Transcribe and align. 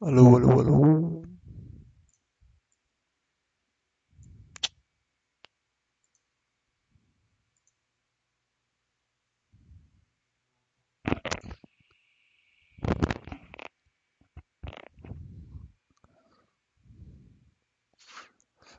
Alô, 0.00 0.36
alô, 0.36 0.50
alô. 0.60 1.22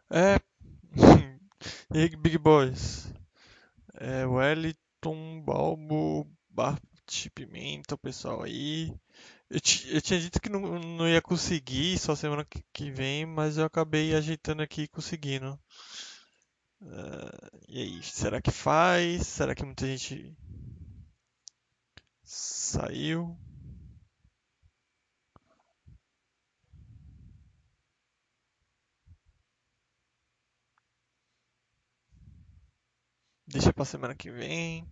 É. 0.10 0.40
Big 2.22 2.38
Boys? 2.38 3.12
É, 3.95 4.26
Wellington, 4.26 5.42
Balbo, 5.45 6.28
Bart, 6.50 7.30
Pimenta, 7.36 7.95
o 7.95 8.00
pessoal 8.00 8.44
aí. 8.44 8.94
Eu, 9.50 9.59
eu 9.94 10.02
tinha 10.02 10.20
dito 10.22 10.40
que 10.42 10.48
não, 10.50 10.62
não 10.80 11.08
ia 11.08 11.22
conseguir 11.22 11.98
só 11.99 12.16
semana 12.16 12.45
que 12.45 12.64
que 12.73 12.89
vem, 12.92 13.26
mas 13.26 13.58
eu 13.58 13.66
acabei 13.66 14.14
ajeitando 14.16 14.61
aqui 14.61 14.83
e 14.83 14.88
conseguindo. 14.88 15.60
Ah, 16.82 17.49
e 17.70 17.82
aí, 17.82 18.04
será 18.04 18.42
que 18.42 18.52
faz? 18.52 19.27
Será 19.27 19.54
que 19.55 19.64
muita 19.66 19.86
gente 19.86 20.36
saiu? 22.23 23.36
Deixa 33.45 33.73
pra 33.73 33.83
semana 33.86 34.16
que 34.16 34.30
vem. 34.32 34.88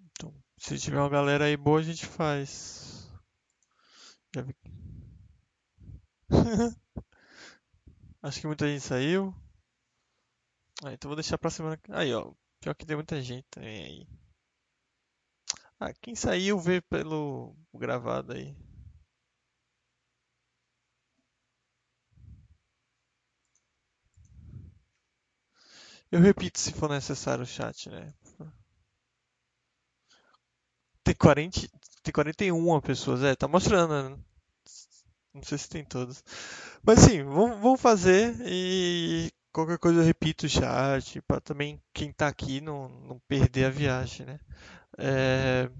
Então, 0.00 0.32
se 0.68 0.78
tiver 0.78 0.98
uma 0.98 1.08
galera 1.08 1.46
aí 1.46 1.56
boa, 1.56 1.80
a 1.80 1.82
gente 1.82 2.04
faz. 2.04 3.08
Já 4.34 4.42
vi. 4.42 4.54
Acho 8.22 8.40
que 8.40 8.46
muita 8.46 8.68
gente 8.68 8.82
saiu. 8.82 9.34
Ah, 10.84 10.92
então 10.92 11.08
vou 11.08 11.16
deixar 11.16 11.38
pra 11.38 11.50
semana. 11.50 11.78
Aí, 11.90 12.12
ó. 12.12 12.32
Pior 12.60 12.74
que 12.74 12.84
tem 12.84 12.96
muita 12.96 13.20
gente 13.22 13.46
também 13.50 13.82
aí. 13.84 14.08
Ah, 15.80 15.92
quem 16.02 16.14
saiu 16.14 16.58
vê 16.58 16.80
pelo 16.80 17.56
gravado 17.74 18.32
aí. 18.32 18.54
Eu 26.12 26.20
repito 26.20 26.58
se 26.58 26.72
for 26.72 26.90
necessário 26.90 27.44
o 27.44 27.46
chat, 27.46 27.88
né? 27.88 28.12
Tem 31.08 31.14
40, 31.14 31.66
tem 32.02 32.12
41 32.12 32.80
pessoas, 32.82 33.22
é, 33.22 33.34
tá 33.34 33.48
mostrando, 33.48 34.10
né? 34.10 34.18
Não 35.32 35.42
sei 35.42 35.56
se 35.56 35.66
tem 35.66 35.82
todas. 35.82 36.22
Mas 36.82 36.98
sim, 36.98 37.24
vamos, 37.24 37.80
fazer 37.80 38.36
e 38.44 39.32
qualquer 39.50 39.78
coisa 39.78 40.00
eu 40.00 40.04
repito 40.04 40.44
o 40.44 40.48
chat, 40.50 41.22
pra 41.22 41.40
também 41.40 41.80
quem 41.94 42.12
tá 42.12 42.28
aqui 42.28 42.60
não, 42.60 42.90
não 42.90 43.18
perder 43.26 43.64
a 43.64 43.70
viagem, 43.70 44.26
né? 44.26 44.38
É, 44.98 45.70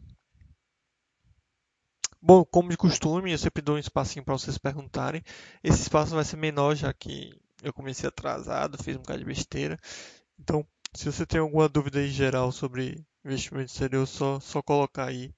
Bom, 2.22 2.42
como 2.42 2.70
de 2.70 2.78
costume, 2.78 3.30
eu 3.30 3.38
sempre 3.38 3.60
dou 3.60 3.76
um 3.76 3.78
espacinho 3.78 4.24
para 4.24 4.32
vocês 4.32 4.56
perguntarem. 4.56 5.22
Esse 5.62 5.82
espaço 5.82 6.14
vai 6.14 6.24
ser 6.24 6.38
menor, 6.38 6.74
já 6.74 6.90
que 6.94 7.38
eu 7.62 7.74
comecei 7.74 8.08
atrasado, 8.08 8.82
fiz 8.82 8.96
um 8.96 9.00
bocado 9.00 9.18
de 9.18 9.26
besteira. 9.26 9.78
Então, 10.38 10.66
se 10.94 11.04
você 11.04 11.26
tem 11.26 11.38
alguma 11.38 11.68
dúvida 11.68 12.02
em 12.02 12.08
geral 12.08 12.50
sobre 12.50 13.04
investimento 13.28 13.70
exterior, 13.72 14.06
só, 14.06 14.40
só 14.40 14.62
colocar 14.62 15.06
aí 15.06 15.34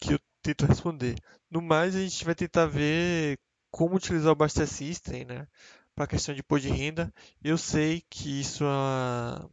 que 0.00 0.14
eu 0.14 0.20
tento 0.42 0.66
responder. 0.66 1.16
No 1.50 1.60
mais, 1.62 1.94
a 1.96 2.00
gente 2.00 2.24
vai 2.24 2.34
tentar 2.34 2.66
ver 2.66 3.38
como 3.70 3.96
utilizar 3.96 4.32
o 4.32 4.36
Buster 4.36 4.66
System, 4.66 5.24
né, 5.24 5.46
para 5.94 6.04
a 6.04 6.08
questão 6.08 6.34
de 6.34 6.40
imposto 6.40 6.66
de 6.68 6.72
renda. 6.74 7.12
Eu 7.42 7.58
sei 7.58 8.02
que 8.10 8.40
isso, 8.40 8.64
uma- 8.64 9.50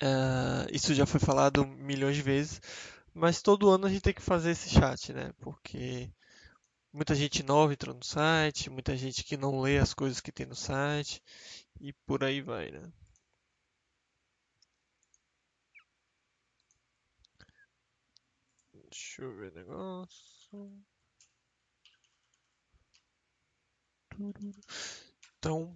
é, 0.00 0.66
isso 0.74 0.94
já 0.94 1.06
foi 1.06 1.20
falado 1.20 1.66
milhões 1.66 2.16
de 2.16 2.22
vezes, 2.22 2.60
mas 3.14 3.42
todo 3.42 3.70
ano 3.70 3.86
a 3.86 3.90
gente 3.90 4.02
tem 4.02 4.14
que 4.14 4.22
fazer 4.22 4.50
esse 4.52 4.68
chat, 4.70 5.12
né, 5.12 5.32
porque 5.40 6.10
muita 6.92 7.14
gente 7.14 7.42
nova 7.44 7.72
entrou 7.74 7.94
no 7.96 8.04
site, 8.04 8.70
muita 8.70 8.96
gente 8.96 9.24
que 9.24 9.36
não 9.38 9.60
lê 9.60 9.78
as 9.78 9.94
coisas 9.94 10.20
que 10.20 10.32
tem 10.32 10.46
no 10.46 10.56
site 10.56 11.22
e 11.80 11.92
por 12.06 12.24
aí 12.24 12.40
vai, 12.42 12.70
né. 12.72 12.82
Deixa 18.92 19.22
eu 19.22 19.34
ver 19.34 19.50
o 19.50 19.54
negócio. 19.54 20.84
Então, 25.38 25.74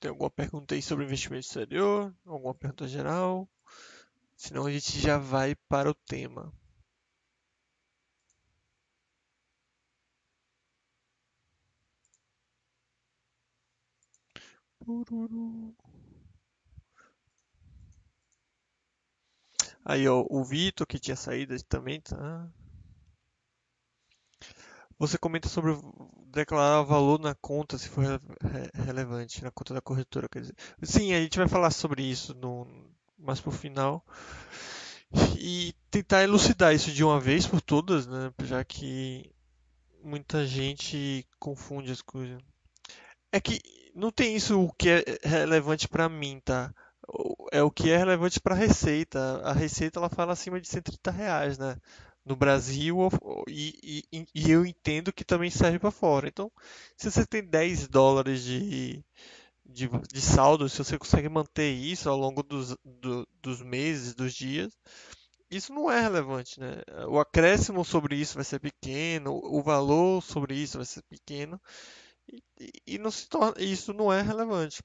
tem 0.00 0.10
alguma 0.10 0.30
pergunta 0.30 0.74
aí 0.74 0.82
sobre 0.82 1.04
investimento 1.04 1.46
exterior? 1.46 2.14
Alguma 2.24 2.54
pergunta 2.54 2.88
geral? 2.88 3.48
Senão 4.36 4.66
a 4.66 4.72
gente 4.72 4.98
já 4.98 5.18
vai 5.18 5.54
para 5.68 5.90
o 5.90 5.94
tema. 5.94 6.52
Aí, 19.88 20.06
ó, 20.06 20.24
o 20.30 20.44
Vitor 20.44 20.86
que 20.86 21.00
tinha 21.00 21.16
saído 21.16 21.60
também, 21.64 22.00
tá? 22.00 22.48
Você 24.98 25.16
comenta 25.16 25.48
sobre 25.48 25.72
declarar 26.26 26.82
valor 26.82 27.20
na 27.20 27.34
conta, 27.34 27.78
se 27.78 27.88
for 27.88 28.02
rele- 28.02 28.20
re- 28.42 28.82
relevante, 28.84 29.42
na 29.44 29.50
conta 29.50 29.74
da 29.74 29.80
corretora, 29.80 30.28
quer 30.28 30.40
dizer. 30.40 30.54
Sim, 30.82 31.12
a 31.14 31.20
gente 31.20 31.38
vai 31.38 31.46
falar 31.48 31.70
sobre 31.70 32.02
isso 32.02 32.34
no, 32.34 32.66
mais 33.16 33.40
pro 33.40 33.50
final. 33.52 34.04
E 35.38 35.74
tentar 35.90 36.22
elucidar 36.22 36.74
isso 36.74 36.90
de 36.92 37.02
uma 37.04 37.18
vez 37.20 37.46
por 37.46 37.60
todas, 37.60 38.06
né? 38.06 38.32
Já 38.44 38.64
que 38.64 39.30
muita 40.02 40.46
gente 40.46 41.26
confunde 41.38 41.92
as 41.92 42.02
coisas. 42.02 42.40
É 43.32 43.40
que 43.40 43.60
não 43.94 44.10
tem 44.12 44.36
isso 44.36 44.60
o 44.60 44.72
que 44.74 44.90
é 44.90 45.04
relevante 45.24 45.88
para 45.88 46.08
mim, 46.08 46.40
tá? 46.44 46.74
É 47.52 47.62
o 47.62 47.70
que 47.70 47.90
é 47.90 47.96
relevante 47.96 48.40
para 48.40 48.54
a 48.54 48.58
Receita. 48.58 49.40
A 49.44 49.52
Receita 49.52 49.98
ela 49.98 50.08
fala 50.08 50.32
acima 50.32 50.60
de 50.60 50.68
130 50.68 51.10
reais, 51.10 51.58
né? 51.58 51.76
No 52.24 52.36
Brasil 52.36 52.98
e, 53.48 54.04
e- 54.12 54.26
e 54.34 54.50
eu 54.50 54.66
entendo 54.66 55.12
que 55.12 55.24
também 55.24 55.50
serve 55.50 55.78
para 55.78 55.90
fora. 55.90 56.28
Então, 56.28 56.50
se 56.96 57.10
você 57.10 57.26
tem 57.26 57.42
10 57.44 57.88
dólares 57.88 58.42
de, 58.42 59.02
de, 59.66 59.88
de 60.12 60.20
saldo, 60.22 60.68
se 60.68 60.78
você 60.78 60.98
consegue 60.98 61.28
manter 61.28 61.70
isso 61.72 62.08
ao 62.10 62.18
longo 62.18 62.42
dos, 62.42 62.76
do- 62.84 63.28
dos 63.42 63.62
meses, 63.62 64.14
dos 64.14 64.34
dias, 64.34 64.72
isso 65.50 65.72
não 65.72 65.90
é 65.90 66.00
relevante, 66.00 66.60
né? 66.60 66.82
O 67.08 67.18
acréscimo 67.20 67.84
sobre 67.84 68.16
isso 68.16 68.34
vai 68.36 68.44
ser 68.44 68.60
pequeno, 68.60 69.32
o 69.44 69.62
valor 69.62 70.22
sobre 70.22 70.54
isso 70.56 70.78
vai 70.78 70.86
ser 70.86 71.02
pequeno. 71.04 71.60
E, 72.32 72.42
e- 72.60 72.94
e 72.96 72.98
não 72.98 73.10
se 73.10 73.28
torna, 73.28 73.54
isso 73.62 73.92
não 73.92 74.12
é 74.12 74.22
relevante. 74.22 74.82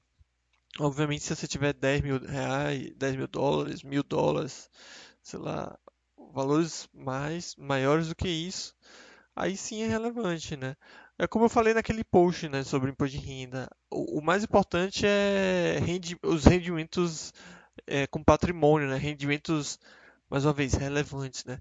Obviamente, 0.80 1.22
se 1.24 1.34
você 1.34 1.46
tiver 1.46 1.72
10 1.72 2.00
mil 2.00 2.18
reais, 2.18 2.92
10 2.96 3.14
mil 3.16 3.28
dólares, 3.28 3.82
mil 3.82 4.02
dólares, 4.02 4.68
sei 5.22 5.38
lá, 5.38 5.78
valores 6.32 6.88
mais 6.92 7.54
maiores 7.56 8.08
do 8.08 8.16
que 8.16 8.28
isso, 8.28 8.74
aí 9.36 9.56
sim 9.56 9.82
é 9.82 9.88
relevante, 9.88 10.56
né? 10.56 10.76
É 11.18 11.26
como 11.28 11.46
eu 11.46 11.50
falei 11.50 11.74
naquele 11.74 12.04
post, 12.04 12.48
né, 12.48 12.64
sobre 12.64 12.90
imposto 12.90 13.18
de 13.18 13.24
renda. 13.24 13.68
O, 13.90 14.20
o 14.20 14.22
mais 14.24 14.44
importante 14.44 15.06
é 15.06 15.78
rendi- 15.80 16.18
os 16.24 16.44
rendimentos 16.46 17.32
é, 17.86 18.06
com 18.08 18.22
patrimônio, 18.24 18.88
né? 18.88 18.96
Rendimentos, 18.98 19.78
mais 20.30 20.44
uma 20.46 20.52
vez, 20.54 20.74
relevantes, 20.74 21.44
né? 21.46 21.60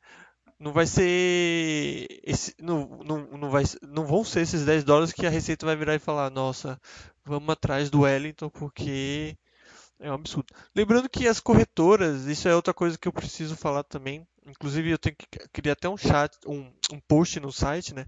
Não 0.63 0.71
vai 0.71 0.88
ser 0.88 2.07
esse, 2.24 2.56
não, 2.57 2.88
não, 3.04 3.27
não 3.38 3.50
vai, 3.50 3.65
não 3.81 4.06
vão 4.06 4.24
ser 4.24 4.44
esses 4.44 4.63
10 4.63 4.86
dólares 4.86 5.12
que 5.12 5.25
a 5.25 5.30
Receita 5.30 5.65
vai 5.65 5.75
virar 5.75 5.94
e 5.94 6.00
falar, 6.00 6.30
nossa, 6.30 6.80
vamos 7.25 7.50
atrás 7.50 7.89
do 7.89 8.04
Wellington 8.04 8.50
porque 8.50 9.38
é 10.00 10.10
um 10.10 10.13
absurdo. 10.13 10.48
Lembrando 10.74 11.10
que 11.10 11.27
as 11.27 11.42
corretoras, 11.42 12.27
isso 12.27 12.48
é 12.48 12.56
outra 12.56 12.74
coisa 12.74 12.98
que 12.98 13.10
eu 13.10 13.12
preciso 13.12 13.57
falar 13.57 13.83
também. 13.83 14.25
Inclusive 14.48 14.89
eu 14.89 14.98
tenho 14.98 15.18
que 15.18 15.27
criar 15.51 15.74
até 15.74 15.89
um 15.89 15.98
chat, 15.98 16.33
um, 16.48 16.71
um 16.94 17.00
post 17.10 17.42
no 17.42 17.51
site, 17.51 17.94
né? 17.94 18.06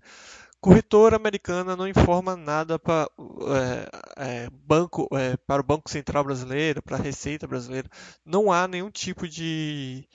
Corretora 0.62 1.18
americana 1.18 1.76
não 1.76 1.86
informa 1.86 2.38
nada 2.38 2.80
para 2.80 3.10
é, 4.18 4.46
é, 4.46 4.50
banco, 4.50 5.10
é, 5.12 5.36
para 5.46 5.62
o 5.62 5.66
Banco 5.66 5.90
Central 5.90 6.24
Brasileiro, 6.24 6.82
para 6.82 6.96
a 6.96 7.02
Receita 7.02 7.46
Brasileira. 7.46 7.90
Não 8.26 8.50
há 8.50 8.66
nenhum 8.66 8.90
tipo 8.90 9.28
de 9.28 10.08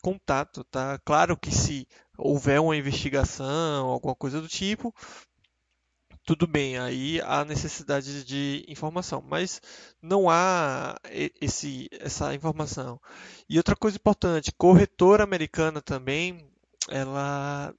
contato, 0.00 0.64
tá? 0.64 0.98
Claro 1.04 1.36
que 1.36 1.50
se 1.50 1.86
houver 2.18 2.60
uma 2.60 2.76
investigação, 2.76 3.86
alguma 3.86 4.14
coisa 4.14 4.40
do 4.40 4.48
tipo, 4.48 4.94
tudo 6.24 6.46
bem, 6.46 6.78
aí 6.78 7.20
há 7.22 7.44
necessidade 7.44 8.24
de 8.24 8.64
informação, 8.68 9.22
mas 9.26 9.60
não 10.00 10.30
há 10.30 10.96
esse, 11.40 11.88
essa 11.92 12.34
informação. 12.34 13.00
E 13.48 13.56
outra 13.56 13.74
coisa 13.74 13.96
importante, 13.96 14.52
corretora 14.56 15.24
americana 15.24 15.80
também, 15.82 16.48
ela 16.88 17.74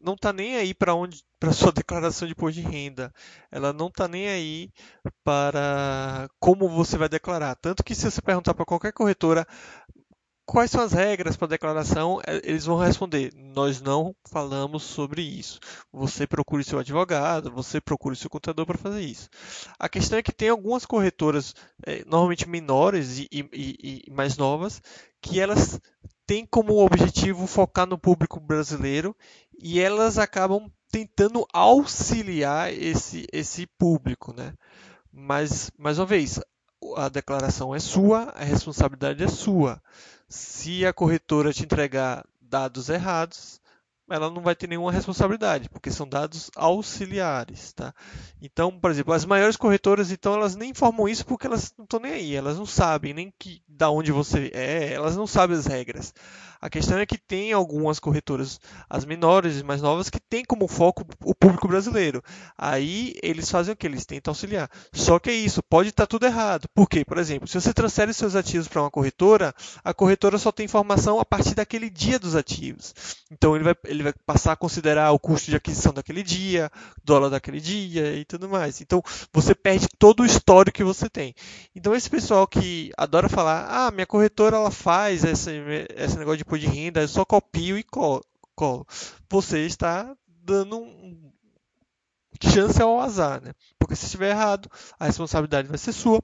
não 0.00 0.14
está 0.14 0.32
nem 0.32 0.56
aí 0.56 0.72
para 0.74 0.94
onde 0.94 1.24
para 1.38 1.52
sua 1.52 1.72
declaração 1.72 2.26
de 2.26 2.32
imposto 2.32 2.60
de 2.60 2.66
renda. 2.66 3.12
Ela 3.50 3.72
não 3.72 3.88
está 3.88 4.08
nem 4.08 4.28
aí 4.28 4.70
para 5.24 6.28
como 6.38 6.68
você 6.68 6.96
vai 6.96 7.08
declarar. 7.08 7.54
Tanto 7.56 7.84
que 7.84 7.94
se 7.94 8.10
você 8.10 8.22
perguntar 8.22 8.54
para 8.54 8.64
qualquer 8.64 8.92
corretora, 8.92 9.46
Quais 10.46 10.70
são 10.70 10.80
as 10.80 10.92
regras 10.92 11.36
para 11.36 11.48
declaração? 11.48 12.20
É, 12.24 12.36
eles 12.44 12.64
vão 12.64 12.78
responder: 12.78 13.32
nós 13.34 13.80
não 13.80 14.14
falamos 14.30 14.84
sobre 14.84 15.20
isso. 15.20 15.58
Você 15.92 16.24
procure 16.24 16.62
seu 16.62 16.78
advogado, 16.78 17.50
você 17.50 17.80
procure 17.80 18.14
seu 18.14 18.30
contador 18.30 18.64
para 18.64 18.78
fazer 18.78 19.00
isso. 19.00 19.28
A 19.76 19.88
questão 19.88 20.18
é 20.18 20.22
que 20.22 20.32
tem 20.32 20.48
algumas 20.48 20.86
corretoras, 20.86 21.52
é, 21.84 22.04
normalmente 22.06 22.48
menores 22.48 23.18
e, 23.18 23.28
e, 23.32 24.04
e 24.06 24.10
mais 24.12 24.36
novas, 24.36 24.80
que 25.20 25.40
elas 25.40 25.80
têm 26.24 26.46
como 26.46 26.78
objetivo 26.78 27.46
focar 27.48 27.86
no 27.86 27.98
público 27.98 28.38
brasileiro 28.38 29.16
e 29.60 29.80
elas 29.80 30.16
acabam 30.16 30.70
tentando 30.92 31.44
auxiliar 31.52 32.72
esse, 32.72 33.26
esse 33.32 33.66
público, 33.78 34.32
né? 34.32 34.54
Mas, 35.12 35.72
mais 35.76 35.98
uma 35.98 36.06
vez, 36.06 36.40
a 36.96 37.08
declaração 37.08 37.74
é 37.74 37.80
sua, 37.80 38.32
a 38.36 38.44
responsabilidade 38.44 39.24
é 39.24 39.28
sua. 39.28 39.82
Se 40.28 40.86
a 40.86 40.92
corretora 40.92 41.52
te 41.52 41.62
entregar 41.62 42.26
dados 42.40 42.88
errados, 42.88 43.60
ela 44.10 44.30
não 44.30 44.42
vai 44.42 44.54
ter 44.54 44.68
nenhuma 44.68 44.92
responsabilidade, 44.92 45.68
porque 45.68 45.90
são 45.90 46.08
dados 46.08 46.50
auxiliares, 46.54 47.72
tá? 47.72 47.94
Então, 48.40 48.78
por 48.78 48.90
exemplo, 48.90 49.12
as 49.12 49.24
maiores 49.24 49.56
corretoras, 49.56 50.10
então, 50.10 50.34
elas 50.34 50.54
nem 50.54 50.70
informam 50.70 51.08
isso 51.08 51.26
porque 51.26 51.46
elas 51.46 51.72
não 51.76 51.84
estão 51.84 52.00
nem 52.00 52.12
aí, 52.12 52.34
elas 52.34 52.58
não 52.58 52.66
sabem 52.66 53.12
nem 53.12 53.32
que 53.38 53.62
da 53.68 53.90
onde 53.90 54.12
você 54.12 54.50
é, 54.54 54.92
elas 54.92 55.16
não 55.16 55.26
sabem 55.26 55.56
as 55.56 55.66
regras. 55.66 56.14
A 56.60 56.70
questão 56.70 56.98
é 56.98 57.06
que 57.06 57.18
tem 57.18 57.52
algumas 57.52 57.98
corretoras, 57.98 58.58
as 58.88 59.04
menores 59.04 59.60
e 59.60 59.62
mais 59.62 59.82
novas, 59.82 60.08
que 60.08 60.18
têm 60.18 60.44
como 60.44 60.66
foco 60.66 61.04
o 61.22 61.34
público 61.34 61.68
brasileiro. 61.68 62.22
Aí 62.56 63.14
eles 63.22 63.50
fazem 63.50 63.74
o 63.74 63.76
que? 63.76 63.86
Eles 63.86 64.06
tentam 64.06 64.30
auxiliar. 64.30 64.70
Só 64.92 65.18
que 65.18 65.30
é 65.30 65.34
isso, 65.34 65.62
pode 65.62 65.90
estar 65.90 66.06
tudo 66.06 66.26
errado. 66.26 66.68
Por 66.74 66.88
quê? 66.88 67.04
Por 67.04 67.18
exemplo, 67.18 67.46
se 67.46 67.60
você 67.60 67.72
transfere 67.72 68.12
seus 68.12 68.34
ativos 68.34 68.68
para 68.68 68.82
uma 68.82 68.90
corretora, 68.90 69.54
a 69.84 69.92
corretora 69.92 70.38
só 70.38 70.50
tem 70.50 70.64
informação 70.64 71.20
a 71.20 71.24
partir 71.24 71.54
daquele 71.54 71.90
dia 71.90 72.18
dos 72.18 72.34
ativos. 72.34 72.94
Então 73.30 73.54
ele 73.54 73.64
vai, 73.64 73.76
ele 73.96 74.02
vai 74.04 74.12
passar 74.24 74.52
a 74.52 74.56
considerar 74.56 75.10
o 75.12 75.18
custo 75.18 75.50
de 75.50 75.56
aquisição 75.56 75.92
daquele 75.92 76.22
dia, 76.22 76.70
dólar 77.04 77.30
daquele 77.30 77.60
dia 77.60 78.14
e 78.14 78.24
tudo 78.24 78.48
mais. 78.48 78.80
Então 78.80 79.02
você 79.32 79.54
perde 79.54 79.88
todo 79.98 80.20
o 80.20 80.26
histórico 80.26 80.76
que 80.76 80.84
você 80.84 81.08
tem. 81.08 81.34
Então 81.74 81.94
esse 81.94 82.08
pessoal 82.08 82.46
que 82.46 82.92
adora 82.96 83.28
falar, 83.28 83.66
ah, 83.68 83.90
minha 83.90 84.06
corretora 84.06 84.56
ela 84.56 84.70
faz 84.70 85.24
esse, 85.24 85.50
esse 85.96 86.18
negócio 86.18 86.38
de 86.38 86.42
imposto 86.42 86.66
de 86.66 86.72
renda, 86.72 87.00
eu 87.00 87.08
só 87.08 87.24
copio 87.24 87.78
e 87.78 87.82
colo. 87.82 88.22
Você 89.28 89.66
está 89.66 90.16
dando 90.26 90.78
um 90.78 91.32
chance 92.42 92.80
ao 92.80 93.00
azar, 93.00 93.42
né? 93.42 93.52
Porque 93.78 93.96
se 93.96 94.06
estiver 94.06 94.30
errado, 94.30 94.70
a 94.98 95.06
responsabilidade 95.06 95.68
vai 95.68 95.78
ser 95.78 95.92
sua. 95.92 96.22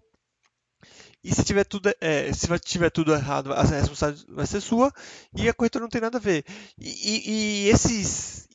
E 1.25 1.33
se 1.33 1.45
tiver 1.45 1.65
tudo, 1.65 1.93
é, 2.01 2.33
se 2.33 2.49
tiver 2.61 2.91
tudo 2.91 3.15
errado, 3.15 3.53
a 3.53 3.63
responsabilidade 3.63 4.27
vai 4.29 4.47
ser 4.47 4.61
sua 4.61 4.93
e 5.35 5.49
a 5.49 5.55
corretora 5.55 5.85
não 5.85 5.91
tem 5.91 6.01
nada 6.01 6.19
a 6.19 6.21
ver. 6.21 6.45
E, 6.77 7.67
e, 7.67 7.69
esses, 7.69 8.49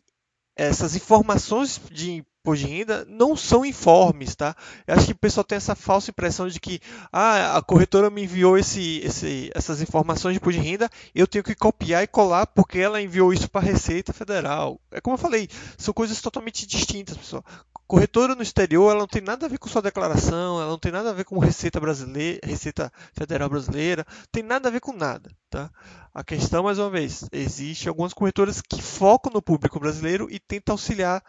essas 0.54 0.96
informações 0.96 1.80
de 1.90 2.12
imposto 2.12 2.66
de 2.66 2.74
renda 2.74 3.06
não 3.10 3.38
são 3.38 3.66
informes, 3.66 4.36
tá? 4.36 4.56
Eu 4.86 4.96
acho 4.96 5.06
que 5.06 5.12
o 5.14 5.18
pessoal 5.18 5.46
tem 5.46 5.56
essa 5.56 5.76
falsa 5.76 6.12
impressão 6.12 6.48
de 6.48 6.60
que 6.60 6.82
ah, 7.12 7.58
a 7.58 7.62
corretora 7.62 8.10
me 8.10 8.24
enviou 8.24 8.58
esse, 8.58 9.00
esse, 9.00 9.50
essas 9.54 9.82
informações 9.82 10.34
de 10.34 10.38
imposto 10.40 10.62
de 10.62 10.68
renda, 10.68 10.90
eu 11.16 11.28
tenho 11.28 11.44
que 11.44 11.56
copiar 11.56 12.04
e 12.04 12.08
colar 12.08 12.48
porque 12.48 12.80
ela 12.80 13.02
enviou 13.02 13.34
isso 13.34 13.50
para 13.50 13.62
a 13.62 13.70
Receita 13.72 14.12
Federal. 14.12 14.80
É 14.92 15.00
como 15.00 15.14
eu 15.14 15.20
falei, 15.20 15.48
são 15.78 15.94
coisas 15.94 16.22
totalmente 16.22 16.66
distintas, 16.66 17.16
pessoal. 17.16 17.46
Corretora 17.88 18.36
no 18.36 18.42
exterior, 18.42 18.92
ela 18.92 19.00
não 19.00 19.08
tem 19.08 19.22
nada 19.22 19.46
a 19.46 19.50
ver 19.50 19.58
com 19.58 19.70
sua 19.70 19.82
declaração, 19.82 20.60
ela 20.60 20.70
não 20.70 20.78
tem 20.78 20.92
nada 20.92 21.10
a 21.10 21.14
ver 21.14 21.24
com 21.24 21.40
Receita 21.40 21.80
Brasileira, 21.80 22.40
Receita 22.44 22.92
Federal 23.14 23.50
Brasileira, 23.50 24.06
tem 24.30 24.44
nada 24.44 24.68
a 24.68 24.72
ver 24.72 24.82
com 24.82 24.92
nada, 24.92 25.32
tá? 25.50 25.72
A 26.14 26.22
questão, 26.24 26.64
mais 26.64 26.80
uma 26.80 26.90
vez, 26.90 27.24
existe 27.32 27.88
algumas 27.88 28.14
corretoras 28.14 28.62
que 28.62 28.82
focam 28.82 29.32
no 29.32 29.42
público 29.42 29.80
brasileiro 29.80 30.28
e 30.30 30.38
tentam 30.38 30.74
auxiliar 30.74 31.24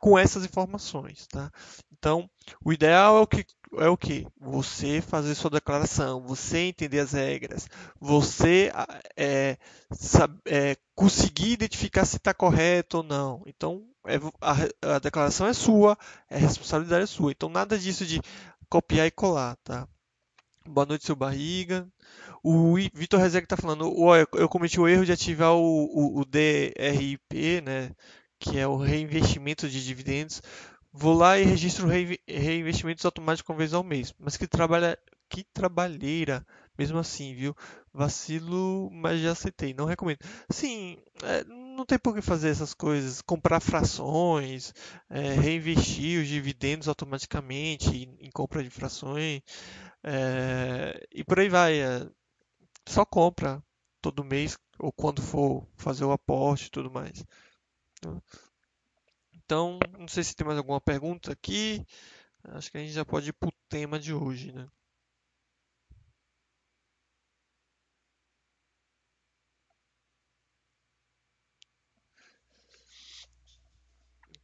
com 0.00 0.18
essas 0.18 0.44
informações, 0.44 1.26
tá? 1.28 1.50
Então, 1.92 2.28
o 2.64 2.72
ideal 2.72 3.18
é 3.18 3.20
o 3.20 3.26
que 3.26 3.44
é 3.76 3.88
o 3.88 3.96
que 3.96 4.26
você 4.40 5.02
fazer 5.02 5.34
sua 5.34 5.50
declaração, 5.50 6.26
você 6.26 6.58
entender 6.58 7.00
as 7.00 7.12
regras, 7.12 7.68
você 8.00 8.72
é, 9.16 9.58
sabe, 9.92 10.38
é, 10.46 10.76
conseguir 10.94 11.52
identificar 11.52 12.04
se 12.04 12.16
está 12.16 12.32
correto 12.32 12.98
ou 12.98 13.02
não. 13.02 13.42
Então, 13.46 13.84
a, 14.40 14.94
a, 14.96 14.98
declaração 14.98 15.46
é 15.46 15.52
sua, 15.52 15.96
a 16.30 16.36
responsabilidade 16.36 17.04
é 17.04 17.06
sua. 17.06 17.32
Então, 17.32 17.48
nada 17.48 17.78
disso 17.78 18.06
de 18.06 18.20
copiar 18.68 19.06
e 19.06 19.10
colar, 19.10 19.56
tá? 19.64 19.86
Boa 20.66 20.86
noite, 20.86 21.06
seu 21.06 21.16
barriga. 21.16 21.86
O 22.42 22.74
Vitor 22.94 23.20
Rezeg 23.20 23.44
está 23.44 23.56
falando, 23.56 23.92
eu 24.34 24.48
cometi 24.48 24.80
o 24.80 24.86
erro 24.86 25.04
de 25.04 25.12
ativar 25.12 25.52
o, 25.54 25.60
o, 25.60 26.20
o 26.20 26.24
DRIP, 26.24 27.60
né? 27.62 27.90
que 28.38 28.58
é 28.58 28.66
o 28.66 28.76
reinvestimento 28.76 29.68
de 29.68 29.84
dividendos, 29.84 30.40
vou 30.92 31.14
lá 31.14 31.38
e 31.38 31.44
registro 31.44 31.88
reinvestimentos 32.26 33.04
automáticos 33.04 33.50
uma 33.50 33.58
vez 33.58 33.74
ao 33.74 33.82
mês. 33.82 34.14
Mas 34.18 34.36
que 34.36 34.46
trabalha, 34.46 34.98
que 35.28 35.44
trabalheira, 35.52 36.46
mesmo 36.78 36.98
assim, 36.98 37.34
viu? 37.34 37.56
Vacilo, 37.98 38.90
mas 38.92 39.20
já 39.20 39.32
aceitei, 39.32 39.74
não 39.74 39.84
recomendo. 39.84 40.18
Sim, 40.50 40.96
é, 41.22 41.44
não 41.44 41.84
tem 41.84 41.98
por 41.98 42.14
que 42.14 42.22
fazer 42.22 42.48
essas 42.50 42.72
coisas, 42.72 43.20
comprar 43.20 43.60
frações, 43.60 44.72
é, 45.10 45.34
reinvestir 45.34 46.22
os 46.22 46.28
dividendos 46.28 46.88
automaticamente 46.88 47.88
em, 47.90 48.26
em 48.26 48.30
compra 48.30 48.62
de 48.62 48.70
frações 48.70 49.42
é, 50.02 51.06
e 51.12 51.24
por 51.24 51.38
aí 51.40 51.48
vai. 51.48 51.80
É, 51.80 52.08
só 52.88 53.04
compra 53.04 53.62
todo 54.00 54.24
mês 54.24 54.56
ou 54.78 54.92
quando 54.92 55.20
for 55.20 55.66
fazer 55.76 56.04
o 56.04 56.12
aporte 56.12 56.66
e 56.66 56.70
tudo 56.70 56.90
mais. 56.90 57.24
Então, 59.34 59.78
não 59.98 60.08
sei 60.08 60.22
se 60.24 60.34
tem 60.34 60.46
mais 60.46 60.58
alguma 60.58 60.80
pergunta 60.80 61.32
aqui. 61.32 61.84
Acho 62.44 62.70
que 62.70 62.78
a 62.78 62.80
gente 62.80 62.92
já 62.92 63.04
pode 63.04 63.30
ir 63.30 63.32
para 63.32 63.48
o 63.48 63.52
tema 63.68 63.98
de 63.98 64.14
hoje, 64.14 64.52
né? 64.52 64.66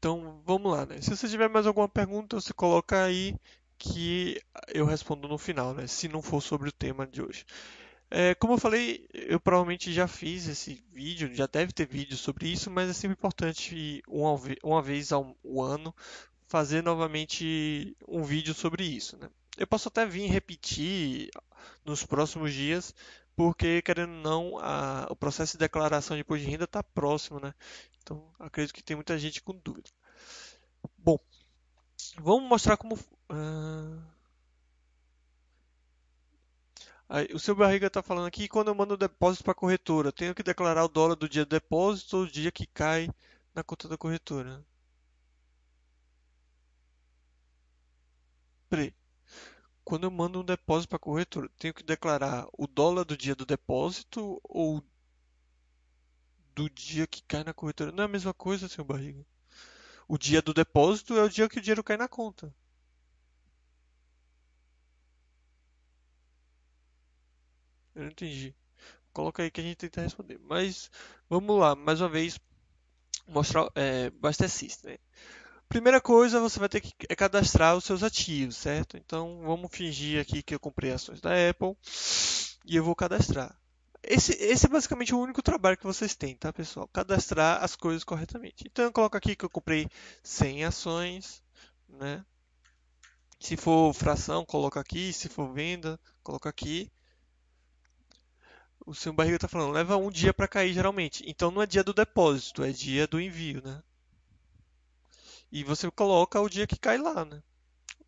Então, 0.04 0.42
vamos 0.44 0.70
lá, 0.70 0.84
né? 0.84 1.00
Se 1.00 1.08
você 1.08 1.26
tiver 1.26 1.48
mais 1.48 1.66
alguma 1.66 1.88
pergunta, 1.88 2.38
você 2.38 2.52
coloca 2.52 3.02
aí 3.02 3.34
que 3.78 4.38
eu 4.68 4.84
respondo 4.84 5.26
no 5.26 5.38
final, 5.38 5.72
né? 5.72 5.86
Se 5.86 6.08
não 6.08 6.20
for 6.20 6.42
sobre 6.42 6.68
o 6.68 6.72
tema 6.72 7.06
de 7.06 7.22
hoje. 7.22 7.46
É, 8.10 8.34
como 8.34 8.52
eu 8.52 8.58
falei, 8.58 9.08
eu 9.14 9.40
provavelmente 9.40 9.94
já 9.94 10.06
fiz 10.06 10.46
esse 10.46 10.84
vídeo, 10.92 11.34
já 11.34 11.46
deve 11.46 11.72
ter 11.72 11.86
vídeo 11.86 12.18
sobre 12.18 12.48
isso, 12.48 12.70
mas 12.70 12.90
é 12.90 12.92
sempre 12.92 13.16
importante 13.16 14.02
uma, 14.06 14.38
uma 14.62 14.82
vez 14.82 15.10
ao 15.10 15.34
ano 15.58 15.96
fazer 16.48 16.82
novamente 16.82 17.96
um 18.06 18.22
vídeo 18.22 18.52
sobre 18.52 18.84
isso. 18.84 19.16
Né? 19.16 19.30
Eu 19.56 19.66
posso 19.66 19.88
até 19.88 20.04
vir 20.04 20.26
repetir 20.26 21.30
nos 21.82 22.04
próximos 22.04 22.52
dias, 22.52 22.94
porque 23.36 23.82
querendo 23.82 24.12
ou 24.14 24.22
não, 24.22 24.58
a, 24.58 25.06
o 25.10 25.16
processo 25.16 25.52
de 25.52 25.58
declaração 25.58 26.16
de 26.16 26.22
imposto 26.22 26.44
de 26.44 26.50
renda 26.50 26.64
está 26.64 26.82
próximo, 26.82 27.40
né? 27.40 27.54
Então 28.02 28.30
acredito 28.38 28.74
que 28.74 28.82
tem 28.82 28.96
muita 28.96 29.18
gente 29.18 29.42
com 29.42 29.54
dúvida. 29.54 29.90
Bom, 30.98 31.18
vamos 32.18 32.48
mostrar 32.48 32.76
como. 32.76 32.96
Uh... 33.30 34.14
Aí, 37.08 37.28
o 37.34 37.38
seu 37.38 37.54
Barriga 37.54 37.86
está 37.86 38.02
falando 38.02 38.26
aqui, 38.26 38.48
quando 38.48 38.68
eu 38.68 38.74
mando 38.74 38.94
o 38.94 38.96
depósito 38.96 39.44
para 39.44 39.52
a 39.52 39.54
corretora, 39.54 40.10
tenho 40.12 40.34
que 40.34 40.42
declarar 40.42 40.84
o 40.84 40.88
dólar 40.88 41.14
do 41.16 41.28
dia 41.28 41.44
do 41.44 41.48
depósito 41.50 42.16
ou 42.18 42.26
do 42.26 42.32
dia 42.32 42.50
que 42.50 42.66
cai 42.66 43.08
na 43.54 43.62
conta 43.62 43.88
da 43.88 43.96
corretora? 43.98 44.64
Peraí. 48.68 48.94
Quando 49.84 50.04
eu 50.04 50.10
mando 50.10 50.40
um 50.40 50.44
depósito 50.44 50.88
para 50.88 50.98
corretora, 50.98 51.48
tenho 51.58 51.74
que 51.74 51.82
declarar 51.82 52.46
o 52.56 52.66
dólar 52.66 53.04
do 53.04 53.16
dia 53.16 53.34
do 53.34 53.44
depósito 53.46 54.40
ou 54.44 54.82
do 56.54 56.70
dia 56.70 57.06
que 57.06 57.22
cai 57.22 57.44
na 57.44 57.52
corretora? 57.52 57.92
Não 57.92 58.02
é 58.02 58.06
a 58.06 58.08
mesma 58.08 58.32
coisa, 58.32 58.68
seu 58.68 58.84
Barriga. 58.84 59.24
O 60.08 60.18
dia 60.18 60.42
do 60.42 60.54
depósito 60.54 61.14
é 61.18 61.22
o 61.24 61.28
dia 61.28 61.48
que 61.48 61.58
o 61.58 61.60
dinheiro 61.62 61.84
cai 61.84 61.96
na 61.96 62.08
conta. 62.08 62.54
Eu 67.94 68.02
não 68.02 68.10
entendi. 68.10 68.54
Coloca 69.12 69.42
aí 69.42 69.50
que 69.50 69.60
a 69.60 69.64
gente 69.64 69.76
tenta 69.76 70.00
responder. 70.02 70.38
Mas 70.38 70.90
vamos 71.28 71.58
lá, 71.58 71.74
mais 71.74 72.00
uma 72.00 72.08
vez, 72.08 72.38
mostrar 73.26 73.70
é, 73.74 74.10
Baster. 74.10 74.48
Né? 74.84 74.98
Primeira 75.74 76.00
coisa, 76.00 76.38
você 76.38 76.60
vai 76.60 76.68
ter 76.68 76.80
que 76.80 76.94
é 77.08 77.16
cadastrar 77.16 77.74
os 77.74 77.82
seus 77.82 78.04
ativos, 78.04 78.56
certo? 78.56 78.96
Então, 78.96 79.40
vamos 79.42 79.72
fingir 79.72 80.20
aqui 80.20 80.40
que 80.40 80.54
eu 80.54 80.60
comprei 80.60 80.92
ações 80.92 81.20
da 81.20 81.30
Apple 81.50 81.76
e 82.64 82.76
eu 82.76 82.84
vou 82.84 82.94
cadastrar. 82.94 83.58
Esse, 84.00 84.34
esse 84.34 84.66
é 84.66 84.68
basicamente 84.68 85.12
o 85.12 85.18
único 85.18 85.42
trabalho 85.42 85.76
que 85.76 85.82
vocês 85.82 86.14
têm, 86.14 86.36
tá, 86.36 86.52
pessoal? 86.52 86.86
Cadastrar 86.92 87.60
as 87.60 87.74
coisas 87.74 88.04
corretamente. 88.04 88.62
Então, 88.64 88.84
eu 88.84 88.92
coloco 88.92 89.16
aqui 89.16 89.34
que 89.34 89.44
eu 89.44 89.50
comprei 89.50 89.88
100 90.22 90.64
ações, 90.64 91.42
né? 91.88 92.24
Se 93.40 93.56
for 93.56 93.92
fração, 93.92 94.44
coloca 94.44 94.78
aqui. 94.78 95.12
Se 95.12 95.28
for 95.28 95.52
venda, 95.52 95.98
coloca 96.22 96.48
aqui. 96.48 96.88
O 98.86 98.94
seu 98.94 99.12
barriga 99.12 99.38
está 99.38 99.48
falando, 99.48 99.72
leva 99.72 99.96
um 99.96 100.08
dia 100.08 100.32
para 100.32 100.46
cair 100.46 100.72
geralmente. 100.72 101.24
Então 101.26 101.50
não 101.50 101.62
é 101.62 101.66
dia 101.66 101.82
do 101.82 101.92
depósito, 101.92 102.62
é 102.62 102.70
dia 102.70 103.08
do 103.08 103.20
envio, 103.20 103.60
né? 103.60 103.82
E 105.54 105.62
você 105.62 105.88
coloca 105.88 106.40
o 106.40 106.48
dia 106.48 106.66
que 106.66 106.76
cai 106.76 106.98
lá, 106.98 107.24
né? 107.24 107.40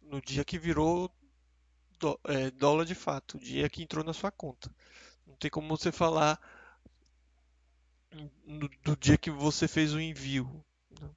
No 0.03 0.21
dia 0.21 0.45
que 0.45 0.59
virou 0.59 1.09
é, 2.25 2.51
dólar 2.51 2.85
de 2.85 2.95
fato, 2.97 3.37
o 3.37 3.41
dia 3.41 3.71
que 3.71 3.85
entrou 3.85 4.03
na 4.03 4.13
sua 4.13 4.33
conta. 4.33 4.69
Não 5.25 5.37
tem 5.37 5.49
como 5.49 5.69
você 5.69 5.93
falar 5.93 6.41
do 8.83 8.97
dia 8.97 9.17
que 9.17 9.31
você 9.31 9.69
fez 9.69 9.95
o 9.95 10.01
envio, 10.01 10.61
né? 11.01 11.09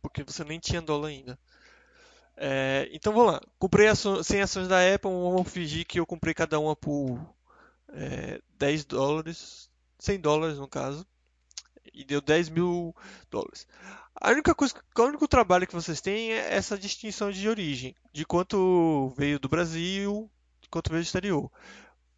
porque 0.00 0.24
você 0.24 0.42
nem 0.42 0.58
tinha 0.58 0.80
dólar 0.80 1.08
ainda. 1.08 1.38
É, 2.34 2.88
então 2.90 3.12
vamos 3.12 3.34
lá. 3.34 3.42
Comprei 3.58 3.88
ações, 3.88 4.26
100 4.26 4.40
ações 4.40 4.68
da 4.68 4.78
Apple. 4.94 5.10
Vamos 5.10 5.52
fingir 5.52 5.86
que 5.86 6.00
eu 6.00 6.06
comprei 6.06 6.32
cada 6.32 6.58
uma 6.58 6.74
por 6.74 7.20
é, 7.88 8.40
10 8.56 8.86
dólares. 8.86 9.68
100 9.98 10.18
dólares 10.18 10.56
no 10.56 10.66
caso. 10.66 11.06
E 11.92 12.06
deu 12.06 12.22
10 12.22 12.48
mil 12.48 12.96
dólares. 13.30 13.66
A 14.20 14.30
única 14.30 14.54
coisa, 14.54 14.74
o 14.96 15.02
único 15.02 15.28
trabalho 15.28 15.66
que 15.66 15.74
vocês 15.74 16.00
têm 16.00 16.32
é 16.32 16.54
essa 16.54 16.78
distinção 16.78 17.30
de 17.30 17.48
origem. 17.48 17.94
De 18.12 18.24
quanto 18.24 19.12
veio 19.16 19.38
do 19.38 19.48
Brasil, 19.48 20.30
de 20.60 20.68
quanto 20.68 20.90
veio 20.90 21.02
do 21.02 21.06
exterior. 21.06 21.50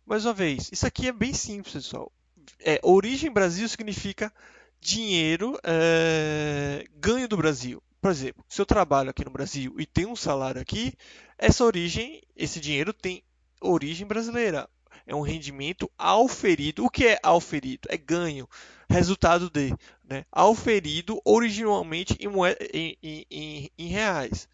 Mais 0.05 0.25
uma 0.25 0.35
vez, 0.35 0.69
isso 0.71 0.87
aqui 0.87 1.09
é 1.09 1.13
bem 1.13 1.33
simples, 1.33 1.75
pessoal. 1.75 2.13
É, 2.61 2.79
origem 2.83 3.33
Brasil 3.33 3.69
significa 3.69 4.33
dinheiro 4.81 5.59
é, 5.65 6.85
ganho 6.95 7.27
do 7.27 7.37
Brasil 7.37 7.83
por 8.07 8.13
exemplo, 8.13 8.45
se 8.49 8.61
eu 8.61 8.67
trabalho 8.67 9.11
aqui 9.11 9.25
no 9.25 9.33
Brasil 9.33 9.75
e 9.81 9.85
tenho 9.85 10.11
um 10.11 10.15
salário 10.15 10.61
aqui, 10.61 10.95
essa 11.37 11.65
origem, 11.65 12.23
esse 12.37 12.61
dinheiro 12.61 12.93
tem 12.93 13.21
origem 13.61 14.07
brasileira. 14.07 14.69
É 15.05 15.13
um 15.13 15.23
rendimento 15.23 15.91
auferido. 15.99 16.85
O 16.85 16.89
que 16.89 17.05
é 17.05 17.19
auferido? 17.21 17.89
É 17.91 17.97
ganho, 17.97 18.49
resultado 18.89 19.51
de. 19.51 19.75
Né? 20.09 20.25
Auferido 20.31 21.21
originalmente 21.25 22.17
em, 22.21 22.29
moeda, 22.29 22.59
em, 22.73 22.97
em, 23.03 23.27
em, 23.31 23.71
em 23.77 23.87
reais. 23.89 24.49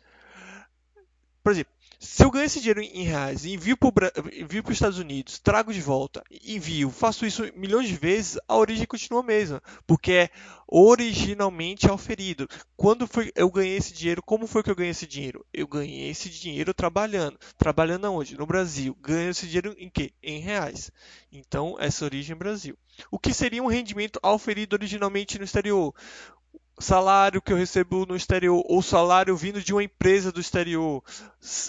Por 1.42 1.52
exemplo, 1.52 1.73
se 2.02 2.25
eu 2.25 2.32
ganho 2.32 2.47
esse 2.47 2.59
dinheiro 2.59 2.80
em 2.80 3.04
reais 3.04 3.44
e 3.44 3.54
envio 3.54 3.76
para 3.76 4.12
os 4.16 4.71
Estados 4.73 4.99
Unidos, 4.99 5.38
trago 5.38 5.73
de 5.73 5.80
volta, 5.80 6.25
envio, 6.44 6.90
faço 6.90 7.25
isso 7.25 7.49
milhões 7.54 7.87
de 7.87 7.94
vezes, 7.94 8.40
a 8.49 8.56
origem 8.56 8.85
continua 8.87 9.21
a 9.21 9.23
mesma, 9.23 9.62
porque 9.87 10.11
é 10.12 10.30
originalmente 10.66 11.88
auferido. 11.88 12.49
Quando 12.76 13.06
foi 13.06 13.30
eu 13.37 13.49
ganhei 13.49 13.76
esse 13.76 13.92
dinheiro? 13.92 14.21
Como 14.21 14.49
foi 14.49 14.64
que 14.64 14.71
eu 14.71 14.75
ganhei 14.75 14.90
esse 14.90 15.06
dinheiro? 15.06 15.47
Eu 15.54 15.68
ganhei 15.68 16.11
esse 16.11 16.28
dinheiro 16.28 16.75
trabalhando. 16.75 17.38
Trabalhando 17.56 18.06
aonde? 18.06 18.37
No 18.37 18.47
Brasil. 18.47 18.97
Ganho 19.00 19.30
esse 19.30 19.47
dinheiro 19.47 19.76
em 19.78 19.88
quê? 19.88 20.12
Em 20.21 20.40
reais. 20.40 20.90
Então, 21.30 21.76
essa 21.78 22.04
origem 22.04 22.32
é 22.32 22.37
Brasil. 22.37 22.76
O 23.12 23.18
que 23.18 23.32
seria 23.32 23.62
um 23.62 23.68
rendimento 23.68 24.18
auferido 24.23 24.75
originalmente 24.75 25.38
no 25.38 25.44
exterior? 25.44 25.94
Salário 26.83 27.41
que 27.41 27.53
eu 27.53 27.57
recebo 27.57 28.05
no 28.05 28.17
exterior, 28.17 28.62
ou 28.67 28.83
salário 28.83 29.37
vindo 29.37 29.62
de 29.62 29.73
uma 29.73 29.83
empresa 29.83 30.31
do 30.31 30.41
exterior, 30.41 31.03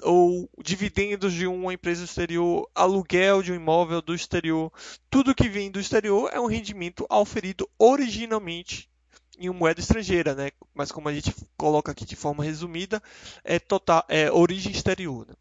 ou 0.02 0.50
dividendos 0.62 1.32
de 1.32 1.48
uma 1.48 1.74
empresa 1.74 2.02
do 2.02 2.06
exterior, 2.06 2.70
aluguel 2.76 3.42
de 3.42 3.52
um 3.52 3.56
imóvel 3.56 4.02
do 4.02 4.14
exterior, 4.14 4.72
tudo 5.10 5.36
que 5.36 5.48
vem 5.48 5.72
do 5.72 5.80
exterior 5.80 6.30
é 6.34 6.40
um 6.40 6.48
rendimento 6.48 7.06
auferido 7.10 7.70
originalmente 7.78 8.90
em 9.38 9.50
uma 9.50 9.60
moeda 9.60 9.80
estrangeira, 9.80 10.36
né? 10.36 10.52
Mas 10.74 10.92
como 10.92 11.10
a 11.10 11.14
gente 11.14 11.34
coloca 11.58 11.92
aqui 11.92 12.06
de 12.06 12.16
forma 12.16 12.44
resumida, 12.44 13.02
é 13.44 13.60
total, 13.60 14.04
é 14.08 14.32
origem 14.32 14.72
exterior. 14.72 15.26
Né? 15.28 15.34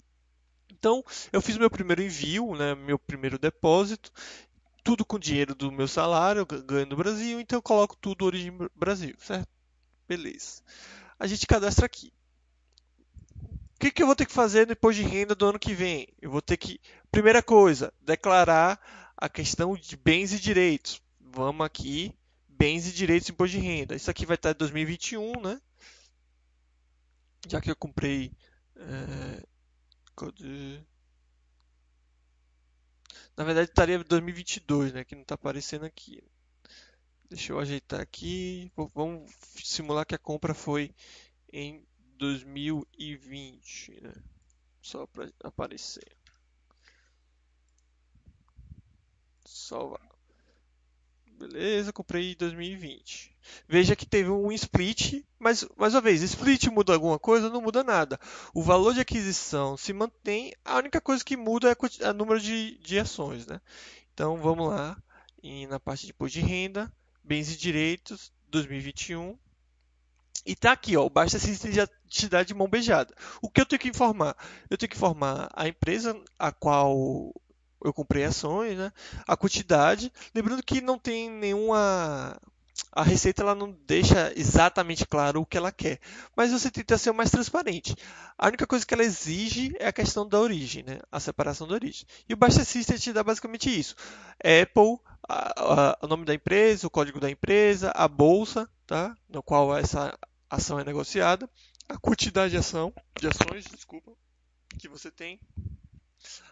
Então, 0.71 1.05
eu 1.33 1.41
fiz 1.41 1.57
meu 1.57 1.71
primeiro 1.71 2.02
envio, 2.02 2.55
né, 2.55 2.75
meu 2.75 2.99
primeiro 2.99 3.38
depósito, 3.38 4.11
tudo 4.83 5.05
com 5.05 5.19
dinheiro 5.19 5.55
do 5.55 5.71
meu 5.71 5.87
salário, 5.87 6.47
ganho 6.47 6.87
no 6.87 6.97
Brasil, 6.97 7.41
então 7.41 7.59
eu 7.59 7.62
coloco 7.62 7.97
tudo 7.97 8.25
origem 8.25 8.52
Brasil, 8.75 9.14
certo? 9.19 9.51
Beleza. 10.16 10.62
A 11.19 11.26
gente 11.26 11.47
cadastra 11.47 11.87
aqui. 11.87 12.12
O 13.75 13.78
que, 13.81 13.90
que 13.90 14.02
eu 14.02 14.07
vou 14.07 14.14
ter 14.14 14.26
que 14.26 14.33
fazer 14.33 14.71
imposto 14.71 15.02
de 15.02 15.09
renda 15.09 15.35
do 15.35 15.47
ano 15.47 15.59
que 15.59 15.75
vem? 15.75 16.07
Eu 16.21 16.31
vou 16.31 16.42
ter 16.42 16.59
que, 16.59 16.78
primeira 17.11 17.42
coisa, 17.42 17.92
declarar 18.02 18.78
a 19.16 19.28
questão 19.28 19.75
de 19.75 19.97
bens 19.97 20.35
e 20.35 20.38
direitos. 20.38 21.00
Vamos 21.19 21.64
aqui, 21.64 22.14
bens 22.47 22.87
e 22.87 22.92
direitos 22.92 23.26
de 23.26 23.33
imposto 23.33 23.57
de 23.57 23.62
renda. 23.62 23.97
Isso 23.97 24.11
aqui 24.11 24.26
vai 24.26 24.35
estar 24.35 24.50
em 24.50 24.59
2021, 24.59 25.40
né? 25.40 25.59
Já 27.49 27.59
que 27.59 27.71
eu 27.71 27.76
comprei 27.76 28.31
é, 28.76 29.42
na 33.35 33.45
verdade 33.45 33.71
estaria 33.71 33.99
2022, 34.04 34.92
né? 34.92 35.04
Que 35.04 35.14
não 35.14 35.23
está 35.23 35.37
aparecendo 35.37 35.87
aqui. 35.87 36.23
Deixa 37.32 37.50
eu 37.50 37.58
ajeitar 37.58 37.98
aqui. 37.98 38.70
Vamos 38.94 39.32
simular 39.54 40.04
que 40.04 40.14
a 40.14 40.18
compra 40.18 40.52
foi 40.52 40.94
em 41.50 41.82
2020, 42.18 44.02
né? 44.02 44.12
Só 44.82 45.06
para 45.06 45.32
aparecer. 45.42 46.14
Salvar. 49.46 50.06
Beleza, 51.26 51.90
comprei 51.90 52.32
em 52.32 52.36
2020. 52.36 53.34
Veja 53.66 53.96
que 53.96 54.04
teve 54.04 54.28
um 54.28 54.52
split, 54.52 55.24
mas 55.38 55.66
mais 55.74 55.94
uma 55.94 56.02
vez, 56.02 56.20
split 56.20 56.66
muda 56.66 56.92
alguma 56.92 57.18
coisa? 57.18 57.48
Não 57.48 57.62
muda 57.62 57.82
nada. 57.82 58.20
O 58.52 58.62
valor 58.62 58.92
de 58.92 59.00
aquisição 59.00 59.74
se 59.78 59.94
mantém, 59.94 60.52
a 60.62 60.76
única 60.76 61.00
coisa 61.00 61.24
que 61.24 61.34
muda 61.34 61.70
é 61.70 62.10
o 62.10 62.12
número 62.12 62.38
de, 62.38 62.76
de 62.76 62.98
ações. 62.98 63.46
Né? 63.46 63.58
Então 64.12 64.36
vamos 64.36 64.68
lá, 64.68 65.02
e 65.42 65.66
na 65.66 65.80
parte 65.80 66.04
de 66.04 66.12
imposto 66.12 66.38
de 66.38 66.44
renda, 66.44 66.92
bens 67.23 67.52
e 67.52 67.57
direitos, 67.57 68.33
2021. 68.49 69.38
E 70.45 70.57
tá 70.57 70.73
aqui, 70.73 70.97
ó, 70.97 71.07
o 71.07 71.11
Basta 71.11 71.38
System 71.38 71.73
já 71.73 71.88
te 72.09 72.29
dá 72.29 72.43
de 72.43 72.55
mão 72.55 72.69
beijada. 72.69 73.14
O 73.41 73.49
que 73.49 73.61
eu 73.61 73.67
tenho 73.67 73.81
que 73.81 73.88
informar? 73.88 74.37
Eu 74.69 74.76
tenho 74.76 74.91
que 74.91 74.97
informar 74.97 75.49
a 75.55 75.69
empresa 75.69 76.21
a 76.38 76.50
qual 76.50 77.33
eu 77.85 77.93
comprei 77.93 78.25
ações, 78.25 78.76
né? 78.76 78.93
A 79.26 79.37
quantidade, 79.37 80.12
lembrando 80.35 80.62
que 80.62 80.81
não 80.81 80.99
tem 80.99 81.31
nenhuma 81.31 82.37
a 82.90 83.02
receita 83.02 83.42
ela 83.42 83.54
não 83.54 83.72
deixa 83.86 84.32
exatamente 84.36 85.06
claro 85.06 85.40
o 85.40 85.46
que 85.46 85.56
ela 85.56 85.72
quer, 85.72 85.98
mas 86.36 86.52
você 86.52 86.70
tenta 86.70 86.98
ser 86.98 87.10
o 87.10 87.14
mais 87.14 87.30
transparente. 87.30 87.96
A 88.36 88.48
única 88.48 88.66
coisa 88.66 88.84
que 88.84 88.92
ela 88.92 89.04
exige 89.04 89.74
é 89.78 89.86
a 89.86 89.92
questão 89.92 90.28
da 90.28 90.38
origem, 90.38 90.82
né? 90.82 91.00
a 91.10 91.18
separação 91.18 91.66
da 91.66 91.74
origem. 91.74 92.06
E 92.28 92.34
o 92.34 92.36
Basta 92.36 92.64
System 92.64 92.98
te 92.98 93.12
dá 93.12 93.22
basicamente 93.22 93.70
isso: 93.70 93.96
Apple, 94.38 94.98
a, 95.26 95.92
a, 95.92 95.98
o 96.02 96.06
nome 96.06 96.24
da 96.24 96.34
empresa, 96.34 96.86
o 96.86 96.90
código 96.90 97.18
da 97.18 97.30
empresa, 97.30 97.90
a 97.94 98.06
bolsa, 98.06 98.68
tá? 98.86 99.16
no 99.28 99.42
qual 99.42 99.76
essa 99.76 100.16
ação 100.50 100.78
é 100.78 100.84
negociada, 100.84 101.48
a 101.88 101.98
quantidade 101.98 102.50
de 102.50 102.58
ação, 102.58 102.92
de 103.18 103.26
ações, 103.26 103.64
desculpa, 103.64 104.12
que 104.78 104.88
você 104.88 105.10
tem, 105.10 105.40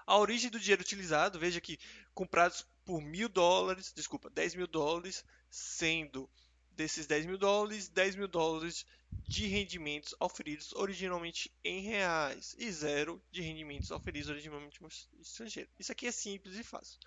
a 0.06 0.18
origem 0.18 0.50
do 0.50 0.58
dinheiro 0.58 0.82
utilizado, 0.82 1.38
veja 1.38 1.60
que 1.60 1.78
comprados 2.14 2.66
por 2.84 3.00
mil 3.00 3.28
dólares, 3.28 3.92
desculpa, 3.94 4.30
10 4.30 4.56
mil 4.56 4.66
dólares, 4.66 5.24
sendo 5.50 6.30
desses 6.70 7.06
10 7.06 7.26
mil 7.26 7.36
dólares, 7.36 7.88
10 7.88 8.16
mil 8.16 8.28
dólares 8.28 8.86
de 9.28 9.46
rendimentos 9.46 10.14
oferidos 10.20 10.72
originalmente 10.72 11.52
em 11.64 11.82
reais 11.82 12.54
e 12.58 12.70
zero 12.70 13.22
de 13.30 13.42
rendimentos 13.42 13.90
oferidos 13.90 14.30
originalmente 14.30 14.80
no 14.80 14.88
estrangeiro. 15.20 15.68
Isso 15.78 15.92
aqui 15.92 16.06
é 16.06 16.12
simples 16.12 16.56
e 16.56 16.62
fácil. 16.62 16.98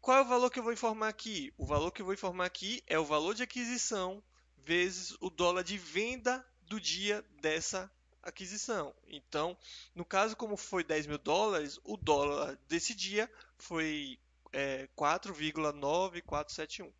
Qual 0.00 0.16
é 0.16 0.22
o 0.22 0.28
valor 0.28 0.50
que 0.50 0.58
eu 0.58 0.62
vou 0.62 0.72
informar 0.72 1.08
aqui? 1.08 1.52
O 1.58 1.66
valor 1.66 1.90
que 1.90 2.00
eu 2.00 2.06
vou 2.06 2.14
informar 2.14 2.46
aqui 2.46 2.82
é 2.86 2.98
o 2.98 3.04
valor 3.04 3.34
de 3.34 3.42
aquisição 3.42 4.22
vezes 4.56 5.16
o 5.20 5.28
dólar 5.28 5.62
de 5.62 5.76
venda 5.76 6.46
do 6.62 6.80
dia 6.80 7.24
dessa 7.40 7.90
aquisição. 8.22 8.94
Então, 9.06 9.56
no 9.94 10.04
caso, 10.04 10.36
como 10.36 10.56
foi 10.56 10.84
10 10.84 11.06
mil 11.06 11.18
dólares, 11.18 11.78
o 11.84 11.96
dólar 11.96 12.58
desse 12.68 12.94
dia 12.94 13.30
foi 13.58 14.18
é, 14.52 14.88
4,9471. 14.96 16.92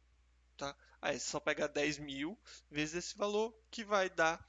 Tá? 0.61 0.77
Aí 1.01 1.19
você 1.19 1.31
só 1.31 1.41
pega 1.41 1.67
10 1.67 2.01
mil 2.01 2.39
vezes 2.71 3.07
esse 3.07 3.17
valor 3.17 3.51
que 3.71 3.83
vai 3.83 4.11
dar 4.11 4.47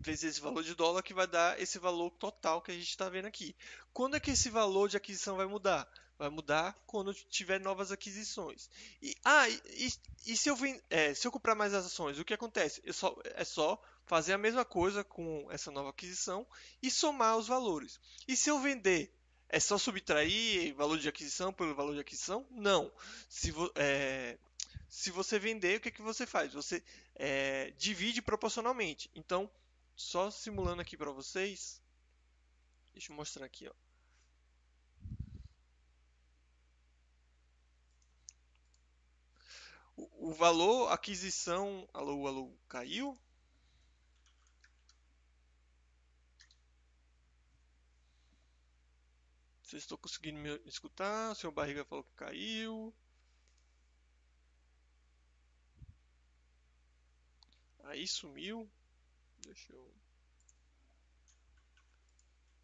vezes 0.00 0.24
esse 0.24 0.40
valor 0.40 0.64
de 0.64 0.74
dólar 0.74 1.04
que 1.04 1.14
vai 1.14 1.28
dar 1.28 1.60
esse 1.60 1.78
valor 1.78 2.10
total 2.10 2.60
que 2.60 2.72
a 2.72 2.74
gente 2.74 2.88
está 2.88 3.08
vendo 3.08 3.26
aqui. 3.26 3.54
Quando 3.92 4.16
é 4.16 4.20
que 4.20 4.32
esse 4.32 4.50
valor 4.50 4.88
de 4.88 4.96
aquisição 4.96 5.36
vai 5.36 5.46
mudar? 5.46 5.88
Vai 6.18 6.28
mudar 6.30 6.76
quando 6.84 7.14
tiver 7.14 7.60
novas 7.60 7.92
aquisições. 7.92 8.68
E, 9.00 9.14
ah, 9.24 9.48
e, 9.48 9.92
e 10.26 10.36
se, 10.36 10.48
eu 10.48 10.56
vem, 10.56 10.82
é, 10.90 11.14
se 11.14 11.24
eu 11.28 11.30
comprar 11.30 11.54
mais 11.54 11.72
ações, 11.72 12.18
o 12.18 12.24
que 12.24 12.34
acontece? 12.34 12.82
Eu 12.84 12.92
só, 12.92 13.16
é 13.22 13.44
só 13.44 13.80
fazer 14.06 14.32
a 14.32 14.38
mesma 14.38 14.64
coisa 14.64 15.04
com 15.04 15.46
essa 15.48 15.70
nova 15.70 15.90
aquisição 15.90 16.44
e 16.82 16.90
somar 16.90 17.36
os 17.36 17.46
valores. 17.46 18.00
E 18.26 18.36
se 18.36 18.50
eu 18.50 18.58
vender, 18.58 19.14
é 19.48 19.60
só 19.60 19.78
subtrair 19.78 20.74
valor 20.74 20.98
de 20.98 21.08
aquisição 21.08 21.52
pelo 21.52 21.72
valor 21.76 21.94
de 21.94 22.00
aquisição? 22.00 22.44
Não. 22.50 22.90
Se, 23.28 23.54
é, 23.76 24.36
se 24.94 25.10
você 25.10 25.40
vender, 25.40 25.78
o 25.78 25.80
que, 25.80 25.90
que 25.90 26.00
você 26.00 26.24
faz? 26.24 26.52
Você 26.52 26.80
é, 27.16 27.72
divide 27.72 28.22
proporcionalmente. 28.22 29.10
Então, 29.12 29.50
só 29.96 30.30
simulando 30.30 30.80
aqui 30.80 30.96
para 30.96 31.10
vocês, 31.10 31.82
deixa 32.92 33.10
eu 33.10 33.16
mostrar 33.16 33.44
aqui, 33.44 33.66
ó. 33.66 33.72
O, 39.96 40.30
o 40.30 40.32
valor 40.32 40.92
aquisição, 40.92 41.88
alô, 41.92 42.28
alô, 42.28 42.56
caiu? 42.68 43.18
Vocês 49.60 49.82
estão 49.82 49.98
conseguindo 49.98 50.38
me 50.38 50.50
escutar? 50.66 51.32
O 51.32 51.34
seu 51.34 51.50
barriga 51.50 51.84
falou 51.84 52.04
que 52.04 52.14
caiu. 52.14 52.94
Aí 57.84 58.06
sumiu. 58.06 58.70
Deixa 59.38 59.72
eu. 59.72 59.90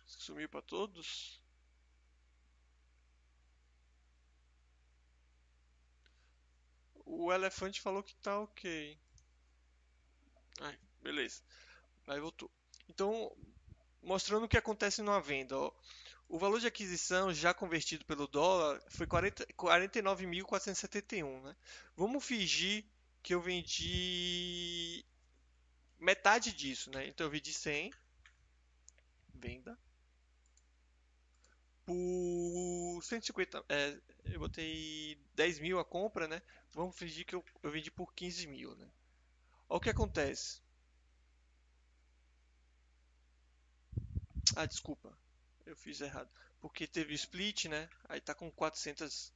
Sumiu 0.06 0.48
para 0.48 0.62
todos. 0.62 1.40
O 7.04 7.32
elefante 7.32 7.80
falou 7.80 8.02
que 8.02 8.14
tá 8.16 8.40
ok. 8.40 8.98
Ai, 10.60 10.78
beleza. 11.02 11.42
Aí 12.06 12.20
voltou. 12.20 12.50
Então, 12.88 13.36
mostrando 14.02 14.44
o 14.44 14.48
que 14.48 14.56
acontece 14.56 15.02
numa 15.02 15.20
venda. 15.20 15.58
Ó. 15.58 15.70
O 16.28 16.38
valor 16.38 16.60
de 16.60 16.66
aquisição 16.66 17.34
já 17.34 17.52
convertido 17.52 18.04
pelo 18.04 18.28
dólar 18.28 18.80
foi 18.88 19.06
49.471. 19.06 21.42
Né? 21.42 21.56
Vamos 21.96 22.24
fingir 22.24 22.84
que 23.22 23.34
eu 23.34 23.40
vendi 23.40 25.04
metade 26.00 26.52
disso, 26.52 26.90
né? 26.90 27.06
Então 27.06 27.26
eu 27.26 27.30
vendi 27.30 27.52
100, 27.52 27.92
venda, 29.34 29.78
por 31.84 33.02
150, 33.02 33.64
é, 33.68 34.00
eu 34.24 34.40
botei 34.40 35.18
10 35.34 35.58
mil 35.58 35.78
a 35.78 35.84
compra, 35.84 36.28
né? 36.28 36.40
Vamos 36.72 36.96
fingir 36.96 37.26
que 37.26 37.34
eu, 37.34 37.44
eu 37.62 37.70
vendi 37.70 37.90
por 37.90 38.14
15 38.14 38.46
mil, 38.46 38.74
né? 38.76 38.88
Olha 39.68 39.78
o 39.78 39.80
que 39.80 39.90
acontece. 39.90 40.60
Ah, 44.56 44.66
desculpa, 44.66 45.16
eu 45.66 45.76
fiz 45.76 46.00
errado. 46.00 46.28
Porque 46.60 46.86
teve 46.86 47.14
split, 47.14 47.66
né? 47.66 47.88
Aí 48.08 48.20
tá 48.20 48.34
com 48.34 48.50
400 48.50 49.32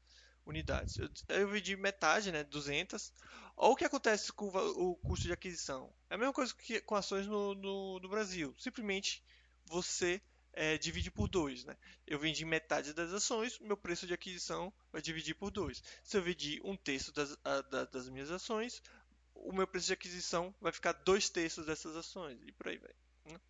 unidades. 0.47 0.99
Eu, 0.99 1.11
eu 1.29 1.49
vendi 1.49 1.77
metade, 1.77 2.31
né? 2.33 2.45
200. 2.45 3.13
Olha 3.57 3.73
o 3.73 3.77
que 3.77 3.85
acontece 3.85 4.33
com 4.33 4.47
o, 4.47 4.91
o 4.91 4.97
custo 4.97 5.27
de 5.27 5.33
aquisição. 5.33 5.93
É 6.11 6.15
a 6.15 6.19
mesma 6.19 6.33
coisa 6.33 6.55
que 6.55 6.81
com 6.81 6.95
ações 6.95 7.27
no, 7.27 7.55
no, 7.55 8.01
no 8.01 8.09
Brasil. 8.09 8.55
Simplesmente 8.59 9.23
você 9.67 10.21
é, 10.55 10.79
divide 10.79 11.11
por 11.11 11.29
2. 11.29 11.65
Né? 11.65 11.77
Eu 12.07 12.19
vendi 12.19 12.45
metade 12.45 12.93
das 12.93 13.13
ações, 13.13 13.59
meu 13.59 13.77
preço 13.77 14.07
de 14.07 14.15
aquisição 14.15 14.73
vai 14.93 15.03
dividir 15.03 15.35
por 15.35 15.51
2. 15.51 15.83
Se 16.03 16.17
eu 16.17 16.23
vendi 16.23 16.61
um 16.65 16.77
terço 16.77 17.13
das, 17.13 17.37
a, 17.45 17.61
da, 17.63 17.85
das 17.85 18.09
minhas 18.09 18.31
ações, 18.31 18.83
o 19.35 19.53
meu 19.53 19.67
preço 19.67 19.89
de 19.89 19.93
aquisição 19.93 20.55
vai 20.61 20.73
ficar 20.73 20.93
dois 20.93 21.29
terços 21.29 21.67
dessas 21.67 21.97
ações 21.97 22.41
e 22.47 22.53
por 22.53 22.69
aí 22.69 22.79
vai. 22.79 22.93
Né? 23.31 23.41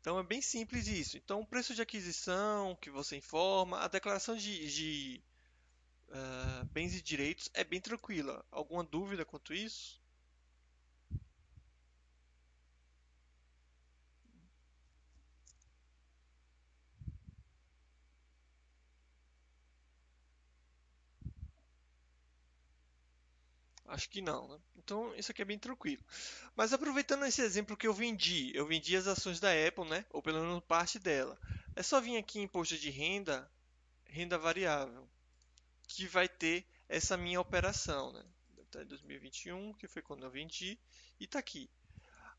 Então 0.00 0.18
é 0.18 0.22
bem 0.22 0.40
simples 0.42 0.88
isso. 0.88 1.16
Então 1.16 1.40
o 1.40 1.46
preço 1.46 1.74
de 1.74 1.82
aquisição 1.82 2.76
que 2.80 2.90
você 2.90 3.16
informa, 3.16 3.80
a 3.80 3.88
declaração 3.88 4.36
de, 4.36 4.68
de 4.68 5.22
uh, 6.12 6.64
bens 6.66 6.94
e 6.94 7.02
direitos 7.02 7.50
é 7.54 7.64
bem 7.64 7.80
tranquila. 7.80 8.44
Alguma 8.50 8.84
dúvida 8.84 9.24
quanto 9.24 9.52
isso? 9.54 10.00
Acho 23.86 24.08
que 24.10 24.20
não, 24.20 24.48
né? 24.48 24.58
Então 24.76 25.14
isso 25.14 25.30
aqui 25.30 25.40
é 25.42 25.44
bem 25.44 25.58
tranquilo. 25.58 26.02
Mas 26.56 26.72
aproveitando 26.72 27.24
esse 27.26 27.42
exemplo 27.42 27.76
que 27.76 27.86
eu 27.86 27.94
vendi, 27.94 28.50
eu 28.56 28.66
vendi 28.66 28.96
as 28.96 29.06
ações 29.06 29.38
da 29.40 29.50
Apple, 29.52 29.84
né? 29.88 30.04
Ou 30.10 30.20
pelo 30.22 30.40
menos 30.40 30.64
parte 30.64 30.98
dela. 30.98 31.38
É 31.76 31.82
só 31.82 32.00
vir 32.00 32.16
aqui 32.16 32.38
em 32.40 32.44
imposto 32.44 32.76
de 32.78 32.90
renda, 32.90 33.48
renda 34.06 34.38
variável, 34.38 35.08
que 35.92 36.06
vai 36.06 36.28
ter 36.28 36.66
essa 36.88 37.16
minha 37.16 37.40
operação, 37.40 38.12
né? 38.12 38.24
Até 38.68 38.84
2021, 38.84 39.74
que 39.74 39.86
foi 39.86 40.02
quando 40.02 40.24
eu 40.24 40.30
vendi, 40.30 40.78
e 41.20 41.24
está 41.24 41.38
aqui. 41.38 41.70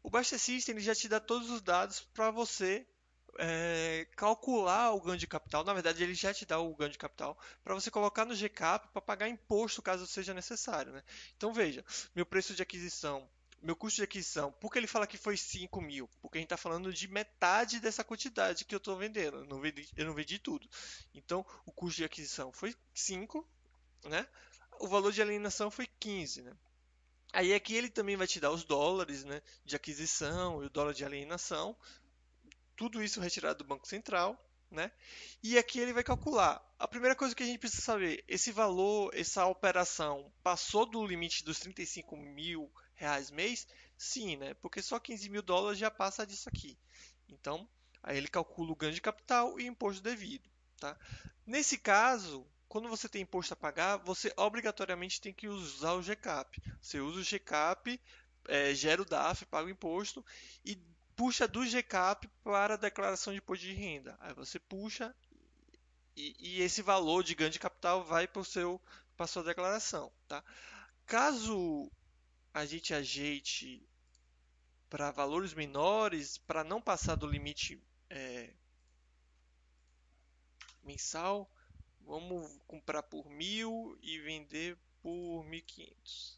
O 0.02 0.10
Buster 0.10 0.40
System 0.40 0.76
ele 0.76 0.84
já 0.84 0.96
te 0.96 1.08
dá 1.08 1.20
todos 1.20 1.50
os 1.50 1.62
dados 1.62 2.02
para 2.14 2.32
você 2.32 2.86
é, 3.38 4.08
calcular 4.16 4.92
o 4.92 5.02
ganho 5.02 5.18
de 5.18 5.28
capital. 5.28 5.64
Na 5.64 5.74
verdade, 5.74 6.04
ele 6.04 6.14
já 6.14 6.34
te 6.34 6.46
dá 6.46 6.60
o 6.60 6.76
ganho 6.76 6.92
de 6.92 6.98
capital 6.98 7.38
para 7.64 7.74
você 7.74 7.90
colocar 7.90 8.26
no 8.26 8.36
GCAP 8.36 8.90
para 8.92 9.02
pagar 9.02 9.30
imposto 9.30 9.82
caso 9.82 10.06
seja 10.06 10.34
necessário. 10.34 10.92
Né? 10.92 11.04
Então 11.38 11.54
veja, 11.54 11.86
meu 12.16 12.26
preço 12.26 12.54
de 12.54 12.62
aquisição, 12.62 13.30
meu 13.64 13.76
custo 13.76 13.98
de 13.98 14.04
aquisição, 14.04 14.52
por 14.52 14.72
que 14.72 14.78
ele 14.78 14.88
fala 14.88 15.08
que 15.08 15.18
foi 15.18 15.38
5 15.38 15.82
mil? 15.82 16.08
Porque 16.22 16.38
a 16.38 16.42
gente 16.42 16.48
está 16.48 16.58
falando 16.58 16.94
de 16.94 17.08
metade 17.08 17.80
dessa 17.80 18.04
quantidade 18.04 18.66
que 18.66 18.76
eu 18.76 18.78
estou 18.78 18.98
vendendo. 18.98 19.38
Eu 19.38 19.46
não, 19.46 19.60
vendi, 19.60 19.90
eu 19.96 20.06
não 20.06 20.14
vendi 20.14 20.38
tudo. 20.38 20.70
Então 21.14 21.46
o 21.66 21.72
custo 21.72 21.98
de 21.98 22.04
aquisição 22.04 22.52
foi 22.52 22.76
5, 22.94 23.48
né? 24.06 24.28
o 24.80 24.88
valor 24.88 25.12
de 25.12 25.22
alienação 25.22 25.72
foi 25.72 25.88
15. 26.00 26.42
Né? 26.42 26.54
Aí 27.32 27.54
aqui 27.54 27.76
ele 27.76 27.90
também 27.90 28.16
vai 28.16 28.28
te 28.28 28.40
dar 28.40 28.52
os 28.52 28.64
dólares 28.64 29.24
né, 29.24 29.42
de 29.66 29.76
aquisição 29.76 30.64
e 30.64 30.68
o 30.68 30.70
dólar 30.70 30.94
de 30.94 31.06
alienação, 31.06 31.76
tudo 32.76 33.02
isso 33.02 33.20
retirado 33.20 33.64
do 33.64 33.68
Banco 33.68 33.88
Central, 33.88 34.38
né? 34.70 34.92
E 35.44 35.58
aqui 35.58 35.80
ele 35.80 35.94
vai 35.94 36.04
calcular. 36.04 36.62
A 36.80 36.88
primeira 36.88 37.16
coisa 37.16 37.36
que 37.36 37.44
a 37.44 37.46
gente 37.46 37.60
precisa 37.60 37.84
saber, 37.84 38.24
esse 38.28 38.52
valor, 38.52 39.12
essa 39.14 39.46
operação 39.46 40.34
passou 40.42 40.86
do 40.86 41.06
limite 41.06 41.44
dos 41.44 41.60
35 41.60 42.18
mil 42.18 42.72
reais 43.04 43.30
mês? 43.30 43.68
Sim, 43.98 44.38
né? 44.38 44.54
Porque 44.56 44.82
só 44.82 45.00
15 45.00 45.30
mil 45.30 45.42
dólares 45.42 45.80
já 45.80 45.92
passa 45.92 46.26
disso 46.26 46.50
aqui. 46.50 46.78
Então, 47.30 47.68
aí 48.02 48.18
ele 48.18 48.28
calcula 48.28 48.72
o 48.72 48.76
ganho 48.76 48.94
de 48.94 49.02
capital 49.02 49.60
e 49.60 49.66
imposto 49.66 50.02
devido, 50.02 50.50
tá? 50.80 50.98
Nesse 51.46 51.78
caso, 51.78 52.46
quando 52.68 52.90
você 52.90 53.08
tem 53.08 53.22
imposto 53.22 53.54
a 53.54 53.58
pagar, 53.58 53.98
você 53.98 54.34
obrigatoriamente 54.36 55.22
tem 55.22 55.34
que 55.34 55.48
usar 55.48 55.94
o 55.94 56.02
GCAP. 56.02 56.62
Você 56.82 57.00
usa 57.00 57.20
o 57.20 57.24
GCAP, 57.24 58.00
é, 58.48 58.74
gera 58.74 59.02
o 59.02 59.06
DAF, 59.06 59.46
paga 59.46 59.68
o 59.68 59.72
imposto 59.72 60.26
e 60.66 60.76
puxa 61.16 61.48
do 61.48 61.66
GCAP 61.66 62.28
para 62.44 62.74
a 62.74 62.78
declaração 62.78 63.32
de 63.32 63.40
imposto 63.40 63.66
de 63.66 63.74
renda. 63.74 64.18
Aí 64.20 64.34
você 64.34 64.60
puxa 64.60 65.14
e, 66.16 66.36
e 66.40 66.62
esse 66.62 66.82
valor 66.82 67.24
de 67.24 67.36
ganho 67.36 67.52
de 67.52 67.60
capital 67.60 68.04
vai 68.04 68.28
para 68.28 68.44
seu 68.44 68.82
para 69.16 69.28
sua 69.28 69.44
declaração, 69.44 70.12
tá? 70.28 70.44
Caso 71.06 71.92
a 72.54 72.66
gente 72.66 72.94
ajeite 72.94 73.82
para 74.90 75.10
valores 75.12 75.54
menores, 75.54 76.38
para 76.38 76.64
não 76.64 76.80
passar 76.80 77.16
do 77.16 77.26
limite 77.26 77.82
é, 78.10 78.54
mensal, 80.84 81.50
vamos 82.02 82.52
comprar 82.68 83.02
por 83.02 83.28
mil 83.28 83.98
e 84.02 84.20
vender 84.20 84.78
por 85.02 85.44
1.500. 85.46 86.38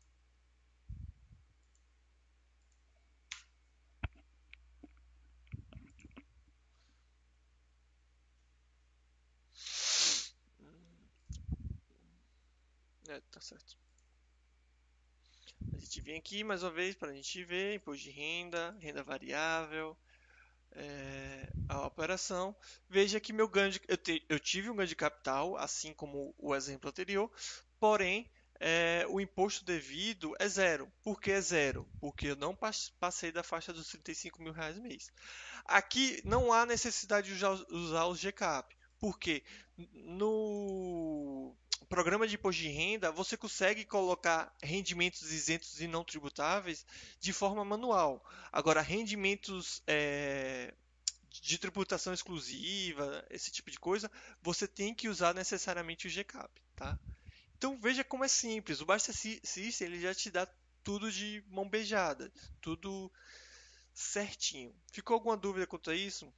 É, 13.07 13.21
tá 13.31 13.39
certo. 13.39 13.84
Gente 15.85 16.01
vem 16.01 16.17
aqui 16.17 16.43
mais 16.43 16.63
uma 16.63 16.71
vez 16.71 16.95
para 16.95 17.11
a 17.11 17.13
gente 17.13 17.43
ver 17.43 17.75
imposto 17.75 18.03
de 18.05 18.09
renda, 18.09 18.75
renda 18.79 19.03
variável, 19.03 19.95
é, 20.71 21.47
a 21.69 21.85
operação. 21.85 22.55
Veja 22.89 23.19
que 23.19 23.31
meu 23.31 23.47
ganho 23.47 23.69
de, 23.69 23.81
eu, 23.87 23.95
te, 23.95 24.25
eu, 24.27 24.39
tive 24.39 24.67
um 24.67 24.75
ganho 24.75 24.87
de 24.87 24.95
capital, 24.95 25.55
assim 25.57 25.93
como 25.93 26.33
o 26.39 26.55
exemplo 26.55 26.89
anterior, 26.89 27.31
porém 27.79 28.27
é, 28.59 29.05
o 29.09 29.21
imposto 29.21 29.63
devido 29.63 30.33
é 30.39 30.47
zero. 30.47 30.91
Por 31.03 31.21
que 31.21 31.29
é 31.29 31.39
zero? 31.39 31.87
Porque 31.99 32.29
eu 32.29 32.35
não 32.35 32.57
passei 32.99 33.31
da 33.31 33.43
faixa 33.43 33.71
dos 33.71 33.87
35 33.89 34.41
mil 34.41 34.53
reais 34.53 34.79
mês. 34.79 35.11
Aqui 35.65 36.19
não 36.25 36.51
há 36.51 36.65
necessidade 36.65 37.27
de 37.27 37.33
usar, 37.35 37.51
usar 37.69 38.07
os 38.07 38.19
GCAP, 38.19 38.75
porque 38.97 39.43
no 39.77 41.55
programa 41.89 42.27
de 42.27 42.35
imposto 42.35 42.61
de 42.61 42.69
renda, 42.69 43.11
você 43.11 43.35
consegue 43.35 43.85
colocar 43.85 44.55
rendimentos 44.61 45.31
isentos 45.31 45.81
e 45.81 45.87
não 45.87 46.03
tributáveis 46.03 46.85
de 47.19 47.33
forma 47.33 47.65
manual. 47.65 48.23
Agora, 48.51 48.81
rendimentos 48.81 49.81
é, 49.85 50.73
de 51.29 51.57
tributação 51.57 52.13
exclusiva, 52.13 53.25
esse 53.29 53.51
tipo 53.51 53.69
de 53.69 53.79
coisa, 53.79 54.09
você 54.41 54.67
tem 54.67 54.93
que 54.93 55.09
usar 55.09 55.33
necessariamente 55.33 56.07
o 56.07 56.09
GCAP, 56.09 56.61
tá? 56.75 56.97
Então 57.57 57.79
veja 57.79 58.03
como 58.03 58.23
é 58.23 58.27
simples. 58.27 58.81
O 58.81 58.85
Basta 58.85 59.11
System 59.13 59.87
ele 59.87 59.99
já 59.99 60.13
te 60.13 60.29
dá 60.29 60.47
tudo 60.83 61.11
de 61.11 61.43
mão 61.47 61.67
beijada, 61.67 62.31
tudo 62.61 63.11
certinho. 63.93 64.73
Ficou 64.91 65.15
alguma 65.15 65.37
dúvida 65.37 65.65
quanto 65.65 65.89
a 65.89 65.95
isso? 65.95 66.31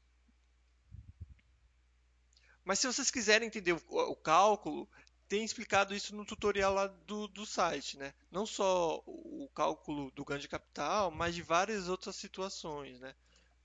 Mas 2.63 2.79
se 2.79 2.87
vocês 2.87 3.09
quiserem 3.09 3.47
entender 3.47 3.73
o, 3.73 3.81
o 3.89 4.15
cálculo, 4.15 4.89
tem 5.27 5.43
explicado 5.43 5.93
isso 5.93 6.15
no 6.15 6.25
tutorial 6.25 6.73
lá 6.73 6.87
do, 6.87 7.27
do 7.27 7.45
site, 7.45 7.97
né? 7.97 8.13
Não 8.31 8.45
só 8.45 9.03
o 9.05 9.49
cálculo 9.53 10.09
do 10.11 10.23
ganho 10.23 10.39
de 10.39 10.47
capital, 10.47 11.11
mas 11.11 11.35
de 11.35 11.41
várias 11.41 11.89
outras 11.89 12.15
situações, 12.15 12.99
né? 12.99 13.13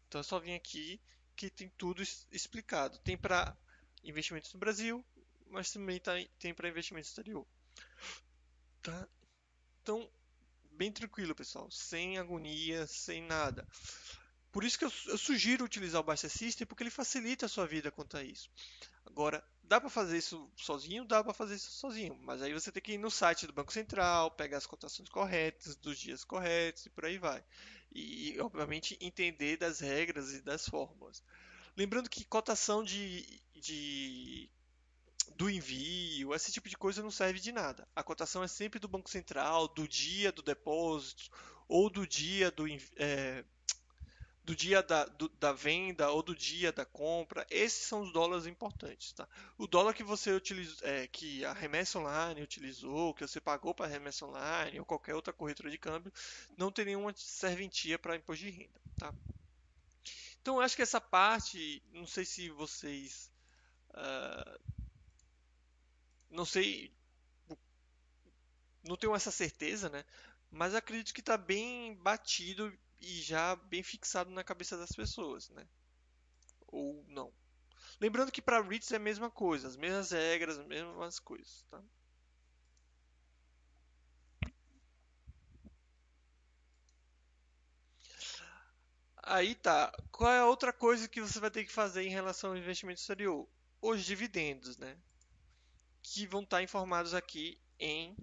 Então 0.09 0.21
é 0.21 0.25
só 0.25 0.39
vir 0.39 0.55
aqui 0.55 1.01
que 1.37 1.49
tem 1.49 1.69
tudo 1.79 2.03
explicado. 2.31 2.99
Tem 2.99 3.17
para 3.17 3.57
investimentos 4.03 4.53
no 4.53 4.61
Brasil, 4.61 5.05
mas 5.47 5.71
também 5.71 6.01
tá, 6.01 6.13
tem 6.39 6.53
para 6.53 6.69
investimento 6.69 7.07
exterior. 7.07 7.47
Tá? 8.83 9.09
Então, 9.83 10.11
bem 10.73 10.91
tranquilo, 10.91 11.35
pessoal, 11.35 11.71
sem 11.71 12.19
agonia, 12.19 12.87
sem 12.87 13.23
nada. 13.23 13.67
Por 14.51 14.65
isso 14.65 14.79
que 14.79 14.85
eu, 14.85 14.93
eu 15.07 15.17
sugiro 15.17 15.65
utilizar 15.65 16.01
o 16.01 16.05
Baixa 16.05 16.29
System, 16.29 16.67
porque 16.67 16.83
ele 16.83 16.91
facilita 16.91 17.47
a 17.47 17.49
sua 17.49 17.67
vida 17.67 17.91
quanto 17.91 18.17
a 18.17 18.25
isso. 18.25 18.51
Agora, 19.07 19.43
dá 19.73 19.81
para 19.81 19.89
fazer 19.89 20.19
isso 20.19 20.51
sozinho? 20.55 21.03
Dá 21.03 21.25
para 21.25 21.33
fazer 21.33 21.55
isso 21.55 21.71
sozinho, 21.71 22.15
mas 22.21 22.43
aí 22.43 22.53
você 22.53 22.71
tem 22.71 22.83
que 22.83 22.93
ir 22.93 22.99
no 22.99 23.11
site 23.11 23.47
do 23.47 23.55
Banco 23.55 23.73
Central, 23.73 24.31
pegar 24.31 24.59
as 24.59 24.67
cotações 24.67 25.09
corretas, 25.09 25.77
dos 25.77 25.99
dias 25.99 26.25
corretos 26.25 26.85
e 26.85 26.91
por 26.91 27.07
aí 27.07 27.17
vai. 27.17 27.43
E, 27.91 28.39
obviamente, 28.39 28.99
entender 29.01 29.57
das 29.57 29.81
regras 29.81 30.35
e 30.35 30.43
das 30.43 30.69
fórmulas. 30.69 31.25
Lembrando 31.75 32.11
que 32.11 32.23
cotação 32.23 32.85
de, 32.85 33.41
de 33.55 34.51
do 35.37 35.49
envio, 35.49 36.35
esse 36.35 36.53
tipo 36.53 36.69
de 36.69 36.77
coisa 36.77 37.03
não 37.03 37.11
serve 37.11 37.41
de 37.41 37.51
nada. 37.51 37.89
A 37.97 38.03
cotação 38.03 38.45
é 38.45 38.49
sempre 38.49 38.79
do 38.79 38.89
Banco 38.89 39.09
Central, 39.09 39.69
do 39.69 39.89
dia 39.89 40.31
do 40.31 40.43
depósito 40.43 41.31
ou 41.67 41.89
do 41.89 42.07
dia 42.07 42.51
do, 42.51 42.67
é, 42.97 43.43
do 44.45 44.57
dia 44.57 44.83
da, 44.83 45.05
do, 45.05 45.29
da 45.29 45.53
venda 45.53 46.11
ou 46.11 46.23
do 46.23 46.35
dia 46.35 46.73
da 46.73 46.85
compra. 46.85 47.47
Esses 47.49 47.87
são 47.87 48.03
os 48.03 48.13
dólares 48.13 48.47
importantes. 48.47 49.13
Tá? 49.13 49.29
O 49.57 49.67
dólar 49.67 49.95
que 49.95 50.03
você 50.03 50.33
utilizou, 50.33 50.87
é, 50.87 51.07
que 51.07 51.45
a 51.45 51.53
remessa 51.53 51.99
online 51.99 52.43
utilizou, 52.43 53.15
que 53.15 53.27
você 53.27 53.41
pagou 53.41 53.75
para 53.75 53.87
a 53.87 53.89
remessa 53.89 54.27
online 54.27 54.81
ou 54.81 54.85
qualquer 54.85 55.15
outra 55.15 55.33
corretora 55.33 55.71
de 55.71 55.79
câmbio, 55.79 56.13
não 56.57 56.73
tem 56.73 56.87
nenhuma 56.87 57.13
serventia 57.17 57.99
para 57.99 58.17
imposto 58.17 58.45
de 58.45 58.51
renda. 58.51 58.81
Tá? 58.99 59.15
Então, 60.41 60.59
acho 60.59 60.75
que 60.75 60.83
essa 60.83 61.01
parte, 61.01 61.81
não 61.93 62.07
sei 62.07 62.25
se 62.25 62.51
vocês. 62.51 63.31
Uh, 63.91 64.59
não 66.29 66.45
sei. 66.45 66.93
Não 68.83 68.97
tenho 68.97 69.15
essa 69.15 69.31
certeza, 69.31 69.89
né? 69.89 70.05
Mas 70.51 70.75
acredito 70.75 71.15
que 71.15 71.21
está 71.21 71.37
bem 71.39 71.95
batido 71.95 72.77
e 73.03 73.21
já 73.21 73.57
bem 73.57 73.83
fixado 73.83 74.31
na 74.31 74.45
cabeça 74.45 74.77
das 74.77 74.93
pessoas, 74.93 75.51
né? 75.51 75.67
Ou 76.69 77.05
não. 77.09 77.33
Lembrando 78.01 78.33
que 78.33 78.41
para 78.41 78.63
REITs 78.63 78.93
é 78.93 78.97
a 78.97 79.01
mesma 79.01 79.31
coisa, 79.31 79.69
as 79.69 79.77
mesmas 79.77 80.13
regras, 80.13 80.59
as 80.59 80.67
mesmas 80.67 81.19
coisas, 81.19 81.65
tá? 81.69 81.83
Aí 89.25 89.55
tá. 89.55 89.93
Qual 90.11 90.31
é 90.31 90.41
a 90.41 90.47
outra 90.47 90.73
coisa 90.73 91.09
que 91.09 91.21
você 91.21 91.39
vai 91.41 91.51
ter 91.51 91.65
que 91.65 91.73
fazer 91.73 92.03
em 92.03 92.11
relação 92.11 92.51
ao 92.51 92.57
investimento 92.57 93.01
exterior? 93.01 93.49
Os 93.81 94.05
dividendos, 94.05 94.77
né? 94.77 94.97
Que 96.03 96.27
vão 96.27 96.43
estar 96.43 96.63
informados 96.63 97.15
aqui 97.15 97.61
em 97.79 98.17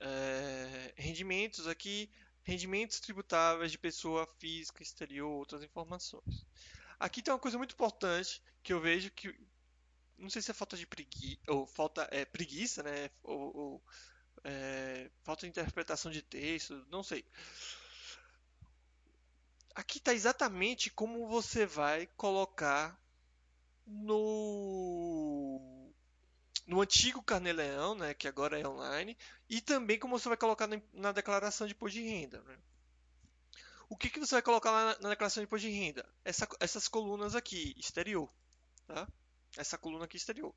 é, 0.00 0.92
rendimentos 0.96 1.66
aqui 1.66 2.10
rendimentos 2.44 3.00
tributáveis 3.00 3.72
de 3.72 3.78
pessoa 3.78 4.26
física 4.38 4.82
exterior, 4.82 5.30
outras 5.30 5.62
informações. 5.62 6.46
Aqui 7.00 7.22
tem 7.22 7.32
uma 7.32 7.40
coisa 7.40 7.58
muito 7.58 7.72
importante 7.72 8.42
que 8.62 8.72
eu 8.72 8.80
vejo 8.80 9.10
que 9.10 9.34
não 10.16 10.30
sei 10.30 10.40
se 10.40 10.50
é 10.50 10.54
falta 10.54 10.76
de 10.76 10.86
preguiça 10.86 11.40
ou 11.48 11.66
falta 11.66 12.08
é, 12.12 12.24
preguiça, 12.24 12.82
né? 12.82 13.10
Ou, 13.22 13.56
ou 13.56 13.84
é, 14.44 15.10
falta 15.22 15.42
de 15.42 15.48
interpretação 15.48 16.10
de 16.10 16.22
texto, 16.22 16.86
não 16.90 17.02
sei. 17.02 17.24
Aqui 19.74 19.98
está 19.98 20.14
exatamente 20.14 20.88
como 20.90 21.26
você 21.26 21.66
vai 21.66 22.06
colocar 22.16 22.96
no 23.86 25.73
no 26.66 26.80
antigo 26.80 27.22
Carneleão, 27.22 27.94
né, 27.94 28.14
que 28.14 28.26
agora 28.26 28.58
é 28.58 28.66
online, 28.66 29.16
e 29.48 29.60
também 29.60 29.98
como 29.98 30.18
você 30.18 30.28
vai 30.28 30.36
colocar 30.36 30.68
na 30.92 31.12
declaração 31.12 31.66
de 31.66 31.74
imposto 31.74 31.98
de 31.98 32.04
renda. 32.04 32.40
Né? 32.42 32.56
O 33.88 33.96
que, 33.96 34.08
que 34.08 34.18
você 34.18 34.34
vai 34.34 34.42
colocar 34.42 34.72
na, 34.72 34.98
na 35.00 35.08
declaração 35.10 35.42
de 35.42 35.46
imposto 35.46 35.66
de 35.66 35.72
renda? 35.72 36.08
Essa, 36.24 36.48
essas 36.60 36.88
colunas 36.88 37.34
aqui, 37.34 37.74
exterior. 37.78 38.30
Tá? 38.86 39.06
Essa 39.56 39.78
coluna 39.78 40.04
aqui 40.04 40.16
exterior. 40.16 40.52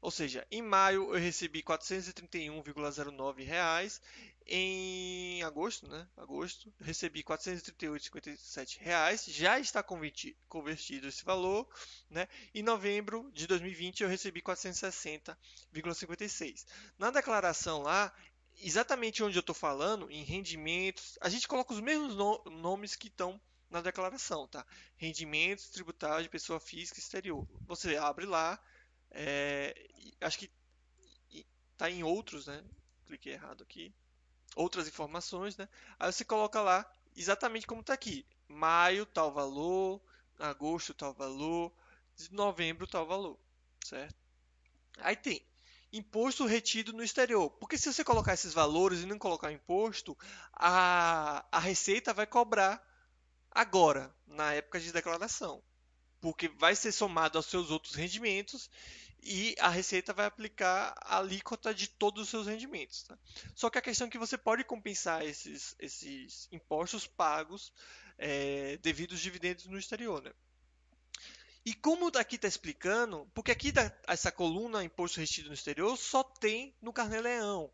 Ou 0.00 0.10
seja, 0.10 0.46
em 0.50 0.62
maio 0.62 1.14
eu 1.14 1.20
recebi 1.20 1.62
431,09 1.62 3.44
reais. 3.44 4.00
Em 4.46 5.42
agosto, 5.42 5.88
né? 5.88 6.06
Agosto, 6.16 6.72
recebi 6.80 7.22
438,57 7.22 8.78
reais. 8.78 9.24
Já 9.24 9.58
está 9.58 9.82
convertido, 9.82 11.08
esse 11.08 11.24
valor, 11.24 11.66
né? 12.10 12.28
Em 12.54 12.62
novembro 12.62 13.30
de 13.32 13.46
2020 13.46 14.02
eu 14.02 14.08
recebi 14.08 14.42
460,56. 14.42 16.66
Na 16.98 17.10
declaração 17.10 17.80
lá, 17.80 18.14
exatamente 18.58 19.22
onde 19.22 19.38
eu 19.38 19.40
estou 19.40 19.54
falando, 19.54 20.10
em 20.10 20.24
rendimentos, 20.24 21.16
a 21.20 21.30
gente 21.30 21.48
coloca 21.48 21.72
os 21.72 21.80
mesmos 21.80 22.14
no 22.14 22.44
nomes 22.44 22.94
que 22.94 23.08
estão 23.08 23.40
na 23.74 23.80
declaração, 23.80 24.46
tá? 24.46 24.64
Rendimentos 24.96 25.68
tributários 25.68 26.22
de 26.22 26.28
pessoa 26.28 26.60
física 26.60 27.00
exterior. 27.00 27.44
Você 27.66 27.96
abre 27.96 28.24
lá, 28.24 28.58
é, 29.10 29.74
acho 30.20 30.38
que 30.38 30.50
está 31.72 31.90
em 31.90 32.04
outros, 32.04 32.46
né? 32.46 32.64
Cliquei 33.06 33.32
errado 33.32 33.64
aqui. 33.64 33.92
Outras 34.54 34.86
informações, 34.86 35.56
né? 35.56 35.68
Aí 35.98 36.12
você 36.12 36.24
coloca 36.24 36.62
lá 36.62 36.88
exatamente 37.16 37.66
como 37.66 37.80
está 37.80 37.92
aqui. 37.92 38.24
Maio, 38.46 39.04
tal 39.06 39.32
valor. 39.32 40.00
Agosto, 40.38 40.94
tal 40.94 41.12
valor. 41.12 41.72
Novembro, 42.30 42.86
tal 42.86 43.04
valor. 43.04 43.36
Certo? 43.84 44.14
Aí 44.98 45.16
tem 45.16 45.44
imposto 45.92 46.46
retido 46.46 46.92
no 46.92 47.02
exterior. 47.02 47.50
Porque 47.50 47.76
se 47.76 47.92
você 47.92 48.04
colocar 48.04 48.34
esses 48.34 48.54
valores 48.54 49.00
e 49.00 49.06
não 49.06 49.18
colocar 49.18 49.50
imposto, 49.50 50.16
a, 50.52 51.44
a 51.50 51.58
Receita 51.58 52.14
vai 52.14 52.26
cobrar 52.26 52.80
agora, 53.54 54.14
na 54.26 54.52
época 54.52 54.80
de 54.80 54.92
declaração, 54.92 55.62
porque 56.20 56.48
vai 56.48 56.74
ser 56.74 56.90
somado 56.90 57.38
aos 57.38 57.46
seus 57.46 57.70
outros 57.70 57.94
rendimentos 57.94 58.70
e 59.22 59.54
a 59.58 59.68
Receita 59.68 60.12
vai 60.12 60.26
aplicar 60.26 60.94
a 61.00 61.18
alíquota 61.18 61.72
de 61.74 61.88
todos 61.88 62.24
os 62.24 62.28
seus 62.28 62.46
rendimentos. 62.46 63.04
Tá? 63.04 63.18
Só 63.54 63.70
que 63.70 63.78
a 63.78 63.82
questão 63.82 64.06
é 64.06 64.10
que 64.10 64.18
você 64.18 64.36
pode 64.36 64.64
compensar 64.64 65.24
esses, 65.24 65.74
esses 65.78 66.48
impostos 66.52 67.06
pagos 67.06 67.72
é, 68.18 68.76
devido 68.78 69.12
aos 69.12 69.20
dividendos 69.20 69.66
no 69.66 69.78
exterior. 69.78 70.22
Né? 70.22 70.32
E 71.64 71.72
como 71.72 72.08
aqui 72.18 72.36
está 72.36 72.46
explicando, 72.46 73.26
porque 73.32 73.50
aqui 73.50 73.72
essa 74.06 74.30
coluna 74.30 74.84
imposto 74.84 75.18
retido 75.18 75.48
no 75.48 75.54
exterior 75.54 75.96
só 75.96 76.22
tem 76.22 76.74
no 76.82 76.92
Carnê-Leão. 76.92 77.70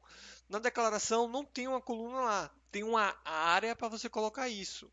Na 0.48 0.60
declaração 0.60 1.26
não 1.26 1.44
tem 1.44 1.66
uma 1.66 1.80
coluna 1.80 2.20
lá, 2.20 2.50
tem 2.70 2.84
uma 2.84 3.16
área 3.24 3.74
para 3.74 3.88
você 3.88 4.08
colocar 4.08 4.48
isso. 4.48 4.90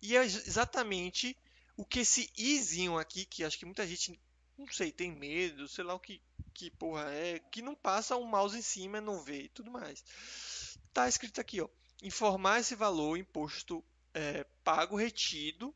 E 0.00 0.16
é 0.16 0.24
exatamente 0.24 1.36
o 1.76 1.84
que 1.84 2.00
esse 2.00 2.30
izinho 2.36 2.98
aqui, 2.98 3.24
que 3.24 3.44
acho 3.44 3.58
que 3.58 3.64
muita 3.64 3.86
gente, 3.86 4.18
não 4.56 4.66
sei, 4.68 4.90
tem 4.90 5.12
medo, 5.12 5.68
sei 5.68 5.84
lá 5.84 5.94
o 5.94 6.00
que, 6.00 6.22
que 6.54 6.70
porra 6.70 7.10
é, 7.12 7.38
que 7.38 7.60
não 7.62 7.74
passa 7.74 8.16
um 8.16 8.24
mouse 8.24 8.58
em 8.58 8.62
cima, 8.62 9.00
não 9.00 9.22
vê 9.22 9.42
e 9.42 9.48
tudo 9.48 9.70
mais. 9.70 10.04
Tá 10.92 11.08
escrito 11.08 11.40
aqui, 11.40 11.60
ó, 11.60 11.68
informar 12.02 12.60
esse 12.60 12.74
valor 12.74 13.18
imposto 13.18 13.84
é, 14.14 14.44
pago 14.64 14.96
retido 14.96 15.74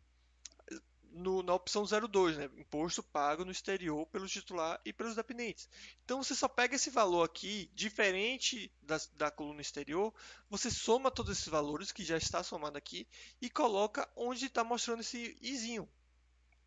no, 1.13 1.43
na 1.43 1.55
opção 1.55 1.85
02, 1.85 2.39
né? 2.39 2.51
imposto 2.57 3.03
pago 3.03 3.45
no 3.45 3.51
exterior 3.51 4.07
pelo 4.07 4.27
titular 4.29 4.81
e 4.85 4.93
pelos 4.93 5.17
dependentes. 5.17 5.69
Então 6.05 6.23
você 6.23 6.35
só 6.35 6.49
pega 6.49 6.77
esse 6.77 6.91
valor 6.91 7.25
aqui, 7.25 7.71
diferente 7.75 8.73
da, 8.83 9.01
da 9.15 9.31
coluna 9.31 9.61
exterior, 9.61 10.15
você 10.49 10.71
soma 10.71 11.11
todos 11.11 11.37
esses 11.37 11.49
valores 11.49 11.93
que 11.93 12.05
já 12.05 12.17
está 12.17 12.43
somado 12.43 12.79
aqui 12.79 13.07
e 13.41 13.51
coloca 13.51 14.09
onde 14.17 14.47
está 14.47 14.63
mostrando 14.63 15.01
esse 15.01 15.37
izinho. 15.41 15.89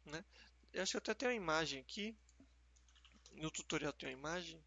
Né? 0.06 0.24
Eu 0.72 0.84
acho 0.84 0.92
que 0.92 0.98
até 0.98 1.14
tem 1.14 1.30
uma 1.30 1.36
imagem 1.36 1.80
aqui. 1.80 2.16
No 3.32 3.50
tutorial 3.50 3.94
tem 3.94 4.10
uma 4.10 4.20
imagem. 4.20 4.64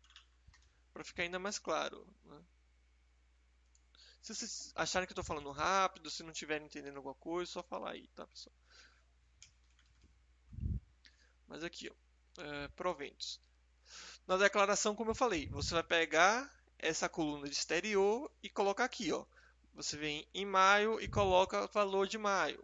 para 0.92 1.04
ficar 1.04 1.22
ainda 1.22 1.38
mais 1.38 1.58
claro. 1.58 2.06
Né? 2.24 2.40
Se 4.22 4.34
vocês 4.34 4.72
acharem 4.74 5.06
que 5.06 5.12
eu 5.12 5.20
estou 5.20 5.24
falando 5.24 5.50
rápido, 5.52 6.10
se 6.10 6.22
não 6.22 6.32
estiverem 6.32 6.66
entendendo 6.66 6.96
alguma 6.96 7.14
coisa, 7.14 7.52
só 7.52 7.62
falar 7.62 7.92
aí, 7.92 8.08
tá 8.08 8.26
pessoal? 8.26 8.54
Mas 11.56 11.64
aqui, 11.64 11.90
ó, 11.90 12.42
é, 12.42 12.68
proventos. 12.76 13.40
Na 14.26 14.36
declaração, 14.36 14.94
como 14.94 15.12
eu 15.12 15.14
falei, 15.14 15.48
você 15.48 15.72
vai 15.72 15.82
pegar 15.82 16.54
essa 16.78 17.08
coluna 17.08 17.48
de 17.48 17.54
exterior 17.54 18.30
e 18.42 18.50
colocar 18.50 18.84
aqui, 18.84 19.10
ó. 19.10 19.24
Você 19.72 19.96
vem 19.96 20.28
em 20.34 20.44
maio 20.44 21.00
e 21.00 21.08
coloca 21.08 21.64
o 21.64 21.68
valor 21.68 22.06
de 22.06 22.18
maio. 22.18 22.62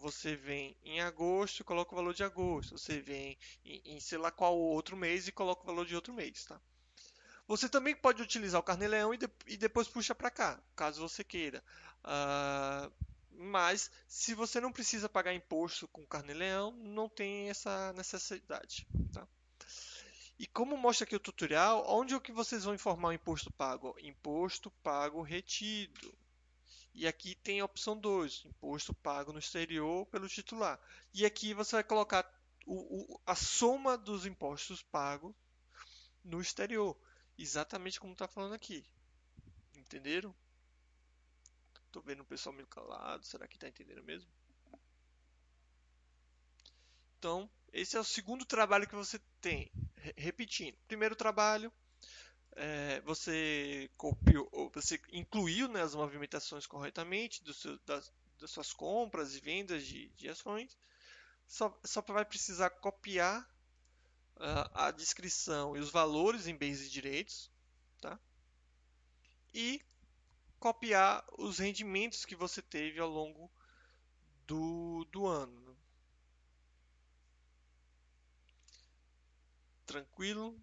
Você 0.00 0.34
vem 0.34 0.76
em 0.82 1.00
agosto 1.00 1.60
e 1.60 1.64
coloca 1.64 1.92
o 1.92 1.96
valor 1.96 2.14
de 2.14 2.24
agosto. 2.24 2.76
Você 2.76 2.98
vem 2.98 3.38
em, 3.64 3.80
em 3.84 4.00
sei 4.00 4.18
lá 4.18 4.32
qual 4.32 4.58
outro 4.58 4.96
mês 4.96 5.28
e 5.28 5.32
coloca 5.32 5.62
o 5.62 5.66
valor 5.66 5.86
de 5.86 5.94
outro 5.94 6.12
mês, 6.12 6.44
tá? 6.44 6.60
Você 7.46 7.68
também 7.68 7.94
pode 7.94 8.20
utilizar 8.20 8.60
o 8.60 8.64
carnê-leão 8.64 9.14
e, 9.14 9.18
de, 9.18 9.30
e, 9.46 9.56
depois 9.56 9.86
puxa 9.86 10.16
para 10.16 10.32
cá, 10.32 10.60
caso 10.74 11.08
você 11.08 11.22
queira. 11.22 11.62
Uh, 12.02 12.92
mas, 13.36 13.90
se 14.06 14.34
você 14.34 14.60
não 14.60 14.72
precisa 14.72 15.08
pagar 15.08 15.34
imposto 15.34 15.88
com 15.88 16.06
carnê-leão, 16.06 16.72
não 16.72 17.08
tem 17.08 17.50
essa 17.50 17.92
necessidade. 17.94 18.86
Tá? 19.12 19.26
E 20.38 20.46
como 20.46 20.76
mostra 20.76 21.04
aqui 21.04 21.14
o 21.14 21.20
tutorial, 21.20 21.84
onde 21.88 22.14
é 22.14 22.20
que 22.20 22.32
vocês 22.32 22.64
vão 22.64 22.74
informar 22.74 23.08
o 23.08 23.12
imposto 23.12 23.52
pago? 23.52 23.96
Imposto 24.00 24.70
pago 24.82 25.22
retido. 25.22 26.12
E 26.94 27.06
aqui 27.06 27.34
tem 27.34 27.60
a 27.60 27.64
opção 27.64 27.96
2, 27.96 28.44
imposto 28.46 28.92
pago 28.92 29.32
no 29.32 29.38
exterior 29.38 30.04
pelo 30.06 30.28
titular. 30.28 30.78
E 31.14 31.24
aqui 31.24 31.54
você 31.54 31.76
vai 31.76 31.84
colocar 31.84 32.28
o, 32.66 33.14
o, 33.14 33.20
a 33.26 33.34
soma 33.34 33.96
dos 33.96 34.26
impostos 34.26 34.82
pagos 34.82 35.34
no 36.24 36.40
exterior. 36.40 36.96
Exatamente 37.38 37.98
como 37.98 38.12
está 38.12 38.28
falando 38.28 38.54
aqui. 38.54 38.84
Entenderam? 39.74 40.34
Tô 41.92 42.00
vendo 42.00 42.20
o 42.20 42.24
pessoal 42.26 42.54
meio 42.54 42.66
calado. 42.66 43.24
Será 43.24 43.46
que 43.46 43.56
está 43.56 43.68
entendendo 43.68 44.02
mesmo? 44.02 44.28
Então, 47.18 47.48
esse 47.72 47.96
é 47.96 48.00
o 48.00 48.04
segundo 48.04 48.44
trabalho 48.44 48.88
que 48.88 48.94
você 48.94 49.20
tem. 49.40 49.70
Repetindo. 50.16 50.76
Primeiro 50.88 51.14
trabalho, 51.14 51.72
é, 52.56 53.00
você 53.02 53.90
copiou, 53.96 54.48
você 54.74 55.00
incluiu 55.12 55.68
né, 55.68 55.82
as 55.82 55.94
movimentações 55.94 56.66
corretamente 56.66 57.44
do 57.44 57.54
seu, 57.54 57.78
das, 57.86 58.12
das, 58.38 58.50
suas 58.50 58.72
compras 58.72 59.36
e 59.36 59.40
vendas 59.40 59.86
de, 59.86 60.08
de 60.10 60.28
ações. 60.28 60.76
Só, 61.46 61.78
só 61.84 62.00
vai 62.00 62.24
precisar 62.24 62.70
copiar 62.70 63.48
a 64.74 64.90
descrição 64.90 65.76
e 65.76 65.80
os 65.80 65.90
valores 65.90 66.48
em 66.48 66.56
bens 66.56 66.80
e 66.80 66.90
direitos, 66.90 67.50
tá? 68.00 68.18
E 69.54 69.80
copiar 70.62 71.24
os 71.38 71.58
rendimentos 71.58 72.24
que 72.24 72.36
você 72.36 72.62
teve 72.62 73.00
ao 73.00 73.08
longo 73.08 73.50
do, 74.46 75.04
do 75.10 75.26
ano. 75.26 75.76
Tranquilo? 79.84 80.56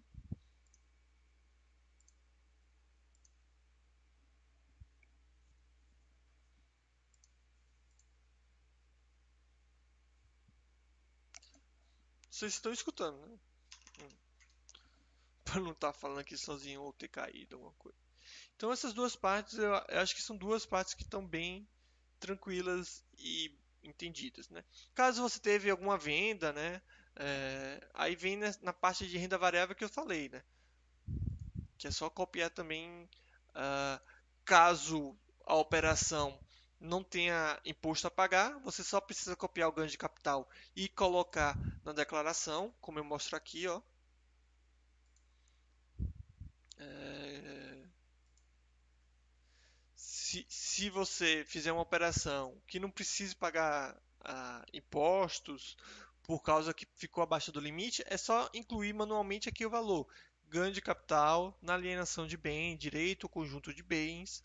Vocês 12.30 12.54
estão 12.54 12.72
escutando, 12.72 13.18
né? 13.26 13.38
para 15.44 15.60
não 15.60 15.72
estar 15.72 15.92
tá 15.92 15.98
falando 15.98 16.20
aqui 16.20 16.38
sozinho 16.38 16.80
ou 16.80 16.92
ter 16.94 17.08
caído 17.08 17.56
alguma 17.56 17.74
coisa. 17.74 18.09
Então 18.60 18.70
essas 18.70 18.92
duas 18.92 19.16
partes 19.16 19.56
eu, 19.56 19.74
acho 19.74 20.14
que 20.14 20.20
são 20.20 20.36
duas 20.36 20.66
partes 20.66 20.92
que 20.92 21.02
estão 21.02 21.26
bem 21.26 21.66
tranquilas 22.18 23.02
e 23.16 23.58
entendidas, 23.82 24.50
né? 24.50 24.62
Caso 24.94 25.22
você 25.22 25.40
teve 25.40 25.70
alguma 25.70 25.96
venda, 25.96 26.52
né? 26.52 26.82
É, 27.16 27.88
aí 27.94 28.14
vem 28.14 28.36
na, 28.36 28.54
na, 28.60 28.74
parte 28.74 29.08
de 29.08 29.16
renda 29.16 29.38
variável 29.38 29.74
que 29.74 29.82
eu 29.82 29.88
falei, 29.88 30.28
né? 30.28 30.42
Que 31.78 31.86
é 31.86 31.90
só 31.90 32.10
copiar 32.10 32.50
também, 32.50 33.08
uh, 33.54 33.98
caso 34.44 35.16
a 35.46 35.54
operação 35.54 36.38
não 36.78 37.02
tenha 37.02 37.58
imposto 37.64 38.08
a 38.08 38.10
pagar, 38.10 38.58
você 38.58 38.84
só 38.84 39.00
precisa 39.00 39.34
copiar 39.34 39.70
o 39.70 39.72
ganho 39.72 39.88
de 39.88 39.96
capital 39.96 40.46
e 40.76 40.86
colocar 40.86 41.56
na 41.82 41.94
declaração, 41.94 42.74
como 42.78 42.98
eu 42.98 43.04
mostro 43.04 43.34
aqui, 43.34 43.66
ó. 43.66 43.80
É... 46.76 47.59
Se, 50.30 50.46
se 50.48 50.90
você 50.90 51.44
fizer 51.44 51.72
uma 51.72 51.82
operação 51.82 52.56
que 52.68 52.78
não 52.78 52.88
precise 52.88 53.34
pagar 53.34 54.00
ah, 54.20 54.64
impostos 54.72 55.76
por 56.22 56.40
causa 56.40 56.72
que 56.72 56.86
ficou 56.94 57.20
abaixo 57.20 57.50
do 57.50 57.58
limite, 57.58 58.04
é 58.06 58.16
só 58.16 58.48
incluir 58.54 58.92
manualmente 58.92 59.48
aqui 59.48 59.66
o 59.66 59.70
valor. 59.70 60.06
Ganho 60.48 60.72
de 60.72 60.80
capital 60.80 61.58
na 61.60 61.74
alienação 61.74 62.28
de 62.28 62.36
bem, 62.36 62.76
direito 62.76 63.24
ou 63.24 63.28
conjunto 63.28 63.74
de 63.74 63.82
bens 63.82 64.44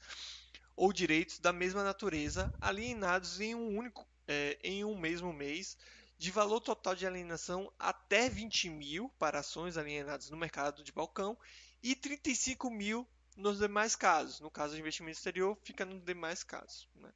ou 0.75 0.91
direitos 0.91 1.37
da 1.37 1.53
mesma 1.53 1.83
natureza 1.83 2.51
alienados 2.59 3.39
em 3.39 3.53
um 3.53 3.77
único 3.77 4.07
é, 4.27 4.57
em 4.63 4.83
um 4.83 4.97
mesmo 4.97 5.31
mês 5.31 5.77
de 6.17 6.31
valor 6.31 6.61
total 6.61 6.95
de 6.95 7.05
alienação 7.05 7.71
até 7.77 8.27
20 8.27 8.71
mil 8.71 9.07
para 9.19 9.41
ações 9.41 9.77
alienadas 9.77 10.31
no 10.31 10.37
mercado 10.37 10.83
de 10.83 10.91
balcão 10.91 11.37
e 11.83 11.95
35 11.95 12.71
mil 12.71 13.07
nos 13.35 13.59
demais 13.59 13.95
casos. 13.95 14.39
No 14.39 14.49
caso 14.49 14.73
de 14.73 14.79
investimento 14.79 15.17
exterior, 15.17 15.57
fica 15.63 15.85
nos 15.85 16.03
demais 16.03 16.43
casos. 16.43 16.87
Né? 16.95 17.11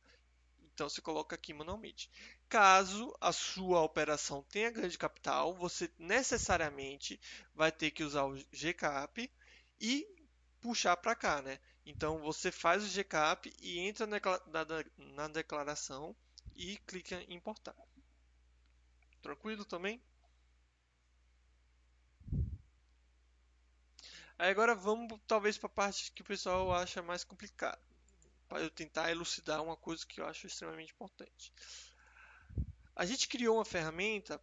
Então 0.73 0.89
você 0.89 1.01
coloca 1.01 1.35
aqui 1.35 1.53
manualmente. 1.53 2.09
Caso 2.47 3.15
a 3.19 3.31
sua 3.31 3.81
operação 3.81 4.43
tenha 4.43 4.71
ganho 4.71 4.89
de 4.89 4.97
capital, 4.97 5.53
você 5.53 5.91
necessariamente 5.97 7.19
vai 7.53 7.71
ter 7.71 7.91
que 7.91 8.03
usar 8.03 8.23
o 8.23 8.37
GCAP 8.51 9.31
e 9.79 10.07
puxar 10.61 10.95
para 10.97 11.15
cá, 11.15 11.41
né? 11.41 11.59
Então 11.85 12.19
você 12.19 12.51
faz 12.51 12.83
o 12.83 12.87
GCAP 12.87 13.53
e 13.61 13.79
entra 13.79 14.07
na 14.07 15.27
declaração 15.27 16.15
e 16.55 16.77
clica 16.87 17.15
em 17.23 17.35
importar. 17.35 17.75
Tranquilo 19.21 19.65
também? 19.65 20.01
Agora 24.39 24.73
vamos 24.73 25.19
talvez 25.27 25.57
para 25.57 25.67
a 25.67 25.69
parte 25.69 26.13
que 26.13 26.21
o 26.21 26.25
pessoal 26.25 26.73
acha 26.73 27.01
mais 27.01 27.25
complicada. 27.25 27.77
Para 28.47 28.61
eu 28.61 28.69
tentar 28.69 29.11
elucidar 29.11 29.61
uma 29.61 29.75
coisa 29.75 30.05
que 30.07 30.21
eu 30.21 30.25
acho 30.25 30.47
extremamente 30.47 30.93
importante. 30.93 31.51
A 32.95 33.05
gente 33.05 33.27
criou 33.27 33.57
uma 33.57 33.65
ferramenta 33.65 34.41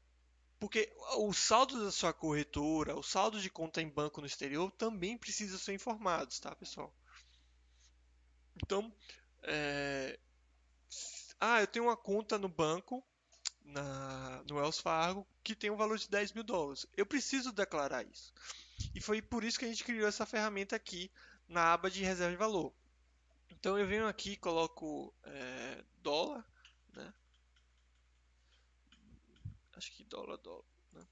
porque 0.61 0.95
o 1.17 1.33
saldo 1.33 1.83
da 1.83 1.91
sua 1.91 2.13
corretora, 2.13 2.95
o 2.95 3.03
saldo 3.03 3.41
de 3.41 3.49
conta 3.49 3.81
em 3.81 3.89
banco 3.89 4.21
no 4.21 4.27
exterior 4.27 4.71
também 4.73 5.17
precisa 5.17 5.59
ser 5.59 5.73
informados, 5.73 6.39
tá, 6.41 6.55
pessoal? 6.55 6.95
Então, 8.63 8.93
é... 9.45 10.19
ah, 11.41 11.63
eu 11.63 11.67
tenho 11.67 11.87
uma 11.87 11.97
conta 11.97 12.39
no 12.39 12.49
banco, 12.49 13.03
na, 13.65 14.43
no 14.49 14.57
Wells 14.57 14.79
Fargo, 14.79 15.27
que 15.43 15.55
tem 15.55 15.71
um 15.71 15.77
valor 15.77 15.97
de 15.97 16.09
10 16.09 16.33
mil 16.33 16.45
dólares. 16.45 16.87
Eu 16.95 17.07
preciso 17.07 17.51
declarar 17.51 18.07
isso. 18.07 18.33
E 18.95 19.01
foi 19.01 19.23
por 19.23 19.45
isso 19.45 19.59
que 19.59 19.65
a 19.65 19.69
gente 19.69 19.85
criou 19.85 20.09
essa 20.09 20.27
ferramenta 20.27 20.77
aqui 20.77 21.11
na 21.49 21.73
aba 21.73 21.91
de 21.91 22.03
reserva 22.03 22.33
de 22.33 22.37
valor. 22.37 22.73
Então 23.51 23.79
eu 23.79 23.87
venho 23.87 24.07
aqui 24.07 24.37
coloco 24.37 25.15
é, 25.25 25.85
dólar, 26.03 26.45
né? 26.93 27.13
acho 29.75 29.93
que 29.93 30.05
dólar, 30.05 30.37
dólar. 30.39 30.65
Né? 30.93 31.07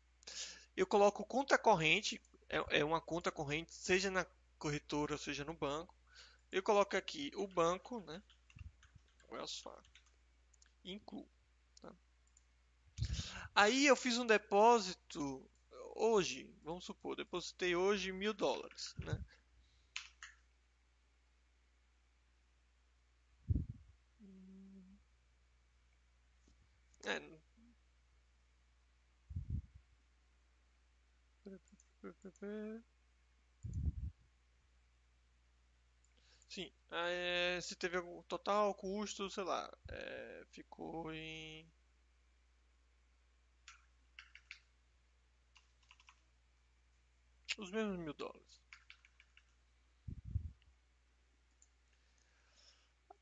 Eu 0.76 0.86
coloco 0.86 1.24
conta 1.24 1.58
corrente, 1.58 2.20
é, 2.48 2.78
é 2.80 2.84
uma 2.84 3.00
conta 3.00 3.30
corrente, 3.30 3.72
seja 3.72 4.10
na 4.10 4.26
corretora, 4.58 5.16
seja 5.18 5.44
no 5.44 5.54
banco. 5.54 5.94
Eu 6.50 6.62
coloco 6.62 6.96
aqui 6.96 7.32
o 7.34 7.46
banco, 7.46 8.00
né? 8.00 8.22
Wells 9.30 9.58
Fargo. 9.58 9.82
Incluo. 10.84 11.28
Tá? 11.80 11.92
Aí 13.54 13.86
eu 13.86 13.96
fiz 13.96 14.18
um 14.18 14.26
depósito 14.26 15.44
hoje, 15.96 16.53
vamos 16.64 16.84
supor, 16.84 17.14
depositei 17.14 17.76
hoje 17.76 18.10
mil 18.10 18.34
dólares, 18.34 18.94
né? 18.98 19.20
É. 27.04 27.20
Sim, 36.48 36.70
é, 36.90 37.58
se 37.60 37.74
teve 37.76 37.96
algum 37.96 38.22
total 38.22 38.74
custo, 38.74 39.28
sei 39.30 39.44
lá, 39.44 39.70
é, 39.90 40.44
ficou 40.50 41.12
em 41.12 41.66
os 47.58 47.70
mesmos 47.70 47.96
mil 47.96 48.14
dólares. 48.14 48.60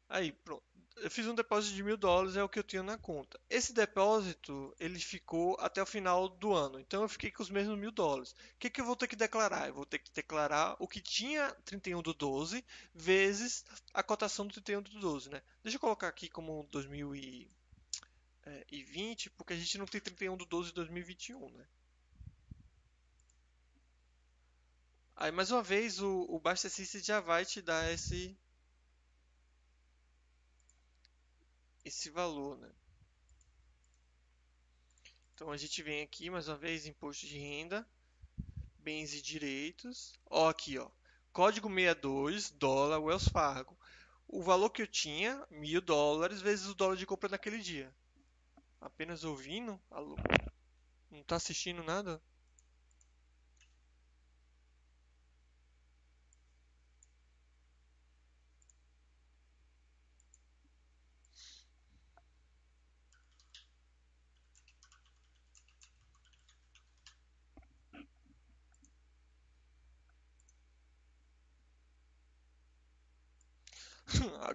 Aí, 0.09 0.31
pronto. 0.31 0.63
Eu 0.97 1.11
fiz 1.11 1.27
um 1.27 1.35
depósito 1.35 1.75
de 1.75 1.83
mil 1.83 1.97
dólares, 1.97 2.37
é 2.37 2.45
o 2.45 2.49
que 2.49 2.59
eu 2.59 2.63
tinha 2.63 2.83
na 2.83 2.99
conta. 2.99 3.41
Esse 3.49 3.73
depósito, 3.73 4.75
ele 4.79 4.99
ficou 4.99 5.57
até 5.59 5.83
o 5.83 5.87
final 5.87 6.29
do 6.29 6.53
ano. 6.53 6.79
Então, 6.79 7.03
eu 7.03 7.09
fiquei 7.09 7.31
com 7.31 7.43
os 7.43 7.49
mesmos 7.49 7.79
mil 7.79 7.91
dólares. 7.91 8.33
O 8.33 8.37
que, 8.59 8.69
que 8.69 8.81
eu 8.81 8.85
vou 8.85 8.95
ter 8.95 9.09
que 9.09 9.17
declarar? 9.17 9.69
Eu 9.69 9.75
vou 9.75 9.87
ter 9.87 9.99
que 9.99 10.13
declarar 10.13 10.77
o 10.79 10.87
que 10.87 11.01
tinha 11.01 11.51
31 11.65 12.03
do 12.03 12.13
12 12.13 12.63
vezes 12.95 13.65
a 13.95 14.03
cotação 14.03 14.47
do 14.47 14.53
31 14.53 14.83
do 14.83 15.01
12, 15.01 15.31
né? 15.31 15.43
Deixa 15.63 15.77
eu 15.77 15.81
colocar 15.81 16.09
aqui 16.09 16.29
como 16.29 16.69
2020, 16.71 17.49
é, 18.45 19.31
porque 19.37 19.55
a 19.55 19.57
gente 19.57 19.79
não 19.79 19.87
tem 19.87 20.01
31 20.01 20.37
do 20.37 20.45
12 20.45 20.69
de 20.69 20.75
2021, 20.75 21.49
né? 21.51 21.67
Aí, 25.23 25.31
mais 25.31 25.53
uma 25.53 25.63
vez, 25.63 26.01
o, 26.01 26.27
o 26.29 26.41
Basta 26.41 26.69
System 26.69 27.01
já 27.01 27.21
vai 27.21 27.45
te 27.45 27.63
dar 27.63 27.89
esse, 27.93 28.37
esse 31.85 32.11
valor, 32.11 32.59
né? 32.59 32.69
Então 35.33 35.53
a 35.53 35.57
gente 35.57 35.81
vem 35.81 36.03
aqui 36.03 36.29
mais 36.29 36.49
uma 36.49 36.57
vez 36.57 36.87
imposto 36.87 37.25
de 37.25 37.39
renda, 37.39 37.89
bens 38.81 39.15
e 39.15 39.23
direitos. 39.23 40.19
Ó 40.29 40.49
aqui, 40.49 40.77
ó. 40.77 40.91
Código 41.33 41.69
62, 41.69 42.51
dólar, 42.51 42.99
Wells 42.99 43.29
Fargo. 43.29 43.79
O 44.27 44.43
valor 44.43 44.71
que 44.71 44.83
eu 44.83 44.89
tinha, 44.89 45.47
mil 45.49 45.81
dólares 45.81 46.41
vezes 46.41 46.67
o 46.67 46.75
dólar 46.75 46.97
de 46.97 47.07
compra 47.07 47.29
naquele 47.29 47.59
dia. 47.59 47.95
Apenas 48.81 49.23
ouvindo? 49.23 49.81
Alô? 49.89 50.17
Não 51.13 51.21
está 51.21 51.37
assistindo 51.37 51.85
nada? 51.85 52.21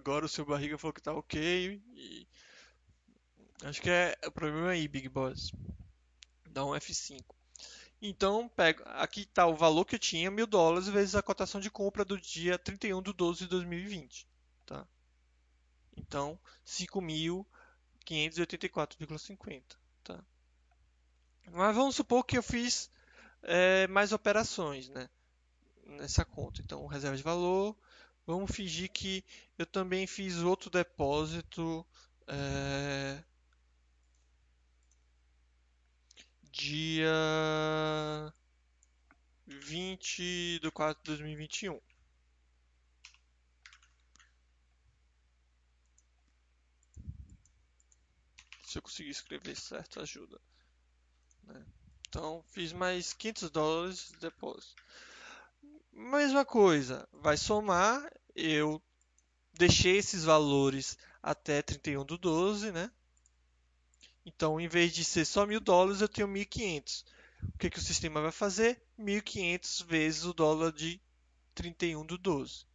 Agora 0.08 0.26
o 0.26 0.30
seu 0.30 0.46
barriga 0.46 0.78
falou 0.78 0.94
que 0.94 1.02
tá 1.02 1.12
ok. 1.12 1.84
E... 1.94 2.26
Acho 3.64 3.82
que 3.82 3.90
é 3.90 4.18
o 4.26 4.32
problema 4.32 4.70
aí, 4.70 4.88
Big 4.88 5.10
Boss. 5.10 5.52
Dá 6.50 6.64
um 6.64 6.70
F5. 6.70 7.26
Então, 8.02 8.48
pego, 8.48 8.84
aqui 8.86 9.24
está 9.24 9.46
o 9.48 9.58
valor 9.58 9.84
que 9.84 9.96
eu 9.96 10.00
tinha, 10.00 10.32
mil 10.32 10.48
dólares, 10.48 10.88
vezes 10.88 11.14
a 11.14 11.22
cotação 11.22 11.60
de 11.60 11.70
compra 11.70 12.06
do 12.06 12.18
dia 12.18 12.58
31 12.58 13.02
de 13.02 13.12
12 13.12 13.40
de 13.40 13.48
2020. 13.48 14.26
Tá? 14.66 14.88
Então, 15.98 16.40
5.584,50. 16.66 19.62
Tá? 20.06 20.24
Mas 21.52 21.76
vamos 21.76 21.98
supor 21.98 22.24
que 22.24 22.38
eu 22.38 22.44
fiz 22.44 22.90
é, 23.44 23.86
mais 23.88 24.14
operações 24.14 24.88
né, 24.88 25.10
nessa 25.86 26.24
conta. 26.24 26.62
Então, 26.62 26.88
reserva 26.88 27.18
de 27.18 27.24
valor, 27.24 27.76
Vamos 28.28 28.52
fingir 28.54 28.90
que 28.92 29.24
eu 29.58 29.66
também 29.66 30.06
fiz 30.06 30.40
outro 30.40 30.70
depósito 30.70 31.88
é, 32.28 33.24
dia 36.52 38.34
20 39.46 40.60
de 40.60 40.72
4 40.72 41.02
de 41.02 41.08
2021. 41.12 41.80
Se 48.66 48.78
eu 48.78 48.82
conseguir 48.82 49.12
escrever 49.12 49.56
certo, 49.56 50.02
ajuda. 50.02 50.38
Né? 51.44 51.66
Então, 52.10 52.44
fiz 52.50 52.74
mais 52.74 53.14
500 53.14 53.50
dólares 53.50 54.10
de 54.12 54.18
depósito. 54.18 54.76
Mesma 56.00 56.46
coisa, 56.46 57.10
vai 57.12 57.36
somar, 57.36 58.08
eu 58.36 58.80
deixei 59.52 59.98
esses 59.98 60.24
valores 60.24 60.96
até 61.24 61.60
31 61.64 62.06
do 62.06 62.20
12, 62.20 62.72
né? 62.72 62.92
Então, 64.24 64.62
em 64.62 64.68
vez 64.68 64.94
de 64.94 65.04
ser 65.04 65.26
só 65.26 65.44
mil 65.48 65.60
dólares, 65.60 66.00
eu 66.00 66.08
tenho 66.08 66.28
1.500. 66.28 67.04
O 67.56 67.58
que, 67.58 67.72
que 67.72 67.80
o 67.80 67.82
sistema 67.82 68.22
vai 68.22 68.32
fazer? 68.32 68.80
1.500 69.00 69.86
vezes 69.88 70.24
o 70.26 70.36
dólar 70.36 70.72
de 70.72 71.02
31 71.56 72.06
do 72.06 72.16
12. 72.16 72.68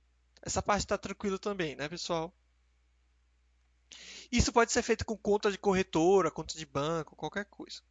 Essa 0.42 0.60
parte 0.60 0.80
está 0.80 0.98
tranquila 0.98 1.38
também, 1.38 1.76
né, 1.76 1.88
pessoal? 1.88 2.34
Isso 4.32 4.52
pode 4.52 4.72
ser 4.72 4.82
feito 4.82 5.04
com 5.06 5.16
conta 5.16 5.48
de 5.52 5.58
corretora, 5.58 6.28
conta 6.28 6.58
de 6.58 6.66
banco, 6.66 7.14
qualquer 7.14 7.44
coisa. 7.44 7.82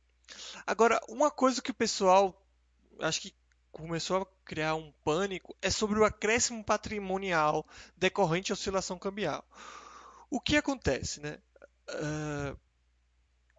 Agora, 0.68 1.00
uma 1.08 1.32
coisa 1.32 1.62
que 1.62 1.72
o 1.72 1.74
pessoal 1.74 2.38
acho 3.00 3.22
que 3.22 3.34
começou 3.72 4.22
a 4.22 4.26
criar 4.46 4.76
um 4.76 4.92
pânico 5.04 5.56
é 5.62 5.70
sobre 5.70 6.00
o 6.00 6.04
acréscimo 6.04 6.64
patrimonial 6.64 7.66
decorrente 7.96 8.48
de 8.48 8.54
oscilação 8.54 8.98
cambial. 9.00 9.44
O 10.30 10.40
que 10.40 10.58
acontece, 10.58 11.20
né? 11.20 11.40
Uh, 11.90 12.58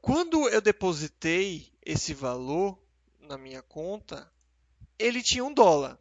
quando 0.00 0.48
eu 0.48 0.60
depositei 0.60 1.72
esse 1.84 2.14
valor 2.14 2.78
na 3.20 3.38
minha 3.38 3.62
conta, 3.62 4.30
ele 4.98 5.22
tinha 5.22 5.44
um 5.44 5.52
dólar, 5.52 5.98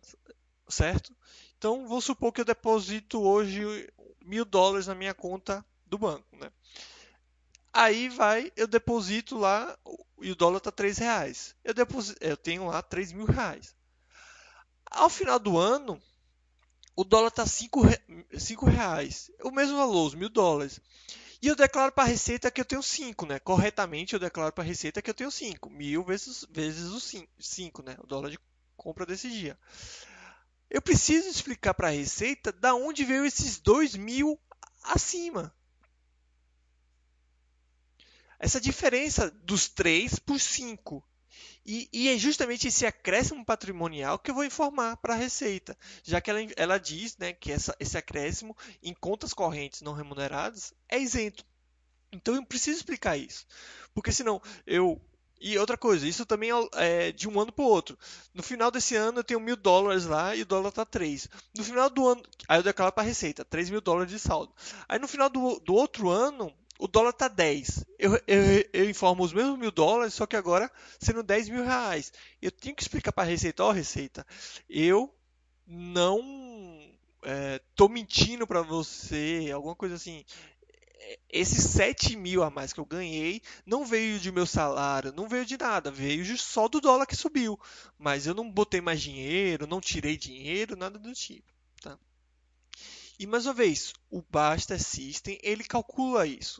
certo? 0.67 1.15
Então, 1.57 1.87
vou 1.87 2.01
supor 2.01 2.31
que 2.31 2.41
eu 2.41 2.45
deposito 2.45 3.21
hoje 3.21 3.87
mil 4.23 4.45
dólares 4.45 4.87
na 4.87 4.95
minha 4.95 5.13
conta 5.13 5.65
do 5.85 5.97
banco, 5.97 6.35
né? 6.35 6.51
Aí 7.73 8.09
vai, 8.09 8.51
eu 8.55 8.67
deposito 8.67 9.37
lá 9.37 9.77
e 10.21 10.31
o 10.31 10.35
dólar 10.35 10.57
está 10.57 10.71
três 10.71 10.97
reais. 10.97 11.55
Eu, 11.63 11.73
deposito, 11.73 12.17
eu 12.21 12.35
tenho 12.35 12.67
lá 12.67 12.81
três 12.81 13.11
mil 13.11 13.25
reais. 13.25 13.75
Ao 14.91 15.09
final 15.09 15.39
do 15.39 15.57
ano, 15.57 16.01
o 16.95 17.05
dólar 17.05 17.29
está 17.29 17.45
5 17.45 17.79
reais. 18.65 19.31
O 19.41 19.49
mesmo 19.49 19.77
valor, 19.77 20.05
os 20.05 20.13
mil 20.13 20.29
dólares. 20.29 20.81
E 21.41 21.47
eu 21.47 21.55
declaro 21.55 21.91
para 21.91 22.03
a 22.03 22.07
Receita 22.07 22.51
que 22.51 22.61
eu 22.61 22.65
tenho 22.65 22.83
5, 22.83 23.25
né? 23.25 23.39
Corretamente 23.39 24.13
eu 24.13 24.19
declaro 24.19 24.53
para 24.53 24.63
a 24.63 24.67
Receita 24.67 25.01
que 25.01 25.09
eu 25.09 25.13
tenho 25.13 25.31
5. 25.31 25.69
Mil 25.69 26.03
vezes, 26.03 26.45
vezes 26.51 26.89
os 26.89 27.11
5, 27.39 27.81
né? 27.81 27.95
O 27.99 28.05
dólar 28.05 28.29
de 28.29 28.39
compra 28.75 29.05
desse 29.05 29.29
dia. 29.31 29.57
Eu 30.69 30.81
preciso 30.81 31.27
explicar 31.29 31.73
para 31.73 31.87
a 31.87 31.91
Receita 31.91 32.51
da 32.51 32.75
onde 32.75 33.03
veio 33.03 33.25
esses 33.25 33.57
2 33.59 33.95
mil 33.95 34.39
acima. 34.83 35.55
Essa 38.37 38.59
diferença 38.59 39.31
dos 39.31 39.69
3 39.69 40.19
por 40.19 40.39
5. 40.39 41.03
E, 41.65 41.87
e, 41.93 42.09
é 42.09 42.17
justamente 42.17 42.67
esse 42.67 42.85
acréscimo 42.85 43.45
patrimonial 43.45 44.17
que 44.17 44.31
eu 44.31 44.35
vou 44.35 44.43
informar 44.43 44.97
para 44.97 45.13
a 45.13 45.17
Receita, 45.17 45.77
já 46.03 46.19
que 46.19 46.29
ela, 46.31 46.39
ela 46.55 46.77
diz 46.79 47.15
né, 47.17 47.33
que 47.33 47.51
essa, 47.51 47.75
esse 47.79 47.97
acréscimo 47.97 48.57
em 48.81 48.93
contas 48.93 49.33
correntes 49.33 49.81
não 49.81 49.93
remuneradas 49.93 50.73
é 50.89 50.99
isento. 50.99 51.45
Então 52.11 52.35
eu 52.35 52.45
preciso 52.45 52.77
explicar 52.77 53.15
isso, 53.15 53.45
porque 53.93 54.11
senão 54.11 54.41
eu. 54.65 54.99
E 55.43 55.57
outra 55.57 55.75
coisa, 55.75 56.07
isso 56.07 56.23
também 56.23 56.51
é, 56.51 57.07
é 57.07 57.11
de 57.11 57.27
um 57.27 57.39
ano 57.39 57.51
para 57.51 57.65
o 57.65 57.67
outro. 57.67 57.97
No 58.31 58.43
final 58.43 58.69
desse 58.69 58.95
ano 58.95 59.19
eu 59.19 59.23
tenho 59.23 59.39
mil 59.39 59.55
dólares 59.55 60.05
lá 60.05 60.35
e 60.35 60.43
o 60.43 60.45
dólar 60.45 60.69
está 60.69 60.85
3. 60.85 61.27
No 61.55 61.63
final 61.63 61.89
do 61.89 62.07
ano, 62.07 62.21
aí 62.47 62.59
eu 62.59 62.63
declaro 62.63 62.91
para 62.91 63.01
a 63.01 63.05
Receita, 63.05 63.43
3 63.43 63.71
mil 63.71 63.81
dólares 63.81 64.11
de 64.11 64.19
saldo. 64.19 64.53
Aí 64.87 64.99
no 64.99 65.07
final 65.07 65.29
do, 65.29 65.59
do 65.59 65.73
outro 65.73 66.09
ano 66.09 66.53
o 66.81 66.87
dólar 66.87 67.11
está 67.11 67.27
10. 67.27 67.85
Eu, 67.99 68.19
eu, 68.25 68.69
eu, 68.73 68.89
informo 68.89 69.23
os 69.23 69.31
mesmos 69.31 69.59
mil 69.59 69.69
dólares, 69.69 70.15
só 70.15 70.25
que 70.25 70.35
agora 70.35 70.69
sendo 70.99 71.21
10 71.21 71.49
mil 71.49 71.63
reais. 71.63 72.11
Eu 72.41 72.51
tenho 72.51 72.75
que 72.75 72.81
explicar 72.81 73.11
para 73.11 73.21
a 73.21 73.27
Receita, 73.27 73.63
ó 73.63 73.69
oh, 73.69 73.71
Receita, 73.71 74.25
eu 74.67 75.13
não 75.67 76.19
é, 77.21 77.61
mentindo 77.87 78.47
para 78.47 78.63
você, 78.63 79.51
alguma 79.53 79.75
coisa 79.75 79.93
assim. 79.93 80.25
Esses 81.29 81.63
7 81.65 82.15
mil 82.15 82.41
a 82.41 82.49
mais 82.49 82.73
que 82.73 82.79
eu 82.79 82.85
ganhei 82.85 83.43
não 83.63 83.85
veio 83.85 84.19
de 84.19 84.31
meu 84.31 84.47
salário, 84.47 85.13
não 85.15 85.29
veio 85.29 85.45
de 85.45 85.57
nada, 85.57 85.91
veio 85.91 86.35
só 86.35 86.67
do 86.67 86.81
dólar 86.81 87.05
que 87.05 87.15
subiu. 87.15 87.59
Mas 87.95 88.25
eu 88.25 88.33
não 88.33 88.49
botei 88.49 88.81
mais 88.81 88.99
dinheiro, 88.99 89.67
não 89.67 89.79
tirei 89.79 90.17
dinheiro, 90.17 90.75
nada 90.75 90.97
do 90.97 91.13
tipo. 91.13 91.45
Tá? 91.79 91.95
E 93.19 93.27
mais 93.27 93.45
uma 93.45 93.53
vez, 93.53 93.93
o 94.09 94.23
Basta 94.23 94.79
System 94.79 95.37
ele 95.43 95.63
calcula 95.63 96.25
isso 96.25 96.59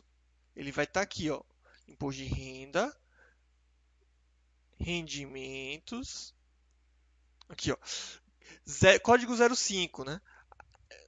ele 0.54 0.72
vai 0.72 0.84
estar 0.84 1.00
tá 1.00 1.04
aqui, 1.04 1.30
ó, 1.30 1.42
imposto 1.88 2.22
de 2.22 2.28
renda, 2.28 2.94
rendimentos, 4.78 6.34
aqui, 7.48 7.72
ó, 7.72 7.76
zero, 8.68 9.00
código 9.00 9.34
05, 9.56 10.04
né? 10.04 10.20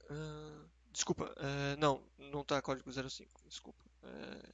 Uh, 0.09 0.69
desculpa, 0.91 1.25
uh, 1.25 1.79
não, 1.79 2.03
não 2.17 2.41
está 2.41 2.61
código 2.61 2.91
05, 2.91 3.47
desculpa. 3.47 3.83
Uh, 4.03 4.53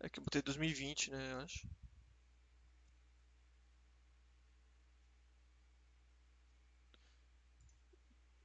é 0.00 0.08
que 0.08 0.18
eu 0.18 0.24
botei 0.24 0.42
2020, 0.42 1.10
né, 1.10 1.32
eu 1.32 1.38
acho. 1.40 1.68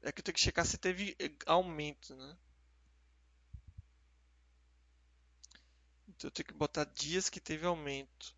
É 0.02 0.12
que 0.12 0.20
eu 0.22 0.24
tenho 0.24 0.36
que 0.36 0.40
checar 0.40 0.66
se 0.66 0.78
teve 0.78 1.16
eh, 1.20 1.32
aumento, 1.46 2.16
né? 2.16 2.38
Então 6.18 6.28
eu 6.28 6.32
tenho 6.32 6.48
que 6.48 6.54
botar 6.54 6.84
dias 6.86 7.30
que 7.30 7.40
teve 7.40 7.66
aumento. 7.66 8.36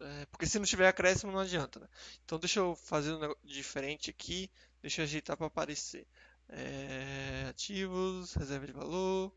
É, 0.00 0.26
porque 0.26 0.46
se 0.46 0.58
não 0.58 0.66
tiver 0.66 0.88
acréscimo 0.88 1.32
não 1.32 1.40
adianta, 1.40 1.80
né? 1.80 1.88
Então 2.24 2.38
deixa 2.38 2.60
eu 2.60 2.76
fazer 2.76 3.14
um 3.14 3.34
diferente 3.42 4.10
aqui. 4.10 4.50
Deixa 4.82 5.00
eu 5.00 5.04
ajeitar 5.04 5.36
para 5.36 5.46
aparecer. 5.46 6.06
É, 6.48 7.46
ativos, 7.48 8.34
reserva 8.34 8.66
de 8.66 8.72
valor. 8.72 9.34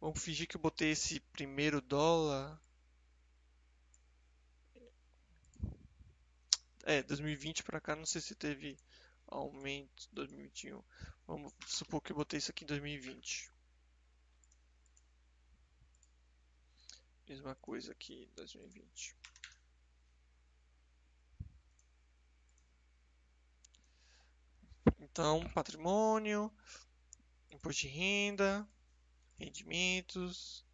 Vamos 0.00 0.22
fingir 0.22 0.46
que 0.46 0.56
eu 0.56 0.60
botei 0.60 0.92
esse 0.92 1.20
primeiro 1.32 1.80
dólar. 1.80 2.60
É, 6.84 7.02
2020 7.02 7.64
para 7.64 7.80
cá, 7.80 7.96
não 7.96 8.06
sei 8.06 8.20
se 8.20 8.34
teve 8.34 8.78
aumento 9.26 10.08
2021. 10.12 10.82
Vamos 11.26 11.52
supor 11.66 12.00
que 12.00 12.12
eu 12.12 12.16
botei 12.16 12.38
isso 12.38 12.50
aqui 12.50 12.64
em 12.64 12.68
2020. 12.68 13.49
Mesma 17.30 17.54
coisa 17.54 17.92
aqui 17.92 18.24
em 18.24 18.34
2020. 18.34 19.16
Então, 24.98 25.48
patrimônio, 25.54 26.52
imposto 27.48 27.82
de 27.82 27.86
renda, 27.86 28.68
rendimentos. 29.38 30.66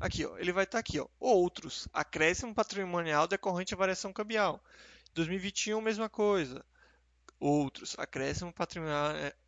Aqui, 0.00 0.24
ó, 0.24 0.38
ele 0.38 0.52
vai 0.52 0.64
estar 0.64 0.78
tá 0.78 0.80
aqui, 0.80 0.98
ó, 0.98 1.06
outros, 1.20 1.86
acréscimo 1.92 2.54
patrimonial 2.54 3.28
decorrente 3.28 3.74
à 3.74 3.76
variação 3.76 4.14
cambial. 4.14 4.64
2021, 5.12 5.82
mesma 5.82 6.08
coisa. 6.08 6.64
Outros, 7.38 7.94
acréscimo 7.98 8.54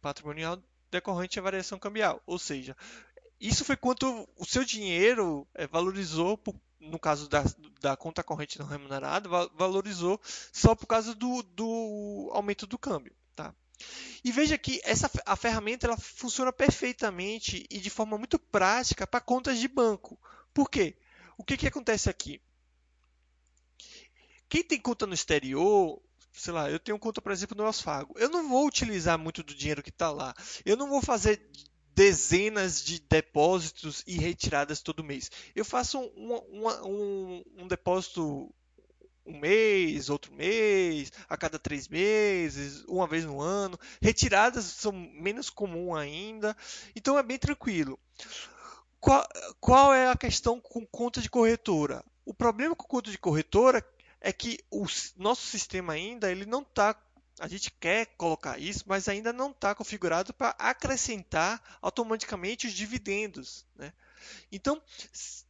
patrimonial 0.02 0.62
decorrente 0.90 1.38
à 1.38 1.42
variação 1.42 1.78
cambial. 1.78 2.22
Ou 2.26 2.38
seja, 2.38 2.76
isso 3.40 3.64
foi 3.64 3.76
quanto 3.76 4.28
o 4.36 4.44
seu 4.44 4.64
dinheiro 4.64 5.46
é, 5.54 5.66
valorizou, 5.66 6.40
no 6.80 6.98
caso 6.98 7.28
da, 7.28 7.44
da, 7.80 7.96
conta 7.96 8.22
corrente 8.22 8.58
não 8.58 8.66
remunerada, 8.66 9.28
valorizou 9.54 10.20
só 10.52 10.74
por 10.74 10.86
causa 10.86 11.14
do, 11.14 11.42
do 11.42 12.30
aumento 12.32 12.66
do 12.66 12.78
câmbio. 12.78 13.14
Tá? 13.36 13.54
E 14.24 14.32
veja 14.32 14.58
que 14.58 14.80
essa, 14.82 15.10
a 15.24 15.36
ferramenta 15.36 15.86
ela 15.86 15.96
funciona 15.96 16.52
perfeitamente 16.52 17.64
e 17.70 17.78
de 17.78 17.90
forma 17.90 18.18
muito 18.18 18.38
prática 18.38 19.06
para 19.06 19.20
contas 19.20 19.58
de 19.58 19.68
banco. 19.68 20.18
Por 20.52 20.68
quê? 20.68 20.96
O 21.36 21.44
que, 21.44 21.56
que 21.56 21.68
acontece 21.68 22.10
aqui? 22.10 22.40
Quem 24.48 24.64
tem 24.64 24.80
conta 24.80 25.06
no 25.06 25.14
exterior, 25.14 26.02
sei 26.32 26.52
lá, 26.52 26.70
eu 26.70 26.80
tenho 26.80 26.98
conta, 26.98 27.20
por 27.20 27.30
exemplo, 27.30 27.56
no 27.56 27.62
Wells. 27.62 27.84
Eu 28.16 28.30
não 28.30 28.48
vou 28.48 28.66
utilizar 28.66 29.18
muito 29.18 29.42
do 29.42 29.54
dinheiro 29.54 29.82
que 29.82 29.90
está 29.90 30.10
lá. 30.10 30.34
Eu 30.64 30.76
não 30.76 30.88
vou 30.88 31.00
fazer 31.00 31.48
dezenas 31.98 32.80
de 32.84 33.00
depósitos 33.00 34.04
e 34.06 34.16
retiradas 34.16 34.80
todo 34.80 35.02
mês. 35.02 35.32
Eu 35.52 35.64
faço 35.64 35.98
um, 35.98 36.32
um, 36.48 36.68
um, 36.86 37.44
um 37.58 37.66
depósito 37.66 38.54
um 39.26 39.36
mês, 39.36 40.08
outro 40.08 40.32
mês, 40.32 41.12
a 41.28 41.36
cada 41.36 41.58
três 41.58 41.88
meses, 41.88 42.84
uma 42.86 43.08
vez 43.08 43.24
no 43.24 43.40
ano. 43.40 43.76
Retiradas 44.00 44.64
são 44.64 44.92
menos 44.92 45.50
comum 45.50 45.92
ainda, 45.92 46.56
então 46.94 47.18
é 47.18 47.22
bem 47.22 47.36
tranquilo. 47.36 47.98
Qual, 49.00 49.26
qual 49.60 49.92
é 49.92 50.08
a 50.08 50.16
questão 50.16 50.60
com 50.60 50.86
conta 50.86 51.20
de 51.20 51.28
corretora? 51.28 52.04
O 52.24 52.32
problema 52.32 52.76
com 52.76 52.86
conta 52.86 53.10
de 53.10 53.18
corretora 53.18 53.84
é 54.20 54.32
que 54.32 54.60
o 54.70 54.86
nosso 55.16 55.46
sistema 55.46 55.94
ainda 55.94 56.30
ele 56.30 56.46
não 56.46 56.62
está 56.62 56.94
a 57.40 57.48
gente 57.48 57.70
quer 57.70 58.06
colocar 58.16 58.58
isso, 58.58 58.84
mas 58.86 59.08
ainda 59.08 59.32
não 59.32 59.50
está 59.50 59.74
configurado 59.74 60.32
para 60.32 60.50
acrescentar 60.58 61.62
automaticamente 61.80 62.66
os 62.66 62.72
dividendos. 62.72 63.66
Né? 63.76 63.92
Então, 64.50 64.82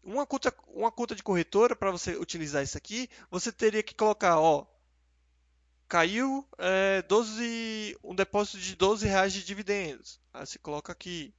uma 0.02 0.26
conta, 0.26 0.54
uma 0.68 0.92
conta 0.92 1.14
de 1.14 1.22
corretora, 1.22 1.74
para 1.74 1.90
você 1.90 2.16
utilizar 2.16 2.62
isso 2.62 2.76
aqui, 2.76 3.08
você 3.30 3.50
teria 3.50 3.82
que 3.82 3.94
colocar, 3.94 4.38
ó, 4.38 4.66
caiu 5.88 6.46
é, 6.58 7.02
12, 7.02 7.98
um 8.04 8.14
depósito 8.14 8.58
de 8.58 8.76
12 8.76 9.06
reais 9.06 9.32
de 9.32 9.42
dividendos. 9.42 10.20
Aí 10.32 10.46
você 10.46 10.58
coloca 10.58 10.92
aqui. 10.92 11.34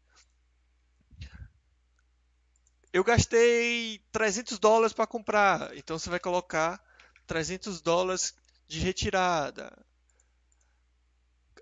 Eu 2.92 3.04
gastei 3.04 4.04
300 4.12 4.58
dólares 4.58 4.94
para 4.94 5.06
comprar, 5.06 5.78
então 5.78 6.00
você 6.00 6.10
vai 6.10 6.20
colocar 6.20 6.84
300 7.28 7.82
dólares 7.82 8.34
de 8.68 8.80
retirada. 8.80 9.72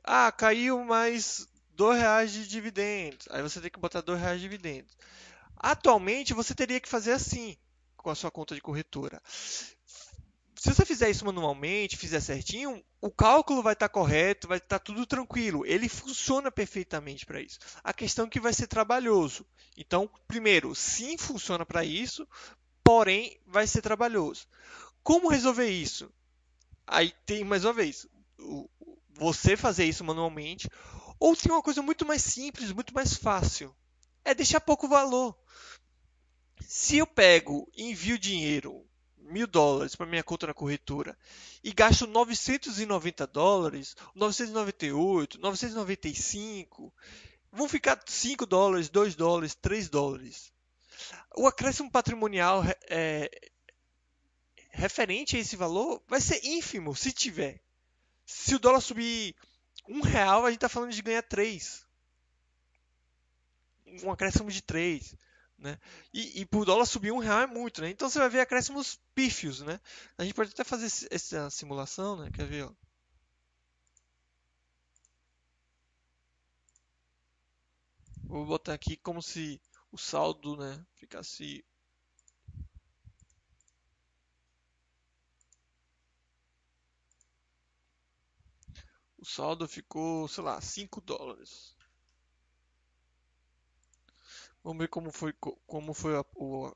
Ah, 0.09 0.31
caiu 0.31 0.85
mais 0.85 1.45
2 1.75 1.99
reais 1.99 2.31
de 2.31 2.47
dividendos. 2.47 3.27
Aí 3.29 3.41
você 3.41 3.59
tem 3.59 3.69
que 3.69 3.77
botar 3.77 3.99
2 3.99 4.17
reais 4.17 4.37
de 4.39 4.47
dividendos. 4.47 4.95
Atualmente 5.57 6.33
você 6.33 6.55
teria 6.55 6.79
que 6.79 6.87
fazer 6.87 7.11
assim 7.11 7.57
com 7.97 8.09
a 8.09 8.15
sua 8.15 8.31
conta 8.31 8.55
de 8.55 8.61
corretora. 8.61 9.21
Se 9.27 10.73
você 10.73 10.85
fizer 10.85 11.09
isso 11.09 11.25
manualmente, 11.25 11.97
fizer 11.97 12.21
certinho, 12.21 12.81
o 13.01 13.11
cálculo 13.11 13.61
vai 13.61 13.73
estar 13.73 13.89
correto, 13.89 14.47
vai 14.47 14.59
estar 14.59 14.79
tudo 14.79 15.05
tranquilo. 15.05 15.65
Ele 15.65 15.89
funciona 15.89 16.49
perfeitamente 16.49 17.25
para 17.25 17.41
isso. 17.41 17.59
A 17.83 17.91
questão 17.91 18.27
é 18.27 18.29
que 18.29 18.39
vai 18.39 18.53
ser 18.53 18.67
trabalhoso. 18.67 19.45
Então, 19.75 20.09
primeiro, 20.25 20.73
sim 20.73 21.17
funciona 21.17 21.65
para 21.65 21.83
isso, 21.83 22.25
porém 22.81 23.37
vai 23.45 23.67
ser 23.67 23.81
trabalhoso. 23.81 24.47
Como 25.03 25.27
resolver 25.27 25.69
isso? 25.69 26.09
Aí 26.87 27.13
tem 27.25 27.43
mais 27.43 27.65
uma 27.65 27.73
vez, 27.73 28.07
você 29.17 29.57
fazer 29.57 29.85
isso 29.85 30.03
manualmente, 30.03 30.69
ou 31.19 31.35
tem 31.35 31.51
uma 31.51 31.61
coisa 31.61 31.81
muito 31.81 32.05
mais 32.05 32.21
simples, 32.21 32.71
muito 32.71 32.93
mais 32.93 33.15
fácil. 33.15 33.75
É 34.23 34.33
deixar 34.33 34.61
pouco 34.61 34.87
valor. 34.87 35.37
Se 36.61 36.97
eu 36.97 37.07
pego 37.07 37.69
e 37.75 37.91
envio 37.91 38.19
dinheiro, 38.19 38.85
mil 39.17 39.47
dólares 39.47 39.95
para 39.95 40.05
minha 40.05 40.23
conta 40.23 40.47
na 40.47 40.53
corretora 40.53 41.17
e 41.63 41.71
gasto 41.73 42.07
990 42.07 43.27
dólares, 43.27 43.95
998, 44.15 45.39
995, 45.39 46.93
vão 47.51 47.67
ficar 47.67 47.99
5 48.05 48.45
dólares, 48.45 48.89
2 48.89 49.15
dólares, 49.15 49.55
3 49.55 49.89
dólares. 49.89 50.51
O 51.35 51.47
acréscimo 51.47 51.91
patrimonial 51.91 52.63
é, 52.89 53.29
referente 54.71 55.35
a 55.35 55.39
esse 55.39 55.55
valor 55.55 56.01
vai 56.07 56.21
ser 56.21 56.43
ínfimo, 56.43 56.95
se 56.95 57.11
tiver. 57.11 57.61
Se 58.27 58.53
o 58.53 58.59
dólar 58.59 58.81
subir 58.81 59.33
um 59.87 60.01
real, 60.01 60.45
a 60.45 60.49
gente 60.49 60.57
está 60.57 60.67
falando 60.67 60.91
de 60.91 61.01
ganhar 61.01 61.23
3. 61.23 61.87
Um 64.03 64.11
acréscimo 64.11 64.51
de 64.51 64.61
3. 64.61 65.15
Né? 65.57 65.79
E, 66.13 66.41
e 66.41 66.45
por 66.45 66.65
dólar 66.65 66.85
subir 66.85 67.11
um 67.13 67.19
real 67.19 67.39
é 67.39 67.47
muito, 67.47 67.81
né? 67.81 67.89
Então 67.89 68.09
você 68.09 68.19
vai 68.19 68.29
ver 68.29 68.41
acréscimos 68.41 68.99
pífios, 69.15 69.61
né? 69.61 69.79
A 70.17 70.23
gente 70.23 70.35
pode 70.35 70.51
até 70.51 70.63
fazer 70.65 71.07
essa 71.09 71.49
simulação, 71.49 72.17
né? 72.17 72.29
Quer 72.31 72.45
ver? 72.45 72.65
Ó? 72.65 72.73
Vou 78.25 78.45
botar 78.45 78.73
aqui 78.73 78.97
como 78.97 79.21
se 79.21 79.59
o 79.89 79.97
saldo, 79.97 80.57
né, 80.57 80.85
ficasse 80.95 81.63
saldo 89.27 89.67
ficou, 89.67 90.27
sei 90.27 90.43
lá, 90.43 90.59
5 90.61 91.01
dólares. 91.01 91.75
Vamos 94.63 94.79
ver 94.79 94.87
como 94.87 95.11
foi, 95.11 95.33
como 95.65 95.93
foi 95.93 96.17
a, 96.17 96.25
o 96.35 96.73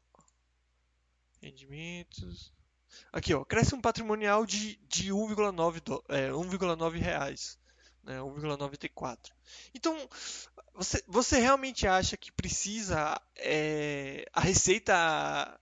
rendimentos. 1.41 2.53
Aqui, 3.11 3.33
ó, 3.33 3.43
cresce 3.43 3.73
um 3.73 3.81
patrimonial 3.81 4.45
de, 4.45 4.75
de 4.87 5.11
1,9 5.11 6.03
é, 6.09 6.29
1,9 6.29 6.97
reais, 6.97 7.57
né, 8.03 8.19
1,94. 8.19 9.31
Então, 9.73 9.97
você, 10.73 11.03
você 11.07 11.39
realmente 11.39 11.87
acha 11.87 12.17
que 12.17 12.31
precisa 12.31 13.19
é, 13.35 14.25
a 14.33 14.41
Receita 14.41 15.59